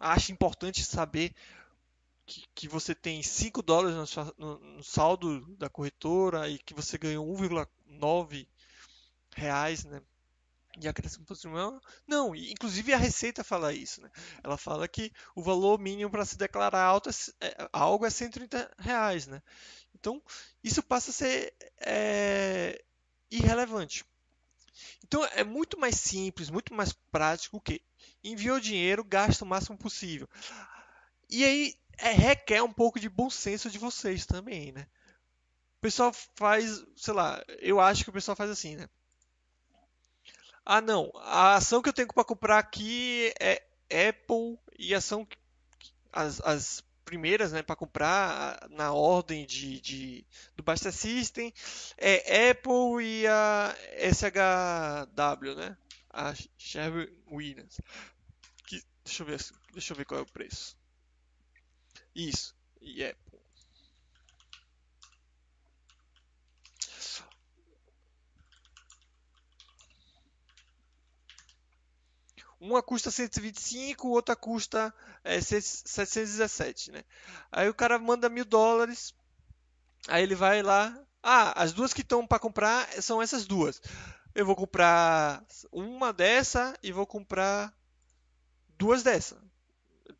acha 0.00 0.32
importante 0.32 0.82
saber 0.84 1.34
que, 2.26 2.44
que 2.54 2.68
você 2.68 2.94
tem 2.94 3.22
5 3.22 3.62
dólares 3.62 4.16
no, 4.16 4.34
no, 4.38 4.58
no, 4.76 4.84
saldo 4.84 5.40
da 5.56 5.68
corretora 5.68 6.48
e 6.48 6.58
que 6.58 6.74
você 6.74 6.96
ganhou 6.98 7.26
1,9 7.26 8.46
reais, 9.34 9.84
né? 9.84 10.00
de 10.78 10.88
acréscimo 10.88 11.26
patrimonial? 11.26 11.80
Não, 12.06 12.34
inclusive 12.34 12.92
a 12.92 12.96
Receita 12.96 13.44
fala 13.44 13.72
isso. 13.72 14.00
Né? 14.00 14.10
Ela 14.42 14.56
fala 14.56 14.88
que 14.88 15.12
o 15.34 15.42
valor 15.42 15.78
mínimo 15.78 16.10
para 16.10 16.24
se 16.24 16.36
declarar 16.36 16.82
alto 16.82 17.10
é, 17.10 17.12
é, 17.46 17.68
algo 17.72 18.06
é 18.06 18.10
130 18.10 18.70
reais. 18.78 19.26
Né? 19.26 19.42
Então, 19.94 20.22
isso 20.62 20.82
passa 20.82 21.10
a 21.10 21.14
ser 21.14 21.54
é, 21.80 22.82
irrelevante. 23.30 24.04
Então, 25.04 25.24
é 25.26 25.44
muito 25.44 25.78
mais 25.78 25.96
simples, 25.96 26.48
muito 26.48 26.72
mais 26.72 26.92
prático 27.10 27.60
que 27.60 27.82
enviou 28.24 28.58
dinheiro, 28.58 29.04
gasta 29.04 29.44
o 29.44 29.48
máximo 29.48 29.76
possível. 29.76 30.28
E 31.28 31.44
aí, 31.44 31.74
é, 31.98 32.10
requer 32.10 32.62
um 32.62 32.72
pouco 32.72 32.98
de 32.98 33.08
bom 33.08 33.30
senso 33.30 33.70
de 33.70 33.78
vocês 33.78 34.26
também, 34.26 34.72
né? 34.72 34.86
pessoal 35.82 36.12
faz, 36.36 36.82
sei 36.96 37.12
lá, 37.12 37.44
eu 37.58 37.80
acho 37.80 38.04
que 38.04 38.10
o 38.10 38.12
pessoal 38.12 38.36
faz 38.36 38.48
assim, 38.48 38.76
né? 38.76 38.88
Ah, 40.64 40.80
não, 40.80 41.10
a 41.16 41.56
ação 41.56 41.82
que 41.82 41.88
eu 41.88 41.92
tenho 41.92 42.06
para 42.06 42.24
comprar 42.24 42.58
aqui 42.58 43.34
é 43.40 43.60
Apple 44.08 44.56
e 44.78 44.94
ação 44.94 45.26
as, 46.12 46.40
as 46.42 46.84
primeiras, 47.04 47.50
né, 47.50 47.62
para 47.62 47.74
comprar 47.74 48.68
na 48.70 48.92
ordem 48.92 49.44
de, 49.44 49.80
de 49.80 50.26
do 50.54 50.62
Basta 50.62 50.92
System 50.92 51.52
é 51.98 52.50
Apple 52.50 53.04
e 53.04 53.26
a 53.26 53.74
SHW, 54.14 55.56
né? 55.56 55.76
A 56.10 56.32
Sherwin 56.56 57.08
Williams. 57.28 57.80
Deixa 59.04 59.22
eu 59.22 59.26
ver, 59.26 59.40
deixa 59.72 59.92
eu 59.92 59.96
ver 59.96 60.04
qual 60.04 60.20
é 60.20 60.22
o 60.22 60.26
preço. 60.26 60.76
Isso. 62.14 62.54
E 62.80 63.04
Apple. 63.04 63.40
Uma 72.60 72.80
custa 72.82 73.10
125, 73.10 74.08
outra 74.08 74.36
custa 74.36 74.94
é, 75.24 75.40
717, 75.40 76.92
né? 76.92 77.04
Aí 77.50 77.68
o 77.68 77.74
cara 77.74 77.98
manda 77.98 78.28
mil 78.28 78.44
dólares, 78.44 79.12
aí 80.06 80.22
ele 80.22 80.36
vai 80.36 80.62
lá, 80.62 80.96
ah, 81.22 81.60
as 81.60 81.72
duas 81.72 81.92
que 81.92 82.02
estão 82.02 82.24
para 82.24 82.38
comprar 82.38 82.88
são 83.02 83.20
essas 83.20 83.46
duas. 83.46 83.82
Eu 84.32 84.46
vou 84.46 84.54
comprar 84.54 85.44
uma 85.72 86.12
dessa 86.12 86.78
e 86.82 86.92
vou 86.92 87.06
comprar 87.06 87.74
duas 88.78 89.02
dessa 89.02 89.42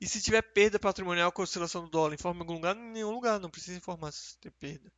E 0.00 0.06
se 0.06 0.20
tiver 0.20 0.42
perda 0.42 0.78
patrimonial 0.78 1.32
com 1.32 1.42
a 1.42 1.44
oscilação 1.44 1.82
do 1.82 1.90
dólar, 1.90 2.14
informa 2.14 2.38
em 2.38 2.42
algum 2.42 2.54
lugar? 2.54 2.76
Em 2.76 2.92
nenhum 2.92 3.10
lugar, 3.10 3.40
não 3.40 3.50
precisa 3.50 3.76
informar 3.76 4.12
se 4.12 4.36
tem 4.38 4.52
perda. 4.52 4.92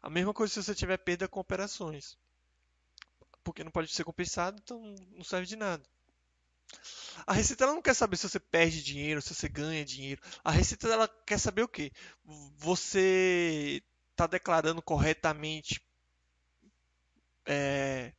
A 0.00 0.08
mesma 0.08 0.32
coisa 0.32 0.52
se 0.52 0.62
você 0.62 0.74
tiver 0.74 0.98
perda 0.98 1.26
com 1.26 1.40
operações 1.40 2.16
porque 3.44 3.62
não 3.62 3.70
pode 3.70 3.92
ser 3.92 4.04
compensado, 4.04 4.58
então 4.62 4.80
não 5.12 5.22
serve 5.22 5.46
de 5.46 5.56
nada. 5.56 5.84
A 7.26 7.32
Receita 7.32 7.64
ela 7.64 7.74
não 7.74 7.82
quer 7.82 7.94
saber 7.94 8.16
se 8.16 8.28
você 8.28 8.40
perde 8.40 8.82
dinheiro, 8.82 9.22
se 9.22 9.34
você 9.34 9.48
ganha 9.48 9.84
dinheiro. 9.84 10.20
A 10.42 10.50
Receita 10.50 10.88
ela 10.88 11.08
quer 11.26 11.38
saber 11.38 11.62
o 11.62 11.68
quê? 11.68 11.92
Você 12.56 13.82
está 14.10 14.26
declarando 14.26 14.82
corretamente. 14.82 15.80
É, 17.46 18.12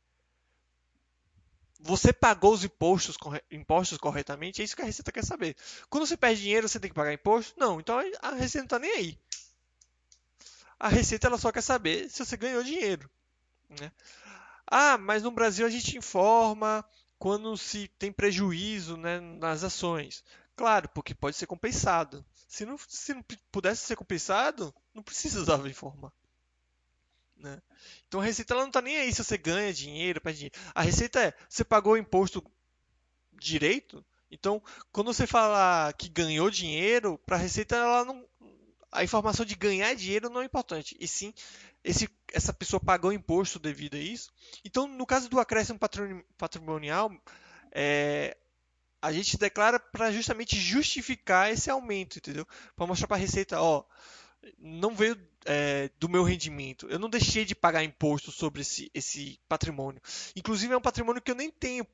você 1.80 2.12
pagou 2.12 2.52
os 2.52 2.64
impostos, 2.64 3.16
impostos 3.50 3.98
corretamente? 3.98 4.60
É 4.60 4.64
isso 4.64 4.74
que 4.74 4.82
a 4.82 4.86
Receita 4.86 5.12
quer 5.12 5.24
saber. 5.24 5.56
Quando 5.88 6.06
você 6.06 6.16
perde 6.16 6.42
dinheiro, 6.42 6.68
você 6.68 6.80
tem 6.80 6.90
que 6.90 6.96
pagar 6.96 7.12
imposto? 7.12 7.58
Não, 7.58 7.80
então 7.80 7.98
a 8.20 8.30
Receita 8.30 8.58
não 8.58 8.64
está 8.64 8.78
nem 8.78 8.90
aí. 8.92 9.18
A 10.78 10.88
Receita 10.88 11.26
ela 11.26 11.38
só 11.38 11.52
quer 11.52 11.62
saber 11.62 12.10
se 12.10 12.24
você 12.24 12.36
ganhou 12.36 12.62
dinheiro. 12.62 13.10
Né? 13.80 13.90
Ah, 14.66 14.98
mas 14.98 15.22
no 15.22 15.30
Brasil 15.30 15.64
a 15.64 15.70
gente 15.70 15.96
informa 15.96 16.84
quando 17.18 17.56
se 17.56 17.88
tem 17.98 18.12
prejuízo 18.12 18.96
né, 18.96 19.20
nas 19.20 19.62
ações. 19.62 20.24
Claro, 20.56 20.88
porque 20.88 21.14
pode 21.14 21.36
ser 21.36 21.46
compensado. 21.46 22.24
Se 22.48 22.64
não, 22.64 22.76
se 22.88 23.14
não 23.14 23.24
pudesse 23.52 23.86
ser 23.86 23.96
compensado, 23.96 24.74
não 24.94 25.02
precisava 25.02 25.68
informar. 25.68 26.12
Né? 27.36 27.60
Então 28.08 28.20
a 28.20 28.24
receita 28.24 28.54
ela 28.54 28.62
não 28.62 28.70
está 28.70 28.80
nem 28.80 28.96
aí 28.96 29.12
se 29.12 29.22
você 29.22 29.36
ganha 29.36 29.72
dinheiro, 29.72 30.20
perde 30.20 30.38
dinheiro. 30.38 30.58
A 30.74 30.82
receita 30.82 31.20
é, 31.20 31.34
você 31.48 31.62
pagou 31.62 31.92
o 31.92 31.98
imposto 31.98 32.42
direito? 33.32 34.04
Então, 34.30 34.62
quando 34.90 35.12
você 35.12 35.26
fala 35.26 35.92
que 35.92 36.08
ganhou 36.08 36.50
dinheiro, 36.50 37.18
para 37.24 37.36
a 37.36 37.38
receita 37.38 37.76
ela 37.76 38.04
não, 38.04 38.26
a 38.90 39.04
informação 39.04 39.44
de 39.44 39.54
ganhar 39.54 39.94
dinheiro 39.94 40.28
não 40.28 40.40
é 40.40 40.44
importante, 40.44 40.96
e 40.98 41.06
sim 41.06 41.32
esse, 41.86 42.08
essa 42.32 42.52
pessoa 42.52 42.80
pagou 42.80 43.12
imposto 43.12 43.58
devido 43.58 43.94
a 43.94 44.00
isso. 44.00 44.30
Então, 44.64 44.86
no 44.86 45.06
caso 45.06 45.28
do 45.28 45.40
acréscimo 45.40 45.78
patrimonial, 46.36 47.12
é, 47.72 48.36
a 49.00 49.12
gente 49.12 49.38
declara 49.38 49.78
para 49.78 50.10
justamente 50.10 50.56
justificar 50.56 51.52
esse 51.52 51.70
aumento, 51.70 52.18
entendeu? 52.18 52.46
Para 52.74 52.86
mostrar 52.86 53.06
para 53.06 53.16
a 53.16 53.20
Receita, 53.20 53.60
ó, 53.60 53.84
não 54.58 54.94
veio 54.94 55.16
é, 55.44 55.90
do 55.98 56.08
meu 56.08 56.22
rendimento. 56.22 56.88
Eu 56.88 56.98
não 56.98 57.08
deixei 57.08 57.44
de 57.44 57.54
pagar 57.54 57.84
imposto 57.84 58.30
sobre 58.30 58.62
esse, 58.62 58.90
esse 58.92 59.38
patrimônio. 59.48 60.00
Inclusive 60.34 60.72
é 60.72 60.76
um 60.76 60.80
patrimônio 60.82 61.22
que 61.22 61.30
eu 61.30 61.36
nem 61.36 61.50
tenho, 61.50 61.86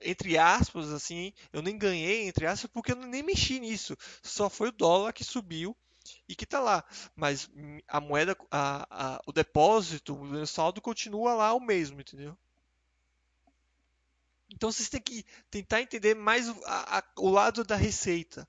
entre 0.00 0.38
aspas, 0.38 0.90
assim, 0.90 1.32
eu 1.52 1.62
nem 1.62 1.76
ganhei, 1.76 2.28
entre 2.28 2.46
aspas, 2.46 2.70
porque 2.72 2.92
eu 2.92 2.96
nem 2.96 3.22
mexi 3.22 3.60
nisso. 3.60 3.96
Só 4.22 4.48
foi 4.48 4.68
o 4.68 4.72
dólar 4.72 5.12
que 5.12 5.24
subiu 5.24 5.76
e 6.28 6.34
que 6.34 6.44
está 6.44 6.60
lá. 6.60 6.84
Mas 7.14 7.50
a 7.88 8.00
moeda, 8.00 8.36
a, 8.50 8.86
a, 8.90 9.22
o 9.26 9.32
depósito, 9.32 10.14
o 10.14 10.46
saldo 10.46 10.80
continua 10.80 11.34
lá 11.34 11.52
o 11.54 11.60
mesmo, 11.60 12.00
entendeu? 12.00 12.36
Então 14.54 14.70
vocês 14.70 14.88
têm 14.88 15.00
que 15.00 15.24
tentar 15.50 15.80
entender 15.80 16.14
mais 16.14 16.48
a, 16.66 17.02
o 17.16 17.30
lado 17.30 17.64
da 17.64 17.76
receita, 17.76 18.46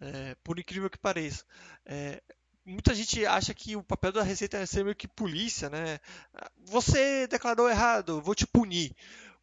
é, 0.00 0.34
por 0.42 0.58
incrível 0.58 0.90
que 0.90 0.98
pareça. 0.98 1.44
É, 1.84 2.22
muita 2.64 2.94
gente 2.94 3.24
acha 3.24 3.54
que 3.54 3.76
o 3.76 3.82
papel 3.82 4.12
da 4.12 4.22
receita 4.22 4.58
é 4.58 4.66
ser 4.66 4.82
meio 4.82 4.96
que 4.96 5.06
polícia, 5.06 5.70
né? 5.70 6.00
Você 6.64 7.26
declarou 7.28 7.70
errado, 7.70 8.20
vou 8.20 8.34
te 8.34 8.46
punir 8.46 8.94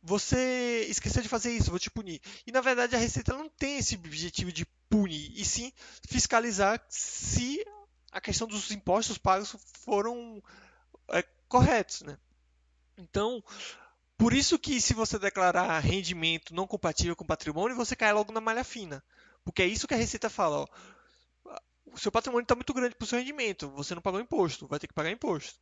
você 0.04 0.86
esqueceu 0.90 1.24
de 1.24 1.30
fazer 1.30 1.52
isso, 1.52 1.70
vou 1.70 1.80
te 1.80 1.90
punir. 1.90 2.22
E 2.46 2.52
na 2.52 2.60
verdade 2.60 2.94
a 2.96 3.00
Receita 3.00 3.34
não 3.34 3.48
tem 3.48 3.78
esse 3.78 3.96
objetivo 3.96 4.52
de 4.52 4.66
punir, 4.90 5.32
e 5.34 5.46
sim 5.46 5.72
fiscalizar 6.08 6.84
se 6.90 7.66
a 8.12 8.20
questão 8.20 8.46
dos 8.46 8.70
impostos 8.70 9.18
pagos 9.18 9.56
foram 9.80 10.44
é, 11.10 11.24
corretos, 11.48 12.02
né? 12.02 12.18
Então, 12.98 13.42
por 14.18 14.34
isso 14.34 14.60
que 14.60 14.80
se 14.82 14.94
você 14.94 15.18
declarar 15.18 15.80
rendimento 15.80 16.54
não 16.54 16.68
compatível 16.68 17.16
com 17.16 17.26
patrimônio, 17.26 17.76
você 17.76 17.96
cai 17.96 18.12
logo 18.14 18.32
na 18.34 18.42
malha 18.42 18.64
fina. 18.64 19.04
Porque 19.44 19.64
é 19.64 19.66
isso 19.66 19.88
que 19.88 19.94
a 19.94 19.98
Receita 19.98 20.30
fala, 20.30 20.58
ó. 20.58 20.68
O 21.86 21.98
seu 21.98 22.12
patrimônio 22.12 22.44
está 22.44 22.56
muito 22.56 22.74
grande 22.74 22.96
para 22.96 23.06
o 23.06 23.08
seu 23.08 23.20
rendimento, 23.20 23.70
você 23.70 23.96
não 23.96 24.02
pagou 24.02 24.20
imposto, 24.20 24.68
vai 24.68 24.80
ter 24.80 24.88
que 24.88 24.94
pagar 24.94 25.12
imposto. 25.12 25.60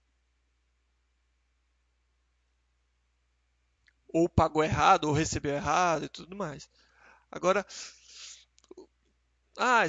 Ou 4.13 4.29
pagou 4.29 4.63
errado, 4.63 5.05
ou 5.05 5.13
recebeu 5.13 5.53
errado 5.53 6.05
e 6.05 6.09
tudo 6.09 6.35
mais. 6.35 6.69
Agora, 7.31 7.65
ah, 9.57 9.85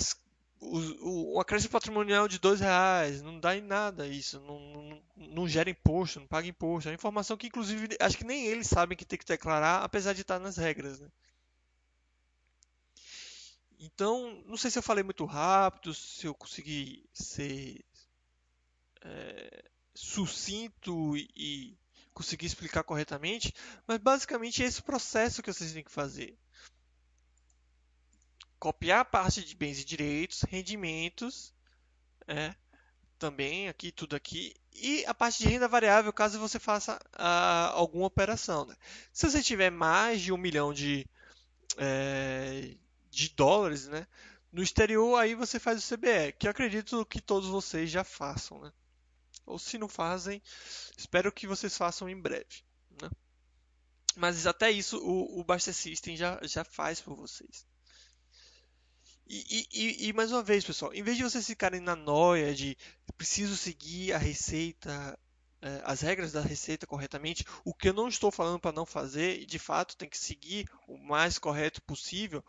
o, 0.61 1.35
o 1.35 1.41
acréscimo 1.41 1.73
patrimonial 1.73 2.29
de 2.29 2.39
dois 2.39 2.61
reais 2.61 3.21
não 3.21 3.41
dá 3.41 3.57
em 3.57 3.61
nada 3.61 4.07
isso, 4.07 4.41
não, 4.41 4.61
não, 4.61 5.03
não, 5.17 5.49
gera 5.49 5.69
imposto, 5.71 6.21
não 6.21 6.27
paga 6.27 6.47
imposto. 6.47 6.89
É 6.89 6.95
informação 6.95 7.37
que, 7.37 7.49
inclusive, 7.49 7.97
acho 8.01 8.17
que 8.17 8.25
nem 8.25 8.47
eles 8.47 8.69
sabem 8.69 8.97
que 8.97 9.05
tem 9.05 9.19
que 9.19 9.25
declarar, 9.25 9.83
apesar 9.83 10.13
de 10.13 10.23
estar 10.23 10.39
nas 10.39 10.57
regras. 10.57 11.01
Né? 11.01 11.09
Então, 13.81 14.43
não 14.47 14.57
sei 14.57 14.71
se 14.71 14.79
eu 14.79 14.83
falei 14.83 15.03
muito 15.03 15.25
rápido, 15.25 15.93
se 15.93 16.27
eu 16.27 16.35
consegui 16.35 17.05
ser 17.13 17.85
é, 19.01 19.65
sucinto 19.93 21.17
e 21.17 21.77
conseguir 22.15 22.47
explicar 22.47 22.85
corretamente, 22.85 23.55
mas 23.87 23.99
basicamente 23.99 24.63
é 24.63 24.67
esse 24.67 24.83
processo 24.83 25.43
que 25.43 25.53
vocês 25.53 25.73
têm 25.73 25.85
que 25.85 25.91
fazer. 25.91 26.37
Copiar 28.59 29.01
a 29.01 29.05
parte 29.05 29.45
de 29.45 29.57
bens 29.57 29.81
e 29.81 29.85
direitos, 29.85 30.43
rendimentos, 30.43 31.53
é, 32.29 32.55
também 33.19 33.69
aqui, 33.69 33.91
tudo 33.91 34.15
aqui, 34.15 34.55
e 34.73 35.05
a 35.07 35.15
parte 35.15 35.43
de 35.43 35.49
renda 35.49 35.69
variável, 35.69 36.13
caso 36.13 36.39
você 36.39 36.59
faça 36.59 36.99
ah, 37.13 37.71
alguma 37.75 38.07
operação. 38.07 38.65
Né? 38.65 38.77
Se 39.13 39.29
você 39.31 39.43
tiver 39.43 39.71
mais 39.71 40.21
de 40.21 40.33
um 40.33 40.37
milhão 40.37 40.73
de, 40.73 41.07
é, 41.77 42.75
de 43.11 43.29
dólares, 43.31 43.87
né, 43.87 44.07
No 44.53 44.63
exterior, 44.63 45.19
aí 45.19 45.35
você 45.35 45.59
faz 45.59 45.79
o 45.83 45.97
CBE, 45.97 46.33
que 46.39 46.47
acredito 46.49 47.07
que 47.07 47.21
todos 47.21 47.49
vocês 47.49 47.91
já 47.91 48.05
façam, 48.05 48.61
né? 48.61 48.73
Ou 49.45 49.59
se 49.59 49.79
não 49.79 49.89
fazem, 49.89 50.41
espero 50.97 51.33
que 51.33 51.47
vocês 51.47 51.77
façam 51.77 52.09
em 52.09 52.21
breve, 52.21 52.63
né? 53.01 53.11
Mas 54.15 54.47
até 54.47 54.71
isso 54.71 54.99
o, 54.99 55.41
o 55.41 55.45
Buster 55.45 55.75
System 55.75 56.17
já, 56.17 56.39
já 56.43 56.65
faz 56.65 57.01
por 57.01 57.17
vocês. 57.17 57.67
E, 59.27 59.67
e, 59.73 60.09
e, 60.09 60.13
mais 60.13 60.31
uma 60.31 60.43
vez, 60.43 60.65
pessoal, 60.65 60.93
em 60.93 61.03
vez 61.03 61.17
de 61.17 61.23
vocês 61.23 61.47
ficarem 61.47 61.81
na 61.81 61.97
noia 61.97 62.55
de 62.55 62.77
preciso 63.17 63.57
seguir 63.57 64.13
a 64.13 64.19
receita, 64.19 65.19
é, 65.63 65.81
as 65.85 66.03
regras 66.03 66.33
da 66.33 66.43
receita 66.43 66.87
corretamente, 66.87 67.45
o 67.65 67.73
que 67.73 67.89
eu 67.89 67.95
não 67.95 68.09
estou 68.09 68.31
falando 68.31 68.61
para 68.61 68.73
não 68.73 68.85
fazer, 68.85 69.41
e 69.41 69.47
de 69.47 69.59
fato 69.59 69.97
tem 69.97 70.09
que 70.09 70.19
seguir 70.19 70.69
o 70.87 70.99
mais 70.99 71.39
correto 71.39 71.81
possível, 71.83 72.45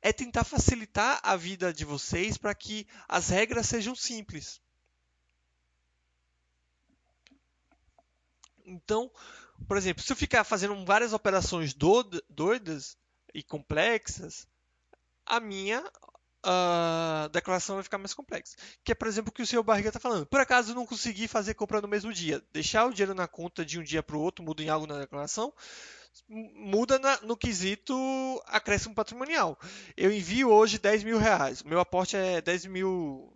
é 0.00 0.12
tentar 0.12 0.44
facilitar 0.44 1.20
a 1.22 1.36
vida 1.36 1.72
de 1.72 1.84
vocês 1.84 2.38
para 2.38 2.54
que 2.54 2.86
as 3.08 3.28
regras 3.28 3.66
sejam 3.66 3.94
simples. 3.94 4.60
Então, 8.64 9.10
por 9.66 9.76
exemplo, 9.76 10.02
se 10.02 10.12
eu 10.12 10.16
ficar 10.16 10.44
fazendo 10.44 10.84
várias 10.84 11.12
operações 11.12 11.74
doidas 11.74 12.96
e 13.34 13.42
complexas, 13.42 14.46
a 15.26 15.40
minha 15.40 15.82
a 16.44 17.28
declaração 17.32 17.76
vai 17.76 17.84
ficar 17.84 17.98
mais 17.98 18.12
complexa. 18.12 18.56
Que 18.82 18.92
é, 18.92 18.94
por 18.94 19.06
exemplo, 19.06 19.30
o 19.30 19.32
que 19.32 19.42
o 19.42 19.46
senhor 19.46 19.62
Barriga 19.62 19.88
está 19.88 20.00
falando. 20.00 20.26
Por 20.26 20.40
acaso 20.40 20.72
eu 20.72 20.74
não 20.74 20.86
consegui 20.86 21.28
fazer 21.28 21.54
compra 21.54 21.80
no 21.80 21.88
mesmo 21.88 22.12
dia. 22.12 22.42
Deixar 22.52 22.86
o 22.86 22.92
dinheiro 22.92 23.14
na 23.14 23.28
conta 23.28 23.64
de 23.64 23.78
um 23.78 23.82
dia 23.82 24.02
para 24.02 24.16
o 24.16 24.20
outro 24.20 24.44
muda 24.44 24.62
em 24.62 24.68
algo 24.68 24.86
na 24.86 24.98
declaração? 24.98 25.52
Muda 26.28 26.98
na, 26.98 27.20
no 27.22 27.36
quesito 27.36 27.94
acréscimo 28.46 28.94
patrimonial. 28.94 29.58
Eu 29.96 30.12
envio 30.12 30.50
hoje 30.50 30.78
10 30.78 31.04
mil 31.04 31.18
reais. 31.18 31.62
Meu 31.62 31.78
aporte 31.78 32.16
é 32.16 32.40
10 32.40 32.66
mil. 32.66 33.31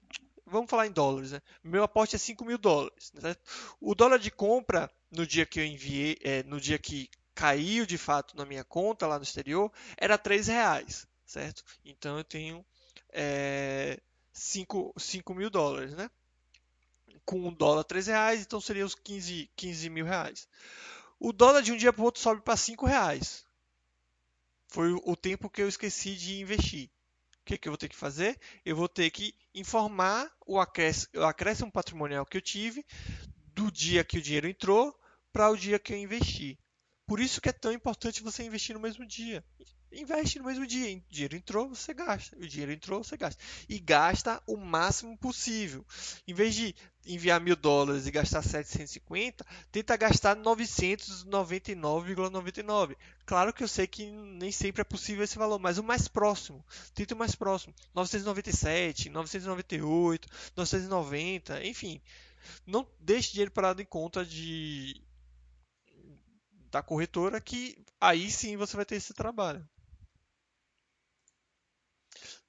Vamos 0.47 0.70
falar 0.70 0.86
em 0.86 0.92
dólares, 0.92 1.32
né? 1.32 1.42
Meu 1.62 1.82
aporte 1.82 2.14
é 2.14 2.18
5 2.18 2.44
mil 2.44 2.57
dólares. 2.57 3.12
Certo? 3.20 3.40
O 3.80 3.94
dólar 3.94 4.18
de 4.18 4.30
compra 4.30 4.90
no 5.11 5.26
dia 5.26 5.44
que 5.44 5.59
eu 5.59 5.64
enviei, 5.64 6.16
é, 6.22 6.42
no 6.44 6.61
dia 6.61 6.78
que 6.78 7.11
caiu 7.34 7.84
de 7.84 7.99
fato 7.99 8.36
na 8.36 8.47
minha 8.47 8.64
conta 8.64 9.07
lá 9.07 9.18
no 9.18 9.24
exterior, 9.24 9.70
era 9.97 10.16
3 10.16 10.47
reais, 10.47 11.07
certo? 11.26 11.62
Então 11.84 12.16
eu 12.16 12.24
tenho 12.24 12.64
é, 13.12 14.01
5, 14.32 14.94
5 14.97 15.34
mil 15.34 15.51
dólares, 15.51 15.92
né? 15.92 16.11
Com 17.24 17.40
um 17.40 17.53
dólar 17.53 17.84
3 17.84 18.07
reais, 18.07 18.40
então 18.40 18.61
seria 18.61 18.86
os 18.86 18.94
15, 18.94 19.51
15 19.57 19.90
mil 19.90 20.07
reais. 20.07 20.49
O 21.18 21.32
dólar 21.32 21.61
de 21.61 21.72
um 21.72 21.76
dia 21.76 21.92
para 21.92 22.03
o 22.03 22.05
outro 22.05 22.22
sobe 22.22 22.40
para 22.40 22.57
5 22.57 22.86
reais. 22.86 23.44
Foi 24.68 24.92
o 24.92 25.16
tempo 25.16 25.51
que 25.51 25.62
eu 25.62 25.68
esqueci 25.68 26.14
de 26.16 26.40
investir. 26.40 26.90
O 27.47 27.49
que, 27.49 27.57
que 27.57 27.68
eu 27.68 27.70
vou 27.70 27.78
ter 27.78 27.88
que 27.88 27.94
fazer? 27.94 28.36
Eu 28.64 28.74
vou 28.74 28.88
ter 28.88 29.09
que 29.09 29.32
informar 29.55 30.28
o 30.44 30.59
acréscimo, 30.59 31.22
o 31.22 31.22
acréscimo 31.22 31.70
patrimonial 31.70 32.26
que 32.26 32.36
eu 32.36 32.42
tive 32.42 32.84
do 33.55 33.70
dia 33.70 34.03
que 34.03 34.18
o 34.18 34.20
dinheiro 34.20 34.49
entrou 34.49 34.92
para 35.32 35.49
o 35.49 35.57
dia 35.57 35.78
que 35.78 35.92
eu 35.92 35.97
investi. 35.97 36.59
Por 37.07 37.20
isso 37.20 37.40
que 37.40 37.49
é 37.49 37.53
tão 37.53 37.70
importante 37.70 38.20
você 38.20 38.42
investir 38.42 38.74
no 38.74 38.80
mesmo 38.80 39.07
dia 39.07 39.44
investe 39.92 40.38
no 40.38 40.44
mesmo 40.44 40.66
dia. 40.66 40.97
O 40.97 41.12
dinheiro 41.12 41.36
entrou, 41.36 41.68
você 41.68 41.94
gasta. 41.94 42.36
O 42.36 42.47
dinheiro 42.47 42.72
entrou, 42.72 43.03
você 43.03 43.16
gasta. 43.16 43.42
E 43.68 43.78
gasta 43.78 44.42
o 44.47 44.57
máximo 44.57 45.16
possível. 45.16 45.84
Em 46.26 46.34
vez 46.34 46.55
de 46.55 46.74
enviar 47.07 47.41
mil 47.41 47.57
dólares 47.57 48.07
e 48.07 48.11
gastar 48.11 48.43
750, 48.43 49.47
tenta 49.71 49.97
gastar 49.97 50.37
999,99. 50.37 52.97
Claro 53.25 53.53
que 53.53 53.63
eu 53.63 53.69
sei 53.69 53.87
que 53.87 54.11
nem 54.11 54.51
sempre 54.51 54.81
é 54.83 54.85
possível 54.85 55.23
esse 55.25 55.39
valor, 55.39 55.59
mas 55.59 55.79
o 55.79 55.85
mais 55.85 56.09
próximo. 56.09 56.65
Tenta 56.95 57.15
o 57.15 57.19
mais 57.19 57.35
próximo. 57.35 57.75
997, 57.95 59.11
998, 59.11 60.29
990, 60.57 61.65
enfim. 61.65 62.01
Não 62.67 62.87
deixe 63.01 63.33
dinheiro 63.33 63.51
parado 63.51 63.83
em 63.83 63.87
conta 63.87 64.25
de 64.25 65.03
da 66.71 66.83
corretora 66.83 67.41
que 67.41 67.79
aí 68.01 68.31
sim 68.31 68.57
você 68.57 68.77
vai 68.77 68.85
ter 68.85 68.97
esse 68.97 69.15
trabalho. 69.15 69.67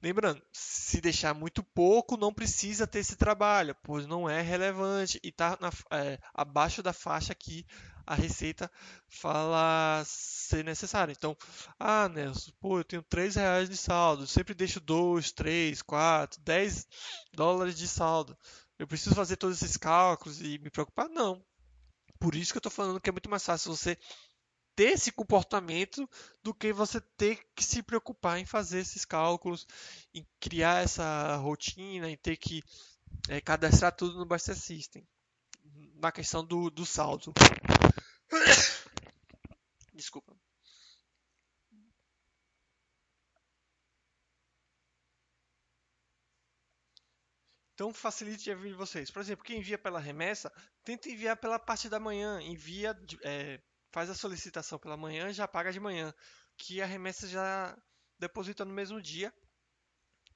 Lembrando, 0.02 0.42
se 0.54 1.02
deixar 1.02 1.34
muito 1.34 1.64
pouco, 1.64 2.18
não 2.18 2.32
precisa 2.32 2.86
ter 2.86 3.00
esse 3.00 3.16
trabalho, 3.16 3.76
pois 3.82 4.06
não 4.06 4.30
é 4.30 4.42
relevante 4.42 5.20
e 5.24 5.30
está 5.30 5.58
é, 5.92 6.20
abaixo 6.34 6.84
da 6.84 6.94
faixa 6.94 7.34
que 7.34 7.66
a 8.06 8.14
Receita 8.14 8.72
fala 9.10 10.04
ser 10.06 10.64
necessária. 10.64 11.12
Então, 11.12 11.36
ah, 11.80 12.08
Nelson, 12.08 12.52
pô, 12.60 12.80
eu 12.80 12.84
tenho 12.84 13.02
3 13.04 13.36
reais 13.36 13.70
de 13.70 13.76
saldo, 13.76 14.28
sempre 14.28 14.54
deixo 14.54 14.80
2, 14.80 15.32
3, 15.32 15.82
4, 15.82 16.40
10 16.42 16.88
dólares 17.34 17.76
de 17.76 17.88
saldo. 17.88 18.38
Eu 18.78 18.88
preciso 18.88 19.16
fazer 19.16 19.36
todos 19.36 19.62
esses 19.62 19.78
cálculos 19.78 20.40
e 20.42 20.60
me 20.60 20.70
preocupar? 20.70 21.10
Não. 21.10 21.44
Por 22.20 22.36
isso 22.36 22.54
que 22.54 22.58
eu 22.58 22.60
estou 22.60 22.72
falando 22.72 23.02
que 23.02 23.10
é 23.10 23.12
muito 23.12 23.30
mais 23.30 23.44
fácil 23.44 23.76
você 23.76 23.98
ter 24.78 24.94
esse 24.94 25.12
comportamento 25.12 26.08
do 26.44 26.54
que 26.54 26.72
você 26.72 27.02
ter 27.02 27.44
que 27.56 27.64
se 27.64 27.82
preocupar 27.82 28.38
em 28.38 28.46
fazer 28.46 28.78
esses 28.78 29.04
cálculos, 29.04 29.66
em 30.14 30.24
criar 30.40 30.84
essa 30.84 31.36
rotina, 31.38 32.08
em 32.08 32.16
ter 32.16 32.38
que 32.38 32.62
é, 33.28 33.42
cadastrar 33.42 33.92
tudo 33.92 34.20
no 34.20 34.26
Buster 34.26 34.56
System. 34.56 35.04
Na 35.96 36.12
questão 36.12 36.46
do, 36.46 36.70
do 36.70 36.86
saldo. 36.86 37.34
Desculpa. 39.96 40.38
Então 47.74 47.92
facilite 47.92 48.52
a 48.52 48.56
vida 48.56 48.70
de 48.70 48.76
vocês. 48.76 49.10
Por 49.10 49.22
exemplo, 49.22 49.44
quem 49.44 49.58
envia 49.58 49.78
pela 49.78 50.00
remessa, 50.00 50.54
tenta 50.84 51.10
enviar 51.10 51.36
pela 51.36 51.58
parte 51.58 51.90
da 51.90 52.00
manhã. 52.00 52.40
Envia 52.44 52.96
é, 53.24 53.60
faz 53.92 54.10
a 54.10 54.16
solicitação 54.16 54.80
pela 54.80 54.98
manhã 54.98 55.32
já 55.32 55.48
paga 55.48 55.72
de 55.72 55.80
manhã, 55.80 56.14
que 56.58 56.82
a 56.82 56.86
remessa 56.86 57.28
já 57.28 57.78
deposita 58.20 58.66
no 58.66 58.74
mesmo 58.74 59.02
dia 59.02 59.34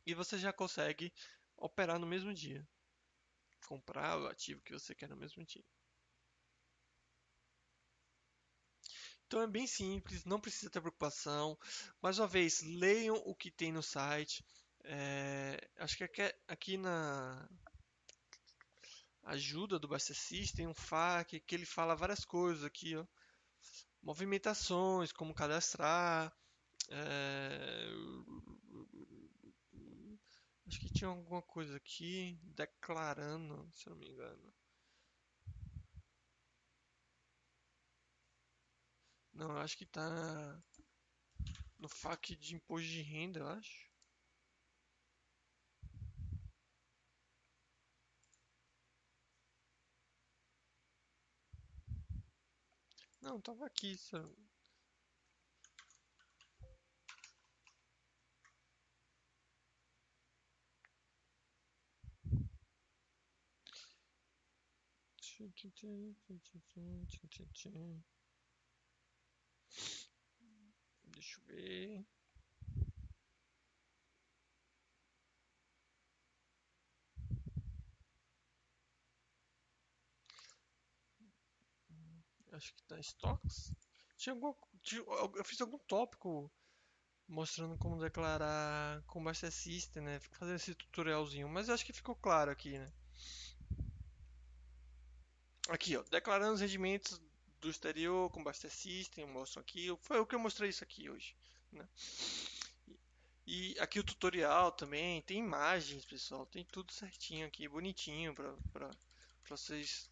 e 0.05 0.13
você 0.13 0.37
já 0.37 0.53
consegue 0.53 1.13
operar 1.57 1.99
no 1.99 2.07
mesmo 2.07 2.33
dia. 2.33 2.67
Comprar 3.67 4.19
o 4.19 4.27
ativo 4.27 4.61
que 4.61 4.73
você 4.73 4.95
quer 4.95 5.09
no 5.09 5.15
mesmo 5.15 5.43
dia. 5.45 5.63
Então 9.25 9.41
é 9.41 9.47
bem 9.47 9.65
simples, 9.65 10.25
não 10.25 10.41
precisa 10.41 10.69
ter 10.69 10.81
preocupação. 10.81 11.57
Mais 12.01 12.19
uma 12.19 12.27
vez, 12.27 12.61
leiam 12.61 13.15
o 13.25 13.33
que 13.33 13.49
tem 13.49 13.71
no 13.71 13.81
site. 13.81 14.43
É, 14.83 15.69
acho 15.77 15.95
que 15.95 16.03
aqui, 16.03 16.35
aqui 16.47 16.77
na 16.77 17.47
ajuda 19.23 19.79
do 19.79 19.99
System 19.99 20.55
tem 20.55 20.67
um 20.67 20.73
FAQ 20.73 21.39
que 21.41 21.55
ele 21.55 21.65
fala 21.65 21.95
várias 21.95 22.25
coisas 22.25 22.63
aqui, 22.63 22.97
ó 22.97 23.05
movimentações, 24.01 25.11
como 25.11 25.33
cadastrar. 25.33 26.35
É... 26.89 27.87
Acho 30.67 30.79
que 30.79 30.93
tinha 30.93 31.09
alguma 31.09 31.41
coisa 31.41 31.75
aqui 31.75 32.39
declarando, 32.43 33.69
se 33.75 33.89
não 33.89 33.97
me 33.97 34.09
engano. 34.09 34.53
Não, 39.33 39.57
acho 39.57 39.77
que 39.77 39.85
tá 39.85 40.63
no 41.79 41.89
FAQ 41.89 42.35
de 42.35 42.55
imposto 42.55 42.87
de 42.87 43.01
renda, 43.01 43.39
eu 43.39 43.47
acho. 43.47 43.90
Não, 53.21 53.39
tava 53.39 53.65
aqui. 53.65 53.97
Só... 53.97 54.17
Deixa 71.03 71.39
eu 71.39 71.43
ver. 71.45 72.05
Acho 82.61 82.75
que 82.75 82.83
tá 82.83 82.99
stocks. 82.99 83.73
Tinha 84.15 84.33
algum, 84.33 84.53
eu 85.35 85.43
fiz 85.43 85.59
algum 85.61 85.79
tópico 85.79 86.51
mostrando 87.27 87.75
como 87.77 87.99
declarar 87.99 89.01
com 89.07 89.23
Buster 89.23 89.51
System, 89.51 90.03
né? 90.03 90.19
Fazendo 90.19 90.57
esse 90.57 90.75
tutorialzinho, 90.75 91.49
mas 91.49 91.69
acho 91.69 91.85
que 91.85 91.93
ficou 91.93 92.15
claro 92.15 92.51
aqui, 92.51 92.77
né? 92.77 92.91
Aqui, 95.69 95.97
ó, 95.97 96.03
declarando 96.03 96.53
os 96.53 96.61
rendimentos 96.61 97.19
do 97.59 97.69
exterior 97.69 98.29
com 98.29 98.43
Buster 98.43 98.69
System, 98.69 99.23
eu 99.23 99.33
mostro 99.33 99.59
aqui. 99.59 99.87
Foi 100.01 100.19
o 100.19 100.25
que 100.25 100.35
eu 100.35 100.39
mostrei 100.39 100.69
isso 100.69 100.83
aqui 100.83 101.09
hoje, 101.09 101.35
né? 101.71 101.87
E 103.47 103.75
aqui 103.79 103.99
o 103.99 104.03
tutorial 104.03 104.71
também, 104.71 105.21
tem 105.23 105.39
imagens, 105.39 106.05
pessoal, 106.05 106.45
tem 106.45 106.63
tudo 106.63 106.91
certinho 106.91 107.47
aqui, 107.47 107.67
bonitinho 107.67 108.35
para 108.35 108.91
vocês, 109.49 110.11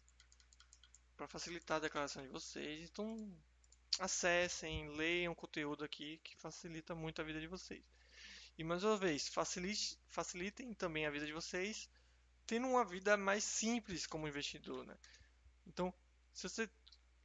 para 1.20 1.28
facilitar 1.28 1.76
a 1.76 1.80
declaração 1.80 2.22
de 2.22 2.30
vocês. 2.30 2.88
Então, 2.88 3.30
acessem, 3.98 4.88
leiam 4.96 5.34
o 5.34 5.36
conteúdo 5.36 5.84
aqui 5.84 6.18
que 6.24 6.34
facilita 6.34 6.94
muito 6.94 7.20
a 7.20 7.24
vida 7.24 7.38
de 7.38 7.46
vocês. 7.46 7.84
E 8.56 8.64
mais 8.64 8.84
uma 8.84 8.96
vez, 8.96 9.28
facilite, 9.28 9.98
facilitem 10.08 10.72
também 10.72 11.04
a 11.04 11.10
vida 11.10 11.26
de 11.26 11.34
vocês, 11.34 11.90
tendo 12.46 12.66
uma 12.68 12.86
vida 12.86 13.18
mais 13.18 13.44
simples 13.44 14.06
como 14.06 14.26
investidor, 14.26 14.86
né? 14.86 14.96
Então, 15.66 15.92
se 16.32 16.48
você 16.48 16.70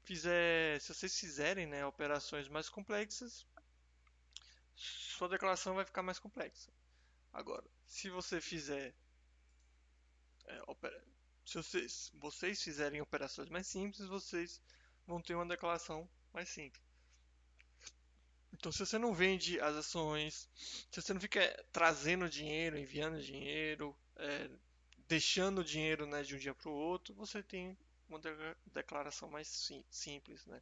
fizer, 0.04 0.82
se 0.82 0.94
vocês 0.94 1.18
fizerem, 1.18 1.66
né, 1.66 1.86
operações 1.86 2.50
mais 2.50 2.68
complexas, 2.68 3.48
sua 4.76 5.30
declaração 5.30 5.74
vai 5.74 5.86
ficar 5.86 6.04
mais 6.04 6.20
complexa. 6.20 6.70
Agora, 7.32 7.66
se 7.88 8.10
você 8.10 8.42
fizer 8.42 8.94
é, 10.48 10.62
se 11.46 11.58
vocês, 11.58 12.12
vocês 12.16 12.62
fizerem 12.62 13.02
operações 13.02 13.50
mais 13.50 13.68
simples, 13.68 14.08
vocês 14.08 14.60
vão 15.06 15.22
ter 15.22 15.36
uma 15.36 15.46
declaração 15.46 16.10
mais 16.34 16.50
simples. 16.50 16.84
Então, 18.52 18.72
se 18.72 18.80
você 18.80 18.98
não 18.98 19.14
vende 19.14 19.60
as 19.60 19.76
ações, 19.76 20.50
se 20.90 21.02
você 21.02 21.14
não 21.14 21.22
fica 21.22 21.66
trazendo 21.72 22.30
dinheiro, 22.30 22.78
enviando 22.78 23.22
dinheiro, 23.22 23.96
é, 24.16 24.50
deixando 25.08 25.64
dinheiro 25.64 26.06
né, 26.06 26.24
de 26.24 26.36
um 26.36 26.40
dia 26.40 26.56
para 26.56 26.70
o 26.70 26.74
outro, 26.74 27.14
você 27.14 27.44
tem 27.44 27.78
uma 28.08 28.20
declaração 28.74 29.30
mais 29.30 29.48
sim, 29.48 29.84
simples, 29.90 30.46
né, 30.46 30.62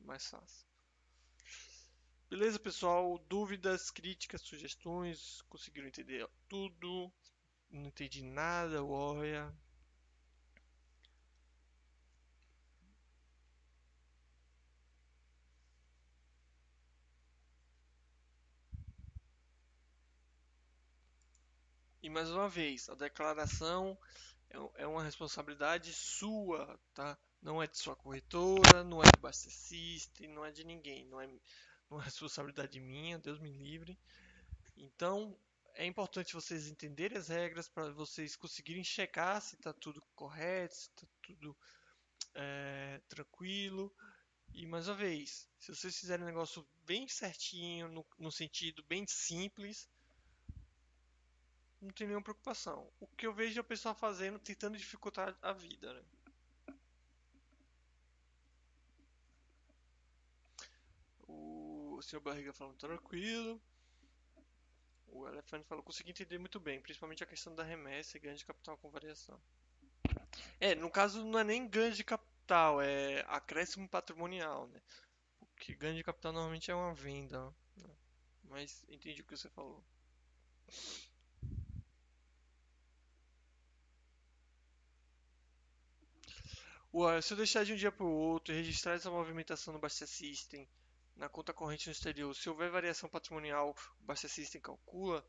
mais 0.00 0.26
fácil. 0.26 0.66
Beleza, 2.28 2.60
pessoal? 2.60 3.18
Dúvidas, 3.28 3.90
críticas, 3.90 4.42
sugestões? 4.42 5.42
Conseguiram 5.48 5.88
entender 5.88 6.28
tudo? 6.48 7.12
Não 7.68 7.86
entendi 7.86 8.22
nada, 8.22 8.84
olha. 8.84 9.52
Mais 22.10 22.28
uma 22.30 22.48
vez, 22.48 22.88
a 22.88 22.94
declaração 22.94 23.96
é, 24.48 24.82
é 24.82 24.86
uma 24.86 25.02
responsabilidade 25.04 25.92
sua, 25.92 26.78
tá? 26.92 27.16
Não 27.40 27.62
é 27.62 27.68
de 27.68 27.78
sua 27.78 27.94
corretora, 27.94 28.82
não 28.82 29.00
é 29.00 29.10
do 29.10 29.20
Basta 29.20 29.48
System, 29.48 30.28
não 30.28 30.44
é 30.44 30.50
de 30.50 30.64
ninguém, 30.64 31.06
não 31.06 31.20
é 31.20 31.28
responsabilidade 32.02 32.80
minha, 32.80 33.18
Deus 33.18 33.38
me 33.38 33.50
livre. 33.52 33.96
Então, 34.76 35.38
é 35.74 35.86
importante 35.86 36.34
vocês 36.34 36.66
entenderem 36.66 37.16
as 37.16 37.28
regras 37.28 37.68
para 37.68 37.92
vocês 37.92 38.34
conseguirem 38.34 38.82
checar 38.82 39.40
se 39.40 39.54
está 39.54 39.72
tudo 39.72 40.02
correto, 40.14 40.74
se 40.74 40.88
está 40.88 41.06
tudo 41.22 41.56
é, 42.34 43.00
tranquilo. 43.08 43.94
E 44.52 44.66
mais 44.66 44.88
uma 44.88 44.96
vez, 44.96 45.48
se 45.60 45.72
vocês 45.72 45.96
fizerem 45.96 46.24
um 46.24 46.28
negócio 46.28 46.68
bem 46.84 47.06
certinho, 47.06 47.88
no, 47.88 48.04
no 48.18 48.32
sentido 48.32 48.82
bem 48.82 49.06
simples, 49.06 49.88
não 51.80 51.90
tem 51.90 52.06
nenhuma 52.06 52.22
preocupação. 52.22 52.90
O 53.00 53.06
que 53.06 53.26
eu 53.26 53.32
vejo 53.32 53.58
é 53.58 53.62
o 53.62 53.64
pessoal 53.64 53.94
fazendo, 53.94 54.38
tentando 54.38 54.76
dificultar 54.76 55.36
a 55.40 55.52
vida, 55.52 55.94
né? 55.94 56.02
O, 61.26 62.00
senhor 62.02 62.20
Barriga 62.20 62.52
falando 62.52 62.76
tranquilo. 62.76 63.60
O 65.08 65.26
Elefante 65.26 65.66
falou, 65.66 65.82
consegui 65.82 66.10
entender 66.10 66.38
muito 66.38 66.60
bem, 66.60 66.80
principalmente 66.80 67.24
a 67.24 67.26
questão 67.26 67.54
da 67.54 67.64
remessa 67.64 68.16
e 68.16 68.20
ganho 68.20 68.36
de 68.36 68.44
capital 68.44 68.76
com 68.78 68.90
variação. 68.90 69.40
É, 70.60 70.74
no 70.74 70.90
caso 70.90 71.24
não 71.24 71.38
é 71.38 71.44
nem 71.44 71.66
ganho 71.66 71.92
de 71.92 72.04
capital, 72.04 72.80
é 72.80 73.24
acréscimo 73.28 73.88
patrimonial, 73.88 74.68
né? 74.68 74.80
Porque 75.38 75.74
ganho 75.74 75.96
de 75.96 76.04
capital 76.04 76.32
normalmente 76.32 76.70
é 76.70 76.74
uma 76.74 76.94
venda, 76.94 77.52
né? 77.76 77.96
Mas 78.44 78.84
entendi 78.88 79.22
o 79.22 79.24
que 79.24 79.36
você 79.36 79.48
falou. 79.48 79.84
Se 87.22 87.32
eu 87.32 87.36
deixar 87.36 87.64
de 87.64 87.72
um 87.72 87.76
dia 87.76 87.92
para 87.92 88.04
o 88.04 88.10
outro 88.10 88.52
e 88.52 88.56
registrar 88.56 88.94
essa 88.94 89.10
movimentação 89.10 89.72
no 89.72 89.80
Basta 89.80 90.06
System 90.06 90.68
na 91.16 91.28
conta 91.28 91.52
corrente 91.52 91.86
no 91.86 91.92
exterior, 91.92 92.34
se 92.34 92.48
houver 92.48 92.70
variação 92.70 93.08
patrimonial, 93.08 93.76
o 94.00 94.04
Basta 94.04 94.26
System 94.26 94.60
calcula, 94.60 95.24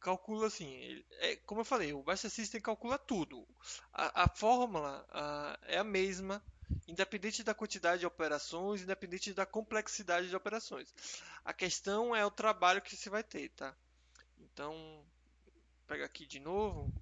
calcula 0.00 0.46
assim, 0.46 1.04
é, 1.18 1.36
como 1.36 1.62
eu 1.62 1.64
falei, 1.64 1.92
o 1.92 2.02
Basta 2.02 2.28
System 2.28 2.60
calcula 2.60 2.96
tudo. 2.96 3.46
A, 3.92 4.24
a 4.24 4.28
fórmula 4.28 5.04
a, 5.10 5.58
é 5.64 5.78
a 5.78 5.84
mesma, 5.84 6.42
independente 6.86 7.42
da 7.42 7.52
quantidade 7.52 8.00
de 8.00 8.06
operações, 8.06 8.82
independente 8.82 9.34
da 9.34 9.44
complexidade 9.44 10.28
de 10.28 10.36
operações. 10.36 10.94
A 11.44 11.52
questão 11.52 12.14
é 12.14 12.24
o 12.24 12.30
trabalho 12.30 12.80
que 12.80 12.96
você 12.96 13.10
vai 13.10 13.24
ter, 13.24 13.48
tá? 13.50 13.74
Então, 14.38 15.04
pega 15.86 16.04
aqui 16.04 16.26
de 16.26 16.38
novo. 16.38 16.92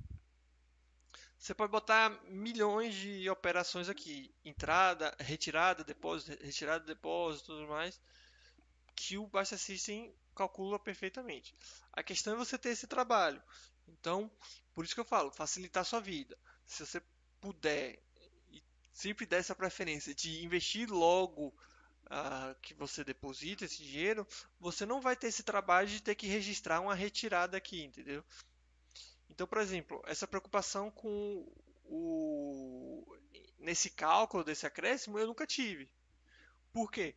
Você 1.43 1.57
pode 1.57 1.72
botar 1.72 2.09
milhões 2.28 2.95
de 2.95 3.28
operações 3.28 3.88
aqui, 3.88 4.32
entrada, 4.45 5.12
retirada, 5.18 5.82
depósito, 5.82 6.40
retirada, 6.40 6.84
depósito, 6.84 7.47
tudo 7.47 7.66
mais, 7.66 8.01
que 8.95 9.18
o 9.18 9.26
Basta 9.26 9.59
System 9.59 10.14
calcula 10.36 10.78
perfeitamente. 10.78 11.53
A 11.93 12.01
questão 12.01 12.34
é 12.34 12.36
você 12.36 12.57
ter 12.57 12.68
esse 12.68 12.86
trabalho. 12.86 13.43
Então, 13.88 14.30
por 14.72 14.84
isso 14.84 14.95
que 14.95 15.01
eu 15.01 15.05
falo, 15.05 15.32
facilitar 15.32 15.80
a 15.80 15.84
sua 15.84 15.99
vida. 15.99 16.38
Se 16.64 16.86
você 16.86 17.03
puder 17.40 17.99
e 18.53 18.62
sempre 18.93 19.26
der 19.26 19.40
essa 19.40 19.57
preferência 19.57 20.14
de 20.14 20.45
investir 20.45 20.88
logo 20.88 21.49
uh, 21.49 22.55
que 22.62 22.72
você 22.72 23.03
deposita 23.03 23.64
esse 23.64 23.82
dinheiro, 23.82 24.24
você 24.61 24.86
não 24.86 25.01
vai 25.01 25.16
ter 25.16 25.26
esse 25.26 25.43
trabalho 25.43 25.88
de 25.88 26.01
ter 26.01 26.14
que 26.14 26.28
registrar 26.28 26.78
uma 26.78 26.95
retirada 26.95 27.57
aqui, 27.57 27.82
entendeu? 27.82 28.24
Então, 29.33 29.47
por 29.47 29.59
exemplo, 29.59 30.03
essa 30.07 30.28
preocupação 30.28 30.91
com 30.91 31.47
o 31.87 33.03
nesse 33.59 33.89
cálculo 33.89 34.45
desse 34.45 34.66
acréscimo 34.66 35.18
eu 35.18 35.26
nunca 35.26 35.47
tive. 35.47 35.89
Por 36.70 36.91
quê? 36.91 37.14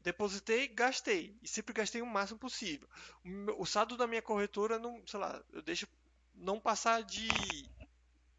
Depositei, 0.00 0.68
gastei 0.68 1.36
e 1.42 1.48
sempre 1.48 1.74
gastei 1.74 2.00
o 2.00 2.06
máximo 2.06 2.38
possível. 2.38 2.88
O 3.58 3.66
saldo 3.66 3.96
da 3.96 4.06
minha 4.06 4.22
corretora 4.22 4.78
não, 4.78 5.06
sei 5.06 5.20
lá, 5.20 5.44
eu 5.52 5.60
deixo 5.60 5.86
não 6.34 6.58
passar 6.58 7.02
de 7.02 7.68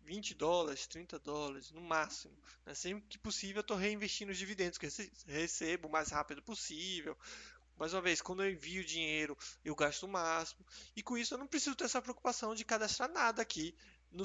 20 0.02 0.34
dólares, 0.34 0.88
30 0.88 1.20
dólares 1.20 1.72
no 1.72 1.82
máximo. 1.82 2.36
Né? 2.66 2.74
Sempre 2.74 3.08
que 3.08 3.20
possível 3.20 3.58
eu 3.58 3.62
estou 3.62 3.78
reinvestindo 3.78 4.32
os 4.32 4.38
dividendos 4.38 4.80
que 4.80 4.88
recebo 5.28 5.88
o 5.88 5.92
mais 5.92 6.10
rápido 6.10 6.42
possível, 6.42 7.16
mais 7.78 7.94
uma 7.94 8.02
vez, 8.02 8.22
quando 8.22 8.44
eu 8.44 8.52
envio 8.52 8.86
dinheiro, 8.86 9.38
eu 9.64 9.76
gasto 9.76 10.04
o 10.04 10.08
máximo. 10.08 10.66
E 10.96 11.04
com 11.04 11.18
isso 11.18 11.34
eu 11.34 11.38
não 11.38 11.48
preciso 11.48 11.76
ter 11.76 11.86
essa 11.86 12.02
preocupação 12.02 12.56
de 12.56 12.64
cadastrar 12.64 13.12
nada 13.12 13.42
aqui 13.42 13.76
no, 14.12 14.24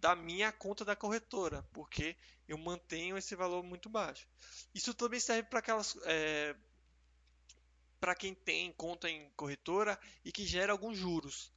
da 0.00 0.16
minha 0.16 0.50
conta 0.50 0.84
da 0.84 0.96
corretora, 0.96 1.62
porque 1.72 2.16
eu 2.48 2.56
mantenho 2.56 3.18
esse 3.18 3.34
valor 3.34 3.62
muito 3.62 3.88
baixo. 3.88 4.26
Isso 4.74 4.94
também 4.94 5.20
serve 5.20 5.48
para 5.48 5.58
aquelas. 5.58 5.96
É, 6.04 6.56
para 8.00 8.14
quem 8.14 8.34
tem 8.34 8.72
conta 8.72 9.08
em 9.10 9.30
corretora 9.30 9.98
e 10.24 10.30
que 10.30 10.46
gera 10.46 10.72
alguns 10.72 10.96
juros. 10.96 11.52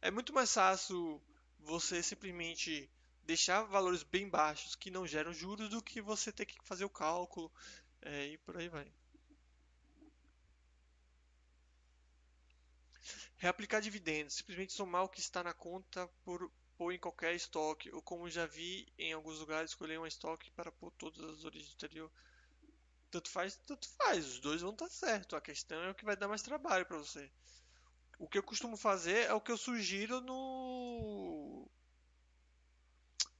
É 0.00 0.10
muito 0.10 0.32
mais 0.32 0.52
fácil 0.52 1.20
você 1.58 2.02
simplesmente 2.02 2.88
deixar 3.22 3.62
valores 3.62 4.02
bem 4.02 4.28
baixos 4.28 4.74
que 4.74 4.90
não 4.90 5.06
geram 5.06 5.32
juros 5.32 5.68
do 5.68 5.82
que 5.82 6.00
você 6.00 6.32
ter 6.32 6.46
que 6.46 6.56
fazer 6.64 6.84
o 6.84 6.90
cálculo 6.90 7.50
é, 8.02 8.26
e 8.28 8.38
por 8.38 8.56
aí 8.56 8.68
vai. 8.68 8.90
Reaplicar 13.40 13.80
dividendos, 13.80 14.34
simplesmente 14.34 14.74
somar 14.74 15.02
o 15.02 15.08
que 15.08 15.18
está 15.18 15.42
na 15.42 15.54
conta 15.54 16.06
por 16.22 16.52
pôr 16.76 16.92
em 16.92 16.98
qualquer 16.98 17.34
estoque, 17.34 17.90
ou 17.90 18.02
como 18.02 18.28
já 18.28 18.44
vi 18.44 18.86
em 18.98 19.14
alguns 19.14 19.38
lugares, 19.38 19.70
escolher 19.70 19.98
um 19.98 20.06
estoque 20.06 20.50
para 20.50 20.70
pôr 20.70 20.90
todas 20.90 21.24
as 21.24 21.42
origens 21.42 21.72
anterior. 21.72 22.12
Tanto 23.10 23.30
faz, 23.30 23.56
tanto 23.66 23.88
faz, 23.96 24.26
os 24.26 24.40
dois 24.40 24.60
vão 24.60 24.72
estar 24.72 24.90
certo. 24.90 25.36
A 25.36 25.40
questão 25.40 25.82
é 25.82 25.90
o 25.90 25.94
que 25.94 26.04
vai 26.04 26.16
dar 26.16 26.28
mais 26.28 26.42
trabalho 26.42 26.84
para 26.84 26.98
você. 26.98 27.30
O 28.18 28.28
que 28.28 28.36
eu 28.36 28.42
costumo 28.42 28.76
fazer 28.76 29.24
é 29.24 29.32
o 29.32 29.40
que 29.40 29.50
eu 29.50 29.56
sugiro 29.56 30.20
no 30.20 31.66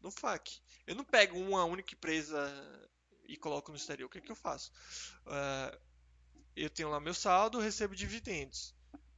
no 0.01 0.11
FAQ. 0.11 0.63
Eu 0.87 0.95
não 0.95 1.05
pego 1.05 1.39
uma 1.39 1.67
única 1.67 1.95
empresa 1.95 2.89
e 3.27 3.37
coloco 3.37 3.71
no 3.71 3.77
exterior. 3.77 4.07
O 4.07 4.11
que, 4.11 4.17
é 4.17 4.23
que 4.23 4.33
eu 4.33 4.37
faço? 4.37 4.73
Uh, 5.27 5.79
eu 6.57 6.71
tenho 6.71 6.89
lá 6.89 6.99
meu 6.99 7.13
saldo, 7.13 7.61
recebo 7.61 7.95
dividendos 7.95 8.75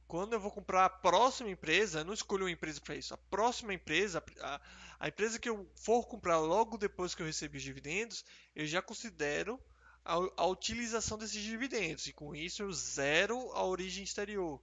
quando 0.07 0.33
eu 0.33 0.39
vou 0.39 0.51
comprar 0.51 0.85
a 0.85 0.89
próxima 0.89 1.49
empresa, 1.49 1.99
eu 1.99 2.05
não 2.05 2.13
escolho 2.13 2.43
uma 2.43 2.51
empresa 2.51 2.79
para 2.81 2.95
isso. 2.95 3.13
A 3.13 3.17
próxima 3.17 3.73
empresa, 3.73 4.23
a, 4.41 4.61
a, 4.99 5.07
empresa 5.07 5.39
que 5.39 5.49
eu 5.49 5.69
for 5.75 6.05
comprar 6.07 6.37
logo 6.39 6.77
depois 6.77 7.15
que 7.15 7.21
eu 7.21 7.25
receber 7.25 7.57
os 7.57 7.63
dividendos, 7.63 8.23
eu 8.55 8.65
já 8.65 8.81
considero 8.81 9.59
a, 10.03 10.15
a 10.37 10.45
utilização 10.45 11.17
desses 11.17 11.41
dividendos. 11.41 12.07
E 12.07 12.13
com 12.13 12.35
isso 12.35 12.61
eu 12.61 12.71
zero 12.71 13.51
a 13.53 13.63
origem 13.63 14.03
exterior. 14.03 14.61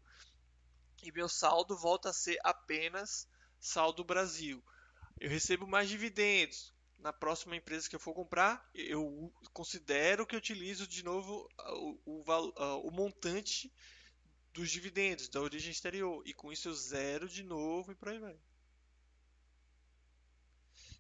e 1.03 1.11
meu 1.12 1.28
saldo 1.28 1.76
volta 1.76 2.11
a 2.11 2.12
ser 2.12 2.38
apenas 2.45 3.26
saldo 3.59 4.05
Brasil. 4.05 4.62
Eu 5.18 5.28
recebo 5.28 5.66
mais 5.66 5.88
dividendos. 5.88 6.72
Na 6.99 7.14
próxima 7.14 7.57
empresa 7.57 7.88
que 7.88 7.97
eu 7.97 8.01
for 8.01 8.12
comprar, 8.12 8.68
eu 8.74 9.32
considero 9.55 10.26
que 10.26 10.36
utilizo 10.36 10.86
de 10.86 11.03
novo 11.03 11.49
o, 11.59 11.99
o, 12.05 12.88
o 12.88 12.91
montante 12.91 13.72
dos 14.53 14.70
dividendos 14.70 15.28
da 15.28 15.40
origem 15.40 15.70
exterior. 15.70 16.22
E 16.26 16.34
com 16.34 16.53
isso 16.53 16.68
eu 16.68 16.74
zero 16.74 17.28
de 17.28 17.42
novo 17.42 17.92
e 17.92 17.94
por 17.94 18.09
aí 18.09 18.18
vai. 18.18 18.36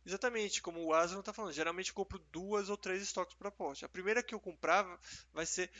Exatamente, 0.04 0.62
como 0.62 0.82
o 0.82 0.94
Aslan 0.94 1.20
está 1.20 1.32
falando, 1.32 1.52
geralmente 1.52 1.88
eu 1.88 1.94
compro 1.94 2.18
duas 2.32 2.70
ou 2.70 2.76
três 2.76 3.02
estoques 3.02 3.36
para 3.36 3.48
aporte. 3.48 3.84
A 3.84 3.88
primeira 3.88 4.22
que 4.22 4.34
eu 4.34 4.40
comprar 4.40 4.98
vai 5.32 5.44
ser 5.44 5.70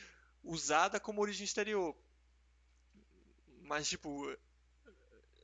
usada 0.43 1.01
como 1.01 1.23
origem 1.23 1.45
exterior. 1.45 1.97
Mas, 3.62 3.89
tipo, 3.89 4.27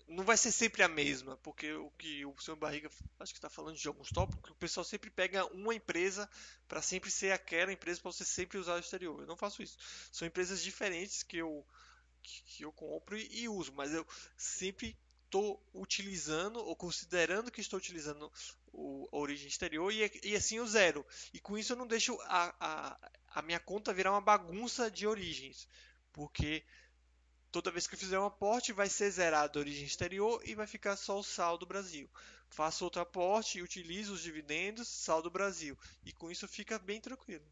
não 0.06 0.24
vai 0.24 0.36
ser 0.36 0.52
sempre 0.52 0.82
a 0.82 0.88
mesma, 0.88 1.36
porque 1.38 1.72
o 1.72 1.90
que 1.92 2.24
o 2.26 2.38
senhor 2.38 2.56
Barriga 2.56 2.90
acho 3.18 3.32
que 3.32 3.38
está 3.38 3.50
falando 3.50 3.76
de 3.76 3.88
alguns 3.88 4.10
tópicos, 4.10 4.50
o 4.50 4.54
pessoal 4.54 4.84
sempre 4.84 5.10
pega 5.10 5.46
uma 5.46 5.74
empresa 5.74 6.28
para 6.68 6.82
sempre 6.82 7.10
ser 7.10 7.32
aquela 7.32 7.72
empresa 7.72 8.00
para 8.00 8.12
você 8.12 8.24
sempre 8.24 8.58
usar 8.58 8.74
o 8.74 8.80
exterior. 8.80 9.20
Eu 9.20 9.26
não 9.26 9.36
faço 9.36 9.62
isso. 9.62 9.76
São 10.12 10.28
empresas 10.28 10.62
diferentes 10.62 11.22
que 11.22 11.38
eu 11.38 11.66
que, 12.26 12.62
eu 12.62 12.72
compro 12.72 13.16
e, 13.16 13.42
e 13.42 13.48
uso, 13.48 13.72
mas 13.72 13.92
eu 13.92 14.06
sempre 14.36 14.96
estou 15.24 15.62
utilizando 15.74 16.58
ou 16.58 16.74
considerando 16.74 17.50
que 17.50 17.60
estou 17.60 17.78
utilizando 17.78 18.32
o, 18.72 19.08
a 19.12 19.16
origem 19.16 19.48
exterior 19.48 19.92
e, 19.92 20.10
e, 20.22 20.36
assim 20.36 20.60
o 20.60 20.66
zero. 20.66 21.04
E 21.32 21.40
com 21.40 21.58
isso 21.58 21.72
eu 21.72 21.76
não 21.76 21.86
deixo 21.86 22.18
a, 22.22 22.54
a, 22.60 23.10
a 23.34 23.42
minha 23.42 23.60
conta 23.60 23.92
virar 23.92 24.12
uma 24.12 24.20
bagunça 24.20 24.90
de 24.90 25.06
origens, 25.06 25.68
porque 26.12 26.64
toda 27.52 27.70
vez 27.70 27.86
que 27.86 27.94
eu 27.94 27.98
fizer 27.98 28.18
um 28.18 28.26
aporte 28.26 28.72
vai 28.72 28.88
ser 28.88 29.10
zerado 29.10 29.58
a 29.58 29.62
origem 29.62 29.84
exterior 29.84 30.40
e 30.44 30.54
vai 30.54 30.66
ficar 30.66 30.96
só 30.96 31.18
o 31.18 31.24
saldo 31.24 31.66
Brasil. 31.66 32.08
Faço 32.48 32.84
outro 32.84 33.02
aporte 33.02 33.58
e 33.58 33.62
utilizo 33.62 34.14
os 34.14 34.22
dividendos, 34.22 34.88
saldo 34.88 35.30
Brasil. 35.30 35.76
E 36.04 36.12
com 36.12 36.30
isso 36.30 36.46
fica 36.46 36.78
bem 36.78 37.00
tranquilo. 37.00 37.44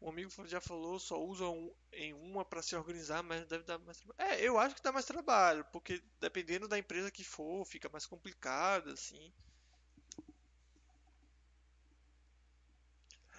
Um 0.00 0.08
amigo 0.08 0.30
já 0.46 0.60
falou, 0.60 0.98
só 0.98 1.22
usa 1.22 1.44
em 1.92 2.14
uma 2.14 2.44
para 2.44 2.62
se 2.62 2.74
organizar, 2.74 3.22
mas 3.22 3.46
deve 3.46 3.64
dar 3.64 3.78
mais 3.78 3.98
trabalho. 3.98 4.30
É, 4.32 4.40
eu 4.42 4.58
acho 4.58 4.74
que 4.74 4.82
dá 4.82 4.90
mais 4.92 5.04
trabalho, 5.04 5.64
porque 5.72 6.02
dependendo 6.20 6.66
da 6.68 6.78
empresa 6.78 7.10
que 7.10 7.22
for, 7.24 7.64
fica 7.66 7.88
mais 7.88 8.06
complicado, 8.06 8.90
assim. 8.90 9.32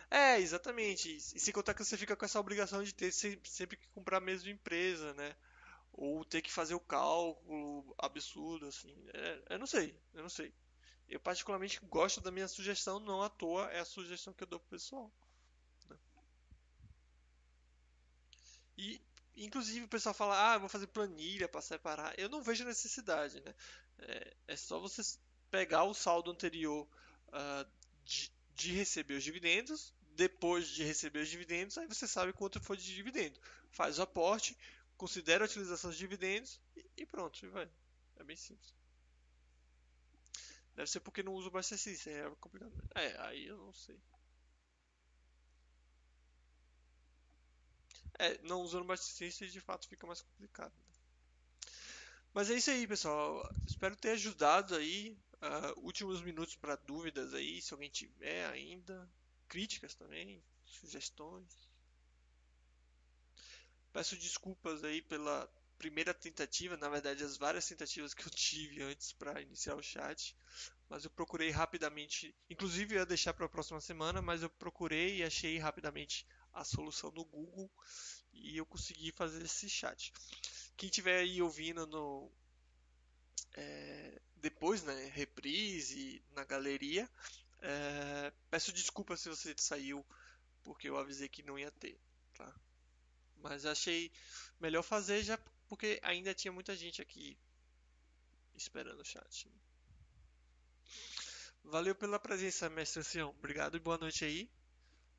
É, 0.09 0.39
exatamente. 0.39 1.15
E 1.15 1.19
sem 1.39 1.53
contar 1.53 1.73
que 1.73 1.83
você 1.83 1.97
fica 1.97 2.15
com 2.15 2.25
essa 2.25 2.39
obrigação 2.39 2.83
de 2.83 2.93
ter 2.93 3.11
sempre, 3.11 3.49
sempre 3.49 3.77
que 3.77 3.87
comprar 3.89 4.17
a 4.17 4.21
mesma 4.21 4.49
empresa, 4.49 5.13
né? 5.13 5.35
Ou 5.93 6.25
ter 6.25 6.41
que 6.41 6.51
fazer 6.51 6.75
o 6.75 6.79
cálculo 6.81 7.95
absurdo, 7.99 8.67
assim. 8.67 8.95
É, 9.13 9.55
eu 9.55 9.59
não 9.59 9.67
sei, 9.67 9.99
eu 10.13 10.23
não 10.23 10.29
sei. 10.29 10.53
Eu 11.09 11.19
particularmente 11.19 11.79
gosto 11.85 12.21
da 12.21 12.31
minha 12.31 12.47
sugestão, 12.49 12.99
não 12.99 13.23
à 13.23 13.29
toa 13.29 13.69
é 13.71 13.79
a 13.79 13.85
sugestão 13.85 14.33
que 14.33 14.43
eu 14.43 14.47
dou 14.47 14.59
pro 14.59 14.69
pessoal. 14.71 15.11
E, 18.77 18.99
inclusive, 19.51 19.85
o 19.85 19.89
pessoal 19.89 20.15
fala, 20.15 20.53
ah, 20.53 20.57
vou 20.57 20.69
fazer 20.69 20.87
planilha 20.87 21.47
para 21.47 21.61
separar. 21.61 22.17
Eu 22.17 22.29
não 22.29 22.41
vejo 22.41 22.63
necessidade, 22.63 23.41
né? 23.41 23.53
É, 23.99 24.33
é 24.47 24.55
só 24.55 24.79
você 24.79 25.01
pegar 25.49 25.83
o 25.83 25.93
saldo 25.93 26.31
anterior 26.31 26.87
uh, 27.27 27.69
de, 28.05 28.31
de 28.55 28.71
receber 28.71 29.15
os 29.15 29.23
dividendos, 29.23 29.93
depois 30.15 30.69
de 30.69 30.83
receber 30.83 31.19
os 31.19 31.29
dividendos, 31.29 31.77
aí 31.77 31.85
você 31.85 32.07
sabe 32.07 32.31
quanto 32.31 32.61
foi 32.61 32.77
de 32.77 32.95
dividendo. 32.95 33.37
Faz 33.71 33.99
o 33.99 34.03
aporte, 34.03 34.57
considera 34.95 35.43
a 35.43 35.47
utilização 35.47 35.89
dos 35.89 35.99
dividendos 35.99 36.59
e, 36.75 36.85
e 36.97 37.05
pronto, 37.05 37.45
e 37.45 37.49
vai. 37.49 37.69
É 38.15 38.23
bem 38.23 38.37
simples. 38.37 38.73
Deve 40.75 40.89
ser 40.89 41.01
porque 41.01 41.21
não 41.21 41.33
uso 41.33 41.51
Buster 41.51 41.77
System, 41.77 42.13
é 42.13 42.29
complicado. 42.39 42.71
É, 42.95 43.19
aí 43.21 43.47
eu 43.47 43.57
não 43.57 43.73
sei. 43.73 43.99
É, 48.21 48.37
não 48.43 48.61
usando 48.61 48.91
assistência 48.91 49.47
de 49.47 49.59
fato 49.59 49.89
fica 49.89 50.05
mais 50.05 50.21
complicado. 50.21 50.71
Né? 50.71 51.71
Mas 52.31 52.51
é 52.51 52.53
isso 52.53 52.69
aí, 52.69 52.85
pessoal. 52.87 53.49
Espero 53.67 53.95
ter 53.95 54.11
ajudado 54.11 54.75
aí. 54.75 55.17
Uh, 55.41 55.79
últimos 55.79 56.21
minutos 56.21 56.55
para 56.55 56.75
dúvidas 56.75 57.33
aí, 57.33 57.59
se 57.63 57.73
alguém 57.73 57.89
tiver 57.89 58.45
ainda. 58.45 59.09
Críticas 59.47 59.95
também, 59.95 60.39
sugestões. 60.63 61.67
Peço 63.91 64.15
desculpas 64.15 64.83
aí 64.83 65.01
pela 65.01 65.51
primeira 65.79 66.13
tentativa, 66.13 66.77
na 66.77 66.87
verdade 66.89 67.23
as 67.23 67.37
várias 67.37 67.67
tentativas 67.67 68.13
que 68.13 68.21
eu 68.21 68.29
tive 68.29 68.83
antes 68.83 69.11
para 69.13 69.41
iniciar 69.41 69.75
o 69.75 69.81
chat, 69.81 70.37
mas 70.87 71.03
eu 71.03 71.09
procurei 71.09 71.49
rapidamente, 71.49 72.35
inclusive 72.47 72.93
eu 72.93 72.99
ia 72.99 73.05
deixar 73.05 73.33
para 73.33 73.47
a 73.47 73.49
próxima 73.49 73.81
semana, 73.81 74.21
mas 74.21 74.43
eu 74.43 74.49
procurei 74.49 75.17
e 75.17 75.23
achei 75.23 75.57
rapidamente 75.57 76.27
a 76.53 76.63
solução 76.63 77.11
no 77.11 77.25
Google 77.25 77.69
e 78.33 78.57
eu 78.57 78.65
consegui 78.65 79.11
fazer 79.11 79.43
esse 79.43 79.69
chat. 79.69 80.13
Quem 80.77 80.89
tiver 80.89 81.19
aí 81.19 81.41
ouvindo 81.41 81.85
no 81.87 82.31
é, 83.53 84.21
depois, 84.37 84.83
né, 84.83 85.11
reprise 85.13 86.23
na 86.31 86.43
galeria, 86.43 87.09
é, 87.59 88.33
peço 88.49 88.71
desculpa 88.71 89.15
se 89.15 89.29
você 89.29 89.53
saiu 89.57 90.05
porque 90.63 90.89
eu 90.89 90.97
avisei 90.97 91.27
que 91.27 91.43
não 91.43 91.57
ia 91.57 91.71
ter, 91.71 91.99
tá? 92.33 92.55
Mas 93.37 93.65
achei 93.65 94.11
melhor 94.59 94.83
fazer 94.83 95.23
já 95.23 95.37
porque 95.67 95.99
ainda 96.03 96.33
tinha 96.33 96.51
muita 96.51 96.75
gente 96.75 97.01
aqui 97.01 97.37
esperando 98.53 98.99
o 98.99 99.05
chat. 99.05 99.49
Valeu 101.63 101.95
pela 101.95 102.19
presença, 102.19 102.69
mestre 102.69 103.03
Sião. 103.03 103.29
Obrigado 103.29 103.77
e 103.77 103.79
boa 103.79 103.97
noite 103.97 104.25
aí. 104.25 104.49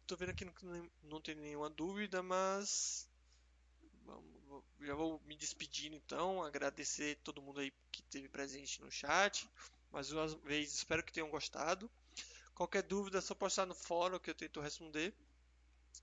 Tô 0.07 0.17
vendo 0.17 0.31
aqui 0.31 0.45
que 0.45 0.67
não, 1.03 1.21
tem 1.21 1.35
nenhuma 1.35 1.71
dúvida, 1.71 2.23
mas 2.23 3.09
já 4.81 4.95
vou 4.95 5.21
me 5.27 5.37
despedindo 5.37 5.95
então, 5.95 6.43
agradecer 6.43 7.17
todo 7.23 7.41
mundo 7.41 7.61
aí 7.61 7.73
que 7.91 8.01
esteve 8.01 8.29
presente 8.29 8.81
no 8.81 8.91
chat. 8.91 9.49
Mais 9.91 10.11
uma 10.11 10.27
vez, 10.27 10.73
espero 10.73 11.03
que 11.03 11.13
tenham 11.13 11.31
gostado. 11.31 11.91
Qualquer 12.55 12.83
dúvida 12.83 13.19
é 13.19 13.21
só 13.21 13.35
postar 13.35 13.67
no 13.67 13.75
fórum 13.75 14.19
que 14.19 14.31
eu 14.31 14.35
tento 14.35 14.61
responder. 14.61 15.15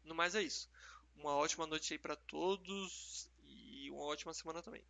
No 0.04 0.16
mais 0.16 0.34
é 0.36 0.41
isso. 0.41 0.70
Uma 1.16 1.36
ótima 1.36 1.68
noite 1.68 1.93
aí 1.93 2.00
para 2.00 2.16
todos 2.16 3.30
e 3.43 3.91
uma 3.91 4.04
ótima 4.04 4.34
semana 4.34 4.62
também. 4.62 4.84